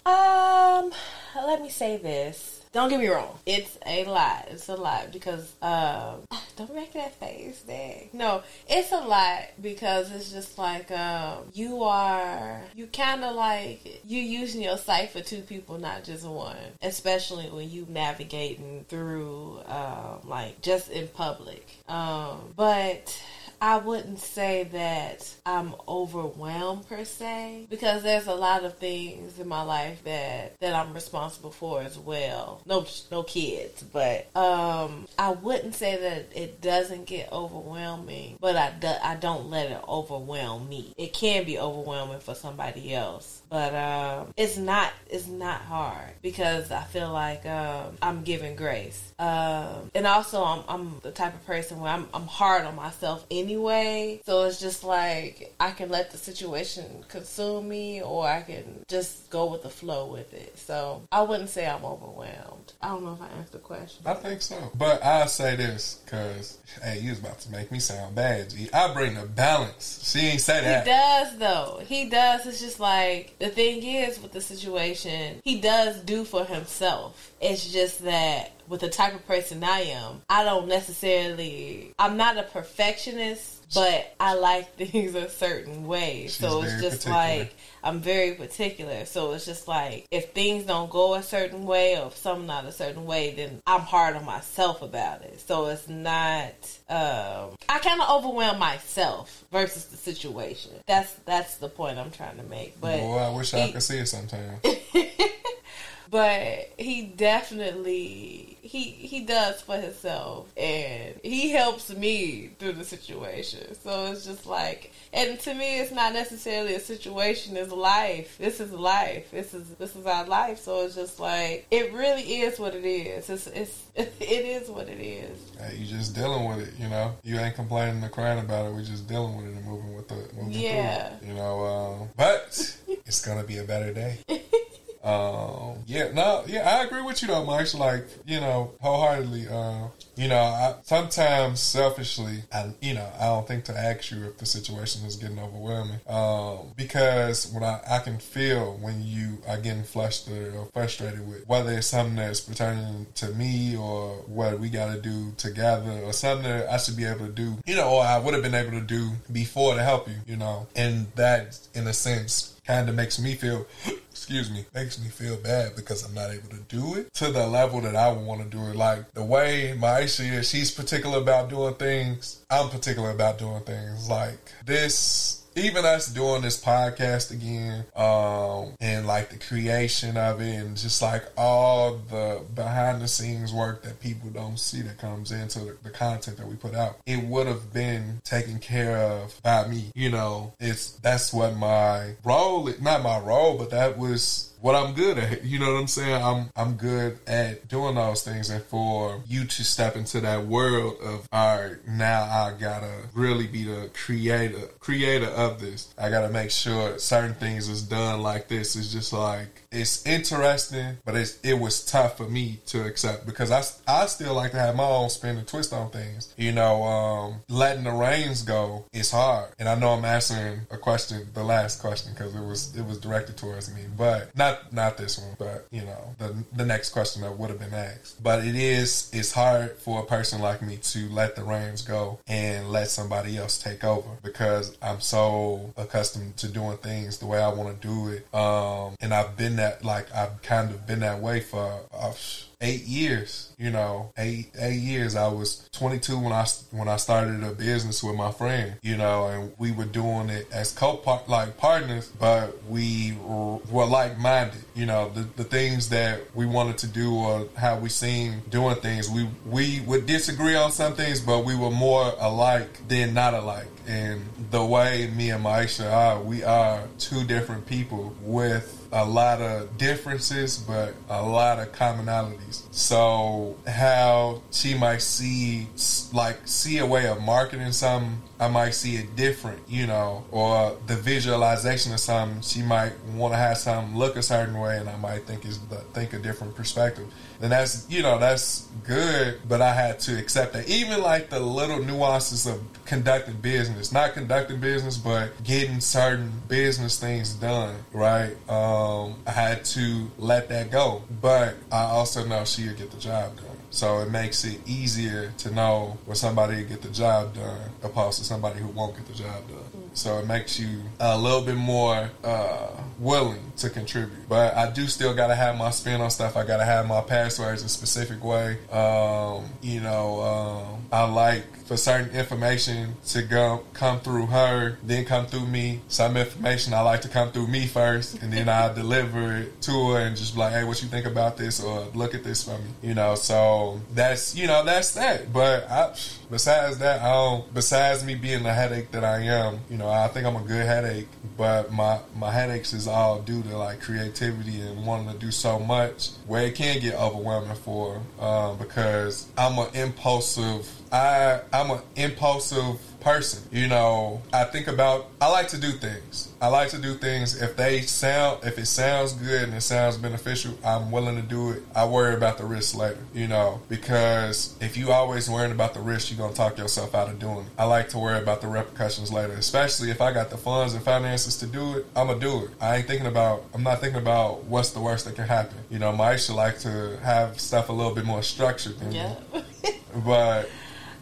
Um. 0.08 0.92
Let 1.36 1.62
me 1.62 1.70
say 1.70 1.98
this. 1.98 2.62
Don't 2.78 2.90
get 2.90 3.00
me 3.00 3.08
wrong. 3.08 3.40
It's 3.44 3.76
a 3.88 4.06
lot. 4.06 4.50
It's 4.52 4.70
a 4.70 4.76
lot 4.76 5.12
because 5.12 5.52
um. 5.64 6.22
Don't 6.58 6.76
make 6.76 6.94
that 6.94 7.20
face. 7.20 7.62
Dang. 7.62 8.10
No, 8.14 8.44
it's 8.68 8.92
a 8.92 9.00
lot 9.00 9.46
because 9.60 10.12
it's 10.12 10.32
just 10.32 10.60
like 10.60 10.92
um. 10.92 11.46
You 11.54 11.82
are. 11.86 12.62
You 12.76 12.86
kind 12.86 13.24
of 13.24 13.36
like 13.36 14.04
you 14.06 14.22
using 14.22 14.62
your 14.62 14.78
sight 14.78 15.10
for 15.10 15.22
two 15.22 15.42
people, 15.42 15.80
not 15.80 16.04
just 16.04 16.24
one. 16.24 16.56
Especially 16.84 17.46
when 17.46 17.72
you 17.72 17.88
navigating 17.90 18.86
through 18.88 19.60
um 19.66 20.20
like 20.26 20.62
just 20.62 20.92
in 20.92 21.08
public. 21.08 21.66
Um. 21.90 22.54
But. 22.56 23.20
I 23.60 23.78
wouldn't 23.78 24.20
say 24.20 24.66
that 24.66 25.34
I'm 25.46 25.74
overwhelmed 25.88 26.88
per 26.88 27.04
se 27.06 27.66
because 27.70 28.04
there's 28.04 28.28
a 28.28 28.36
lot 28.36 28.64
of 28.64 28.78
things 28.78 29.40
in 29.40 29.48
my 29.48 29.64
life 29.64 30.04
that 30.04 30.60
that 30.60 30.76
I'm 30.76 30.94
responsible 30.94 31.52
for 31.52 31.82
as 31.82 31.98
well. 31.98 32.62
No 32.68 32.86
no 33.12 33.24
kids, 33.24 33.84
but 33.84 34.28
um 34.36 35.08
I 35.18 35.32
wouldn't 35.32 35.76
say 35.76 35.96
that 35.98 36.38
it 36.38 36.62
doesn't 36.62 37.06
get 37.06 37.32
overwhelming, 37.32 38.38
but 38.42 38.56
I 38.56 38.74
I 39.04 39.16
don't 39.16 39.50
let 39.50 39.72
it 39.72 39.82
overwhelm 39.88 40.68
me. 40.68 40.94
It 40.98 41.14
can 41.14 41.46
be 41.46 41.58
overwhelming 41.58 42.20
for 42.20 42.36
somebody 42.36 42.94
else, 42.94 43.42
but 43.50 43.74
um 43.74 44.34
it's 44.38 44.58
not 44.58 44.92
it's 45.10 45.28
not 45.28 45.62
hard 45.62 46.12
because 46.22 46.72
I 46.72 46.84
feel 46.84 47.12
like 47.12 47.46
um 47.46 47.98
I'm 48.02 48.24
giving 48.24 48.56
grace. 48.56 49.14
Um 49.20 49.92
and 49.96 50.06
also 50.08 50.44
I'm 50.44 50.64
I'm 50.68 51.00
the 51.02 51.12
type 51.12 51.34
of 51.34 51.46
person 51.46 51.80
where 51.80 51.92
I'm 51.92 52.08
I'm 52.14 52.28
hard 52.28 52.66
on 52.66 52.76
myself 52.76 53.26
anyway. 53.32 54.22
So 54.26 54.44
it's 54.44 54.60
just 54.60 54.84
like 54.84 55.54
I 55.60 55.72
can 55.72 55.90
let 55.90 56.12
the 56.12 56.18
situation 56.18 57.06
consume 57.08 57.68
me 57.68 58.02
or 58.02 58.28
I 58.28 58.42
can 58.42 58.86
just 58.88 59.30
go 59.30 59.46
with 59.52 59.64
the 59.64 59.70
flow 59.70 60.08
with 60.08 60.34
it. 60.34 60.58
So 60.58 61.08
I 61.12 61.22
wouldn't 61.22 61.50
say 61.50 61.68
I'm 61.68 61.86
overwhelmed. 61.86 62.74
I 62.82 62.90
don't 62.90 63.04
know 63.04 63.14
if 63.14 63.22
I 63.22 63.28
answered 63.38 63.54
the 63.54 63.60
question. 63.60 64.04
I 64.06 64.14
think 64.14 64.42
so. 64.42 64.72
But 64.76 65.04
I'll 65.04 65.28
say 65.28 65.56
this, 65.56 66.02
because, 66.06 66.58
hey, 66.84 67.00
you 67.00 67.10
was 67.10 67.20
about 67.20 67.40
to 67.40 67.52
make 67.52 67.72
me 67.72 67.80
sound 67.80 68.16
bad, 68.16 68.50
G. 68.50 68.70
I 68.74 68.94
bring 68.94 69.16
the 69.16 69.26
balance. 69.26 70.10
She 70.10 70.20
ain't 70.20 70.42
say 70.42 70.62
that. 70.62 70.86
He 70.86 70.92
does 70.92 71.38
though. 71.38 71.82
He 71.86 72.10
does. 72.10 72.46
It's 72.46 72.60
just 72.60 72.80
like 72.80 73.36
the 73.40 73.50
thing 73.50 73.84
is 73.84 74.22
with 74.22 74.32
the 74.32 74.42
situation, 74.42 75.42
he 75.44 75.62
does 75.62 76.00
do 76.02 76.26
for 76.26 76.44
himself. 76.46 77.32
It's 77.40 77.72
just 77.72 78.04
that 78.04 78.54
with 78.68 78.82
the 78.82 78.90
type 78.90 79.14
of 79.14 79.26
person 79.28 79.64
I 79.64 79.82
am, 79.82 80.22
I 80.30 80.44
don't 80.44 80.68
necessarily 80.68 81.94
I'm 82.00 82.18
not 82.18 82.38
a 82.38 82.44
perfectionist, 82.44 83.74
but 83.74 84.16
I 84.20 84.34
like 84.34 84.76
things 84.78 85.16
a 85.16 85.30
certain 85.30 85.86
way. 85.88 86.24
She's 86.24 86.38
so 86.38 86.64
it's 86.64 86.82
just 86.82 87.06
particular. 87.06 87.18
like 87.18 87.56
I'm 87.84 88.00
very 88.00 88.34
particular. 88.34 89.06
So 89.06 89.34
it's 89.34 89.46
just 89.46 89.68
like 89.68 90.08
if 90.12 90.32
things 90.32 90.66
don't 90.66 90.90
go 90.90 91.16
a 91.16 91.24
certain 91.24 91.66
way 91.66 92.00
or 92.00 92.08
if 92.08 92.18
something 92.18 92.48
not 92.48 92.66
a 92.66 92.72
certain 92.72 93.06
way, 93.06 93.34
then 93.36 93.62
I'm 93.68 93.82
hard 93.82 94.16
on 94.16 94.26
myself 94.26 94.82
about 94.82 95.22
it. 95.24 95.40
So 95.40 95.68
it's 95.68 95.88
not. 95.88 96.54
Um, 96.90 97.56
I 97.70 97.80
kind 97.80 98.02
of 98.02 98.10
overwhelm 98.10 98.60
myself 98.60 99.46
versus 99.52 99.86
the 99.86 99.98
situation. 99.98 100.72
That's 100.86 101.14
that's 101.26 101.58
the 101.58 101.70
point 101.70 101.98
I'm 101.98 102.12
trying 102.12 102.38
to 102.38 102.44
make. 102.44 102.80
But 102.80 103.00
Boy, 103.00 103.18
I 103.18 103.36
wish 103.36 103.54
I 103.54 103.72
could 103.72 103.84
see 103.84 103.98
it 103.98 104.08
sometime. 104.08 104.60
but 106.10 106.72
he 106.78 107.04
definitely 107.04 108.47
he 108.68 108.92
he 108.92 109.22
does 109.22 109.62
for 109.62 109.78
himself 109.78 110.48
and 110.58 111.16
he 111.24 111.50
helps 111.52 111.90
me 111.96 112.50
through 112.60 112.74
the 112.74 112.84
situation 112.84 113.74
so 113.76 114.12
it's 114.12 114.26
just 114.26 114.46
like 114.46 114.92
and 115.14 115.40
to 115.40 115.54
me 115.54 115.80
it's 115.80 115.92
not 115.92 116.14
necessarily 116.14 116.76
a 116.76 116.80
situation 116.80 117.56
it's 117.58 117.72
life 117.72 118.38
this 118.38 118.60
is 118.60 118.72
life 118.72 119.30
this 119.32 119.54
is 119.54 119.68
this 119.76 119.96
is 119.96 120.06
our 120.06 120.26
life 120.26 120.60
so 120.60 120.86
it's 120.86 120.96
just 120.96 121.20
like 121.20 121.66
it 121.72 121.92
really 121.94 122.42
is 122.42 122.60
what 122.60 122.76
it 122.76 122.86
is 122.86 123.30
it's 123.30 123.48
it's 123.48 123.84
it 123.96 124.12
is 124.22 124.70
what 124.70 124.88
it 124.90 125.00
is 125.02 125.40
Hey, 125.60 125.76
you 125.78 125.88
just 125.88 126.14
dealing 126.14 126.48
with 126.48 126.60
it, 126.68 126.76
you 126.80 126.88
know. 126.88 127.16
You 127.24 127.40
ain't 127.40 127.56
complaining 127.56 128.04
or 128.04 128.10
crying 128.10 128.38
about 128.38 128.68
it. 128.68 128.74
We're 128.74 128.84
just 128.84 129.08
dealing 129.08 129.36
with 129.38 129.48
it 129.48 129.54
and 129.56 129.66
moving 129.66 129.96
with 129.96 130.08
the 130.08 130.16
moving 130.36 130.52
Yeah. 130.52 131.18
through 131.18 131.28
it. 131.28 131.32
You 131.32 131.34
know, 131.34 131.66
um, 131.66 132.10
but 132.16 132.78
it's 132.88 133.26
gonna 133.26 133.44
be 133.44 133.58
a 133.58 133.64
better 133.64 133.92
day. 133.92 134.20
Um, 135.04 135.84
yeah, 135.86 136.12
no, 136.14 136.44
yeah, 136.48 136.70
I 136.70 136.84
agree 136.84 137.02
with 137.02 137.22
you 137.22 137.28
though, 137.28 137.46
Mike. 137.46 137.74
Like, 137.74 138.08
you 138.26 138.40
know, 138.40 138.74
wholeheartedly. 138.82 139.48
Uh, 139.48 139.88
you 140.16 140.28
know, 140.28 140.38
I, 140.38 140.76
sometimes 140.84 141.60
selfishly, 141.60 142.44
I, 142.52 142.72
you 142.82 142.96
know, 142.96 143.08
I 143.20 143.26
don't 143.26 143.48
think 143.48 143.66
to 143.66 143.78
ask 143.78 144.12
you 144.12 144.26
if 144.26 144.38
the 144.38 144.46
situation 144.46 145.06
is 145.06 145.16
getting 145.16 145.40
overwhelming. 145.40 146.00
Um, 146.08 146.74
because 146.76 147.52
when 147.54 147.64
I, 147.64 147.80
I 147.90 148.00
can 148.00 148.18
feel 148.18 148.78
when 148.82 149.04
you 149.04 149.38
are 149.48 149.58
getting 149.58 149.84
flustered 149.84 150.56
or 150.56 150.66
frustrated 150.74 151.28
with 151.28 151.48
whether 151.48 151.72
it's 151.72 151.88
something 151.88 152.16
that's 152.16 152.40
pertaining 152.40 153.08
to 153.16 153.30
me 153.30 153.78
or 153.78 154.16
what 154.28 154.60
we 154.60 154.70
got 154.70 154.94
to 154.94 155.00
do 155.00 155.34
together 155.38 156.02
or 156.04 156.14
something 156.14 156.44
that 156.50 156.70
I 156.70 156.78
should 156.78 156.98
be 156.98 157.06
able 157.06 157.28
to 157.28 157.32
do, 157.32 157.58
you 157.66 157.76
know, 157.76 157.90
or 157.90 158.04
I 158.04 158.18
would 158.18 158.34
have 158.34 158.44
been 158.44 158.56
able 158.56 158.72
to 158.72 158.82
do 158.82 159.12
before 159.32 159.76
to 159.76 159.84
help 159.84 160.08
you, 160.08 160.16
you 160.26 160.38
know, 160.38 160.68
and 160.76 161.08
that 161.16 161.60
in 161.74 161.88
a 161.88 161.94
sense 161.94 162.57
kind 162.68 162.90
of 162.90 162.96
makes 162.96 163.18
me 163.20 163.34
feel 163.34 163.66
excuse 164.12 164.52
me 164.52 164.66
makes 164.74 165.00
me 165.00 165.08
feel 165.10 165.38
bad 165.38 165.76
because 165.76 166.04
i'm 166.04 166.14
not 166.14 166.30
able 166.32 166.50
to 166.50 166.60
do 166.68 166.96
it 166.96 167.14
to 167.14 167.32
the 167.32 167.48
level 167.48 167.80
that 167.82 167.96
i 167.96 168.12
want 168.12 168.42
to 168.42 168.48
do 168.48 168.64
it. 168.68 168.76
Like 168.76 169.12
the 169.14 169.24
way 169.24 169.76
maisha 169.80 170.40
is 170.40 170.50
she's 170.50 170.72
particular 170.72 171.20
about 171.20 171.50
doing 171.50 171.76
things 171.76 172.44
i'm 172.50 172.70
particular 172.70 173.12
about 173.12 173.38
doing 173.40 173.62
things. 173.64 174.10
Like 174.10 174.52
this 174.66 175.47
even 175.58 175.86
us 175.86 176.08
doing 176.08 176.42
this 176.42 176.62
podcast 176.64 177.32
again 177.32 177.84
um 177.96 178.74
and 178.80 179.08
like 179.08 179.30
the 179.30 179.38
creation 179.38 180.16
of 180.16 180.40
it 180.40 180.54
and 180.56 180.78
just 180.78 181.02
like 181.02 181.24
all 181.36 181.96
the 182.10 182.42
behind 182.54 183.02
the 183.02 183.08
scenes 183.08 183.52
work 183.52 183.82
that 183.82 184.00
people 184.00 184.30
don't 184.30 184.60
see 184.60 184.82
that 184.82 184.98
comes 185.00 185.32
into 185.32 185.60
the, 185.60 185.78
the 185.84 185.90
content 185.90 186.38
that 186.38 186.48
we 186.48 186.56
put 186.56 186.76
out 186.76 186.98
it 187.06 187.24
would 187.24 187.48
have 187.48 187.74
been 187.74 188.22
taken 188.24 188.60
care 188.60 188.98
of 188.98 189.40
by 189.42 189.68
me 189.68 189.92
you 189.96 190.10
know? 190.10 190.54
It's 190.60 190.92
that's 190.92 191.34
what 191.34 191.56
my 191.58 192.16
role 192.24 192.70
not 192.82 193.02
my 193.02 193.20
role 193.20 193.58
but 193.58 193.72
that 193.72 193.98
was 193.98 194.54
what 194.62 194.76
I'm 194.76 194.94
good 194.94 195.18
at. 195.18 195.44
You 195.48 195.60
know 195.60 195.74
what 195.74 195.80
I'm 195.80 195.88
saying? 195.88 196.22
I'm 196.24 196.50
I'm 196.56 196.76
good 196.76 197.20
at 197.26 197.68
doing 197.68 197.96
those 197.96 198.22
things, 198.22 198.50
and 198.50 198.64
for 198.64 199.22
you 199.28 199.46
to 199.46 199.64
step 199.64 199.96
into 199.96 200.20
that 200.22 200.46
world 200.46 200.98
of 201.02 201.28
all 201.32 201.58
right, 201.62 201.88
now 201.88 202.24
I 202.24 202.54
gotta 202.60 202.92
really 203.14 203.48
be 203.48 203.64
the 203.64 203.90
creator 203.94 204.68
creator 204.80 205.28
of 205.28 205.62
this. 205.62 205.94
I 205.98 206.10
gotta 206.10 206.30
make 206.30 206.52
sure 206.52 207.00
certain 207.00 207.34
things 207.36 207.70
is 207.70 207.82
done 207.82 208.22
like 208.22 208.48
this. 208.50 208.76
It's 208.76 208.92
just 208.92 209.14
like 209.14 209.67
it's 209.72 210.06
interesting, 210.06 210.98
but 211.04 211.16
it's 211.16 211.40
it 211.42 211.56
was 211.56 211.84
tough 211.84 212.18
for 212.18 212.28
me 212.28 212.60
to 212.68 212.86
accept 212.86 213.26
because 213.26 213.52
I 213.52 213.64
I 213.88 214.06
still 214.06 214.34
like 214.34 214.52
to 214.52 214.60
have 214.60 214.76
my 214.76 214.84
own 214.84 215.10
spin 215.10 215.38
and 215.38 215.48
twist 215.48 215.74
on 215.74 215.90
things. 215.90 216.34
You 216.38 216.54
know, 216.54 216.84
um, 216.84 217.42
letting 217.50 217.84
the 217.84 217.92
reins 217.92 218.44
go 218.44 218.86
is 218.94 219.12
hard, 219.12 219.52
and 219.60 219.68
I 219.68 219.76
know 219.76 219.90
I'm 219.90 220.06
answering 220.06 220.62
a 220.72 220.78
question, 220.78 221.28
the 221.34 221.44
last 221.44 221.82
question, 221.82 222.14
because 222.14 222.34
it 222.34 222.42
was 222.44 222.76
it 222.78 222.86
was 222.86 222.98
directed 223.00 223.38
towards 223.38 223.74
me, 223.74 223.82
but 223.98 224.36
not 224.38 224.72
not 224.72 224.98
this 224.98 225.20
one, 225.20 225.36
but 225.38 225.68
you 225.72 225.82
know 225.82 226.16
the 226.18 226.36
the 226.56 226.66
next 226.66 226.92
question 226.92 227.22
that 227.24 227.38
would 227.38 227.50
have 227.50 227.60
been 227.60 227.74
asked. 227.74 228.24
But 228.24 228.46
it 228.46 228.56
is 228.56 229.10
it's 229.14 229.34
hard 229.34 229.78
for 229.80 230.02
a 230.02 230.06
person 230.06 230.42
like 230.42 230.62
me 230.62 230.78
to 230.78 231.10
let 231.10 231.36
the 231.36 231.44
reins 231.44 231.82
go 231.82 232.20
and 232.28 232.72
let 232.72 232.90
somebody 232.90 233.38
else 233.38 233.62
take 233.62 233.84
over 233.84 234.10
because 234.24 234.78
I'm 234.82 235.02
so 235.02 235.74
accustomed 235.76 236.38
to 236.38 236.48
doing 236.48 236.78
things 236.78 237.18
the 237.18 237.26
way 237.26 237.42
I 237.42 237.50
want 237.50 237.82
to 237.82 237.88
do 237.88 238.10
it, 238.10 238.34
um, 238.34 238.96
and 239.02 239.14
I've 239.14 239.36
been 239.36 239.57
that 239.58 239.84
like 239.84 240.14
I've 240.14 240.42
kind 240.42 240.72
of 240.72 240.88
been 240.88 241.00
that 241.02 241.22
way 241.22 241.42
for. 241.42 241.82
Uh, 241.94 242.14
eight 242.62 242.84
years. 242.84 243.54
You 243.58 243.72
know, 243.72 244.12
eight 244.18 244.52
eight 244.60 244.80
years. 244.80 245.16
I 245.16 245.28
was 245.28 245.68
22 245.74 246.20
when 246.20 246.32
I 246.32 246.46
when 246.72 246.88
I 246.88 246.98
started 246.98 247.44
a 247.44 247.52
business 247.54 248.04
with 248.04 248.16
my 248.16 248.32
friend. 248.32 248.76
You 248.82 248.98
know, 248.98 249.28
and 249.28 249.54
we 249.58 249.72
were 249.72 249.86
doing 249.86 250.30
it 250.30 250.48
as 250.52 250.72
co 250.72 251.02
like 251.28 251.58
partners, 251.58 252.12
but 252.20 252.64
we 252.66 253.16
were 253.24 253.86
like 253.86 254.20
minded. 254.20 254.64
You 254.76 254.86
know, 254.86 255.10
the 255.10 255.22
the 255.22 255.44
things 255.44 255.90
that 255.90 256.36
we 256.36 256.46
wanted 256.46 256.78
to 256.80 256.88
do 256.88 257.16
or 257.16 257.48
how 257.58 257.78
we 257.80 257.90
seen 257.90 258.42
doing 258.50 258.76
things. 258.76 259.10
We 259.10 259.28
we 259.46 259.82
would 259.82 260.06
disagree 260.06 260.56
on 260.56 260.72
some 260.72 260.94
things, 260.94 261.20
but 261.20 261.46
we 261.46 261.56
were 261.56 261.72
more 261.72 262.14
alike 262.20 262.88
than 262.88 263.14
not 263.14 263.34
alike. 263.34 263.68
And 263.88 264.22
the 264.52 264.64
way 264.66 265.10
me 265.16 265.30
and 265.30 265.46
Maisha 265.46 265.92
are, 265.92 266.22
we 266.22 266.44
are 266.44 266.84
two 267.00 267.24
different 267.24 267.66
people 267.66 268.14
with 268.22 268.77
a 268.92 269.06
lot 269.06 269.42
of 269.42 269.78
differences, 269.78 270.58
but 270.58 270.94
a 271.10 271.22
lot 271.22 271.60
of 271.60 271.72
commonalities. 271.72 272.64
So 272.72 273.58
how 273.68 274.42
she 274.52 274.74
might 274.76 275.02
see, 275.02 275.68
like, 276.14 276.48
see 276.48 276.78
a 276.80 276.86
way 276.86 277.08
of 277.08 277.22
marketing 277.22 277.72
something, 277.72 278.22
I 278.40 278.48
might 278.48 278.72
see 278.72 278.96
it 278.98 279.16
different, 279.16 279.62
you 279.68 279.88
know, 279.88 280.26
or 280.32 280.78
the 280.86 280.96
visualization 280.96 281.94
of 281.94 282.00
something, 282.00 282.42
she 282.42 282.62
might 282.62 282.94
want 283.16 283.34
to 283.34 283.38
have 283.38 283.58
something 283.58 283.98
look 283.98 284.16
a 284.16 284.22
certain 284.22 284.60
way, 284.60 284.78
and 284.78 284.90
I 284.90 284.96
might 284.98 285.26
think 285.26 285.46
is 285.46 285.60
think 285.94 286.14
a 286.14 286.20
different 286.20 286.56
perspective. 286.56 287.08
And 287.42 287.52
that's, 287.52 287.90
you 287.90 288.02
know, 288.02 288.18
that's 288.18 288.68
good, 288.84 289.40
but 289.48 289.62
I 289.62 289.74
had 289.74 290.00
to 290.02 290.18
accept 290.18 290.54
that. 290.54 290.68
Even 290.68 291.02
like 291.02 291.30
the 291.30 291.40
little 291.40 291.84
nuances 291.84 292.48
of 292.48 292.62
conducting 292.86 293.36
business, 293.36 293.92
not 293.92 294.14
conducting 294.14 294.60
business, 294.60 294.98
but 294.98 295.32
getting 295.44 295.80
certain 295.80 296.32
business 296.48 297.00
things 297.00 297.34
done, 297.36 297.76
right? 297.94 298.36
Um, 298.50 299.16
I 299.28 299.32
had 299.32 299.66
to 299.66 300.10
let 300.18 300.50
that 300.50 300.72
go. 300.72 301.04
But 301.22 301.56
I 301.72 301.84
also 301.84 302.26
know 302.26 302.46
she'll 302.46 302.74
get 302.74 302.92
the 302.92 302.98
job 302.98 303.36
done. 303.38 303.46
So 303.70 304.00
it 304.00 304.10
makes 304.10 304.44
it 304.46 304.60
easier 304.66 305.34
to 305.40 305.52
know 305.52 305.98
when 306.06 306.16
somebody 306.16 306.64
get 306.64 306.82
the 306.82 306.90
job 306.90 307.36
done 307.36 307.70
opposed 307.84 308.18
to 308.20 308.24
somebody 308.24 308.60
who 308.60 308.68
won't 308.68 308.96
get 308.96 309.06
the 309.06 309.14
job 309.14 309.48
done. 309.48 309.77
So 309.98 310.20
it 310.20 310.28
makes 310.28 310.60
you 310.60 310.84
a 311.00 311.18
little 311.18 311.42
bit 311.42 311.56
more 311.56 312.12
uh, 312.24 312.68
willing 313.00 313.52
to 313.58 313.70
contribute. 313.72 314.30
But 314.30 314.56
I 314.56 314.70
do 314.70 314.86
still 314.86 315.16
got 315.16 315.28
to 315.28 315.36
have 315.36 315.58
my 315.58 315.72
spin 315.72 316.02
on 316.02 316.12
stuff. 316.12 316.38
I 316.38 316.46
got 316.46 316.58
to 316.58 316.66
have 316.66 316.88
my 316.88 317.02
passwords 317.02 317.64
a 317.64 317.70
specific 317.70 318.24
way. 318.24 318.60
Um, 318.72 319.46
you 319.64 319.82
know, 319.82 320.22
um, 320.22 320.86
I 320.92 321.06
like 321.06 321.46
for 321.68 321.78
certain 321.78 322.16
information 322.16 322.96
to 323.08 323.22
go 323.22 323.64
come 323.74 324.00
through 324.00 324.28
her, 324.28 324.78
then 324.84 325.06
come 325.06 325.26
through 325.26 325.46
me. 325.48 325.82
Some 325.90 326.16
information 326.18 326.74
I 326.74 326.82
like 326.82 327.02
to 327.02 327.10
come 327.10 327.32
through 327.32 327.48
me 327.48 327.68
first, 327.68 328.22
and 328.22 328.32
then 328.32 328.48
I 328.50 328.74
deliver 328.74 329.38
it 329.38 329.62
to 329.64 329.92
her 329.92 330.00
and 330.00 330.16
just 330.16 330.34
be 330.34 330.40
like, 330.40 330.54
hey, 330.54 330.64
what 330.64 330.82
you 330.82 330.88
think 330.88 331.06
about 331.06 331.38
this, 331.38 331.62
or 331.62 331.86
look 331.94 332.16
at 332.16 332.24
this 332.24 332.44
for 332.44 332.58
me. 332.58 332.70
You 332.82 332.94
know, 332.94 333.16
so 333.16 333.82
that's 333.94 334.36
you 334.36 334.48
know 334.48 334.64
that's 334.64 334.94
that. 334.94 335.34
But 335.34 335.70
I, 335.70 335.94
besides 336.32 336.78
that, 336.80 337.02
I 337.02 337.12
don't. 337.12 337.54
Besides 337.54 338.04
me 338.04 338.16
being 338.16 338.44
the 338.44 338.54
headache 338.54 338.92
that 338.92 339.04
I 339.04 339.20
am, 339.24 339.60
you 339.70 339.78
know, 339.78 339.90
I 339.90 340.08
think 340.08 340.26
I'm 340.26 340.36
a 340.36 340.42
good 340.42 340.66
headache. 340.66 341.08
But 341.38 341.72
my 341.72 342.00
my 342.16 342.32
headaches 342.32 342.74
is 342.74 342.88
all 342.88 343.22
due 343.22 343.44
to 343.44 343.58
like 343.58 343.82
creativity 343.82 344.62
and 344.62 344.86
wanting 344.86 345.12
to 345.12 345.18
do 345.18 345.32
so 345.32 345.60
much, 345.60 346.12
where 346.26 346.46
it 346.46 346.56
can 346.56 346.80
get 346.80 346.96
overwhelming 346.96 347.56
for 347.58 348.02
um, 348.20 348.58
because 348.58 349.28
I'm 349.38 349.60
an 349.60 349.76
impulsive. 349.76 350.72
I 350.92 351.42
I'm 351.54 351.72
an 351.72 351.80
impulsive 351.96 352.80
person. 353.00 353.44
You 353.52 353.68
know, 353.68 354.22
I 354.34 354.44
think 354.46 354.68
about 354.68 355.08
I 355.22 355.30
like 355.32 355.48
to 355.50 355.58
do 355.60 355.72
things. 355.72 356.30
I 356.42 356.48
like 356.48 356.70
to 356.70 356.78
do 356.78 356.96
things 356.96 357.42
if 357.42 357.56
they 357.56 357.82
sound 357.82 358.44
if 358.44 358.58
it 358.58 358.66
sounds 358.66 359.14
good 359.14 359.44
and 359.44 359.54
it 359.54 359.62
sounds 359.62 359.98
beneficial, 359.98 360.54
I'm 360.66 360.92
willing 360.92 361.16
to 361.16 361.22
do 361.22 361.52
it. 361.52 361.64
I 361.76 361.86
worry 361.86 362.16
about 362.16 362.38
the 362.38 362.46
risk 362.46 362.76
later, 362.76 363.00
you 363.14 363.28
know, 363.28 363.62
because 363.70 364.56
if 364.62 364.76
you 364.78 364.92
always 364.92 365.30
worrying 365.30 365.52
about 365.52 365.74
the 365.74 365.80
risk, 365.80 366.10
you're 366.12 366.18
gonna 366.18 366.34
talk 366.34 366.58
yourself 366.58 366.94
out 366.96 367.08
of 367.10 367.20
doing 367.20 367.40
it. 367.46 367.52
I 367.58 367.66
like 367.66 367.90
to 367.90 367.98
worry 368.00 368.20
about 368.20 368.42
the 368.42 368.48
repercussions 368.48 369.12
later, 369.12 369.34
especially 369.34 369.90
if 369.92 370.02
I 370.02 370.12
got 370.12 370.30
the 370.30 370.38
funds 370.38 370.74
and 370.74 370.84
finances 370.84 371.38
to 371.38 371.46
do 371.48 371.78
it, 371.78 371.86
I'm 371.96 372.08
gonna 372.08 372.20
do 372.20 372.44
it. 372.46 372.50
I 372.60 372.78
ain't 372.78 372.88
thinking 372.88 373.08
about 373.08 373.44
I'm 373.54 373.64
not 373.64 373.80
thinking 373.80 374.00
about 374.02 374.44
what's 374.46 374.72
the 374.72 374.80
worst 374.80 375.06
that 375.06 375.16
can 375.16 375.28
happen. 375.28 375.58
You 375.70 375.80
know, 375.80 375.92
Maisha 375.92 376.36
like 376.36 376.60
to 376.60 376.98
have 377.04 377.40
stuff 377.40 377.70
a 377.70 377.74
little 377.74 377.94
bit 377.96 378.06
more 378.06 378.24
structured 378.24 378.80
than 378.80 378.92
Yeah. 378.92 379.16
me. 379.34 379.44
But 380.06 380.50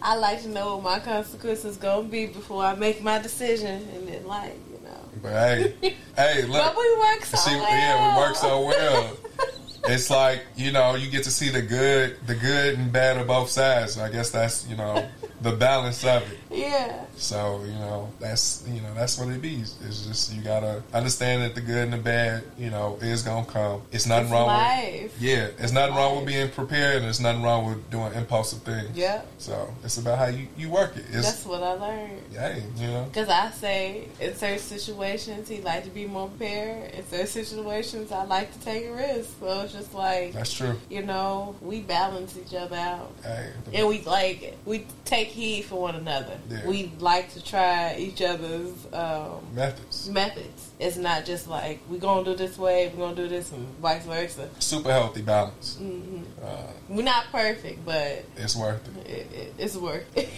I 0.06 0.16
like 0.18 0.44
to 0.44 0.50
know 0.50 0.76
what 0.76 0.84
my 0.84 1.00
consequences 1.00 1.78
gonna 1.78 2.08
be 2.08 2.28
before 2.28 2.64
I 2.64 2.76
make 2.76 3.02
my 3.02 3.18
decision, 3.18 3.88
and 3.96 4.08
then 4.08 4.28
like 4.28 4.54
you 4.70 4.80
know. 4.86 5.00
But 5.24 5.32
hey, 5.32 5.74
hey, 6.16 6.44
look. 6.44 6.64
But 6.64 6.78
we 6.78 6.98
work 6.98 7.26
so 7.26 7.38
See, 7.38 7.56
well. 7.56 7.70
yeah, 7.72 8.16
we 8.16 8.22
work 8.22 8.36
so 8.36 8.68
well. 8.68 9.18
it's 9.86 10.12
like 10.12 10.44
you 10.56 10.72
know 10.72 10.94
you 10.94 11.10
get 11.10 11.24
to 11.24 11.32
see 11.32 11.50
the 11.50 11.64
good, 11.64 12.18
the 12.28 12.36
good 12.36 12.78
and 12.78 12.92
bad 12.92 13.18
of 13.18 13.26
both 13.26 13.50
sides. 13.50 13.98
I 13.98 14.12
guess 14.12 14.30
that's 14.30 14.68
you 14.68 14.78
know 14.78 15.10
the 15.46 15.56
balance 15.56 16.04
of 16.04 16.24
it. 16.32 16.38
yeah. 16.52 17.06
So 17.18 17.64
you 17.66 17.72
know 17.74 18.12
that's 18.20 18.64
you 18.68 18.82
know 18.82 18.94
that's 18.94 19.18
what 19.18 19.30
it 19.30 19.42
be. 19.42 19.56
It's 19.58 20.06
just 20.06 20.34
you 20.34 20.42
gotta 20.42 20.84
understand 20.94 21.44
that 21.44 21.56
the 21.56 21.62
good 21.62 21.84
and 21.86 21.94
the 21.94 21.98
bad 21.98 22.44
you 22.58 22.70
know 22.70 22.98
is 23.02 23.22
gonna 23.24 23.46
come. 23.46 23.84
It's 23.92 24.06
nothing 24.06 24.26
It's 24.26 24.34
wrong. 24.34 24.48
life. 24.48 25.04
with 25.04 25.22
Yeah, 25.22 25.48
it's 25.58 25.72
nothing 25.72 25.96
wrong 25.96 26.18
with 26.18 26.26
being 26.26 26.50
prepared, 26.50 26.98
and 26.98 27.06
there's 27.06 27.22
nothing 27.22 27.42
wrong 27.44 27.68
with 27.70 27.90
doing 27.90 28.12
impulsive 28.14 28.64
things. 28.64 28.90
Yeah. 28.98 29.22
So 29.38 29.74
it's 29.84 29.98
about 29.98 30.18
how 30.18 30.26
you 30.26 30.48
you 30.58 30.70
work 30.70 30.98
it. 30.98 31.06
It's 31.12 31.26
That's 31.32 31.46
what 31.46 31.64
I 31.64 31.74
learned. 31.74 32.22
Yeah, 32.34 32.58
you 32.78 32.88
know. 32.88 33.06
Because 33.06 33.30
I 33.30 33.50
say 33.52 34.08
in 34.20 34.36
certain 34.36 34.60
situations 34.60 35.48
he 35.48 35.62
like 35.62 35.84
to 35.86 35.90
be 35.92 36.06
more 36.08 36.28
prepared. 36.28 36.92
In 36.96 37.08
certain 37.08 37.28
situations 37.28 38.12
I 38.12 38.26
like 38.26 38.52
to 38.54 38.60
take 38.60 38.88
a 38.88 38.92
risk. 38.94 39.40
So 39.40 39.62
it's 39.62 39.74
just 39.74 39.94
like 39.94 40.34
That's 40.34 40.52
true. 40.54 40.76
you 40.90 41.04
know 41.04 41.56
we 41.62 41.80
balance 41.82 42.36
each 42.38 42.54
other 42.54 42.76
out. 42.76 43.12
Hey, 43.24 43.52
And 43.74 43.88
we 43.88 44.02
like 44.02 44.58
we 44.66 44.86
take 45.06 45.30
heed 45.36 45.64
for 45.66 45.82
one 45.82 45.96
another. 45.96 46.38
Yeah. 46.50 46.66
We 46.66 46.92
like 47.00 47.32
to 47.34 47.44
try 47.44 47.96
each 47.98 48.22
other's 48.22 48.72
um, 48.94 49.42
methods. 49.54 50.10
methods. 50.10 50.72
It's 50.80 50.96
not 50.98 51.26
just 51.26 51.48
like 51.48 51.82
we're 51.90 52.00
gonna 52.00 52.24
do 52.24 52.36
this 52.36 52.58
way, 52.58 52.90
we're 52.96 53.06
gonna 53.06 53.16
do 53.16 53.28
this, 53.28 53.52
and 53.52 53.68
vice 53.82 54.06
versa. 54.06 54.50
Super 54.60 54.92
healthy 54.92 55.22
balance. 55.22 55.76
hmm 55.78 56.24
Uh, 56.42 56.72
We're 56.90 57.04
not 57.04 57.26
perfect, 57.32 57.86
but 57.86 58.24
it's 58.38 58.56
worth 58.56 58.82
it. 58.98 59.10
it, 59.10 59.28
it, 59.34 59.54
it's 59.58 59.76
worth 59.76 60.06
it. 60.18 60.30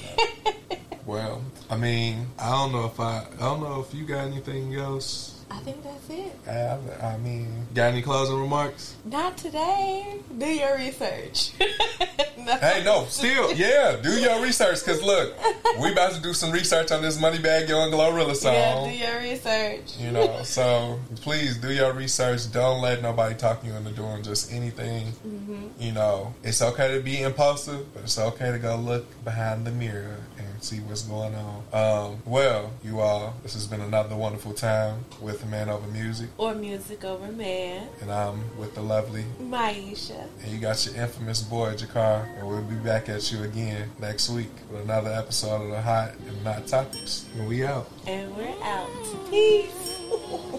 Well, 1.05 1.41
I 1.69 1.77
mean, 1.77 2.27
I 2.37 2.49
don't 2.51 2.73
know 2.73 2.85
if 2.85 2.99
I, 2.99 3.25
I 3.37 3.39
don't 3.39 3.61
know 3.61 3.79
if 3.79 3.93
you 3.93 4.05
got 4.05 4.25
anything 4.27 4.75
else. 4.75 5.36
I 5.49 5.59
think 5.59 5.83
that's 5.83 6.09
it. 6.09 6.33
I, 6.47 7.05
I 7.13 7.17
mean, 7.17 7.67
got 7.73 7.91
any 7.91 8.01
closing 8.01 8.39
remarks? 8.39 8.95
Not 9.05 9.37
today. 9.37 10.19
Do 10.37 10.45
your 10.45 10.77
research. 10.77 11.53
Hey, 12.47 12.81
no, 12.85 13.03
still, 13.09 13.51
yeah, 13.53 13.97
do 14.01 14.09
your 14.09 14.41
research 14.41 14.79
because 14.79 15.03
look, 15.03 15.35
we 15.81 15.91
about 15.91 16.13
to 16.13 16.21
do 16.21 16.33
some 16.33 16.49
research 16.49 16.91
on 16.93 17.01
this 17.01 17.19
Moneybag 17.19 17.67
Young 17.67 17.91
GloRilla 17.91 18.35
song. 18.37 18.53
Yeah, 18.53 18.85
do 18.85 18.97
your 18.97 19.19
research. 19.19 19.97
You 19.99 20.11
know, 20.11 20.43
so 20.43 20.97
please 21.17 21.57
do 21.57 21.73
your 21.73 21.91
research. 21.91 22.49
Don't 22.53 22.81
let 22.81 23.01
nobody 23.01 23.35
talk 23.35 23.65
you 23.65 23.73
into 23.73 23.91
doing 23.91 24.23
just 24.23 24.53
anything. 24.53 25.07
Mm-hmm. 25.27 25.67
You 25.77 25.91
know, 25.91 26.33
it's 26.41 26.61
okay 26.61 26.95
to 26.95 27.03
be 27.03 27.21
impulsive, 27.21 27.93
but 27.93 28.03
it's 28.03 28.17
okay 28.17 28.51
to 28.51 28.59
go 28.59 28.77
look 28.77 29.05
behind 29.25 29.67
the 29.67 29.71
mirror 29.71 30.15
see 30.63 30.77
what's 30.79 31.03
going 31.03 31.33
on. 31.35 31.63
Um, 31.73 32.17
well, 32.25 32.71
you 32.83 32.99
all, 32.99 33.33
this 33.43 33.53
has 33.53 33.67
been 33.67 33.81
another 33.81 34.15
wonderful 34.15 34.53
time 34.53 35.05
with 35.21 35.45
Man 35.47 35.69
Over 35.69 35.87
Music, 35.87 36.29
Or 36.37 36.53
music 36.55 37.03
over 37.03 37.31
man. 37.31 37.87
and 38.01 38.11
I'm 38.11 38.57
with 38.57 38.75
the 38.75 38.81
lovely, 38.81 39.25
Maisha. 39.41 40.27
and 40.43 40.51
you 40.51 40.59
got 40.59 40.85
your 40.85 40.95
infamous 40.95 41.41
boy 41.41 41.73
Jakar, 41.75 42.27
and 42.37 42.47
we'll 42.47 42.61
be 42.63 42.75
back 42.75 43.09
at 43.09 43.31
you 43.31 43.43
again 43.43 43.89
next 43.99 44.29
week 44.29 44.51
with 44.71 44.81
another 44.83 45.11
episode 45.13 45.63
of 45.63 45.69
the 45.69 45.81
Hot 45.81 46.13
and 46.27 46.43
Not 46.43 46.67
Topics. 46.67 47.25
And 47.37 47.47
we 47.47 47.65
out. 47.65 47.89
And 48.05 48.35
we're 48.35 48.55
out. 48.63 48.89
Peace. 49.29 49.99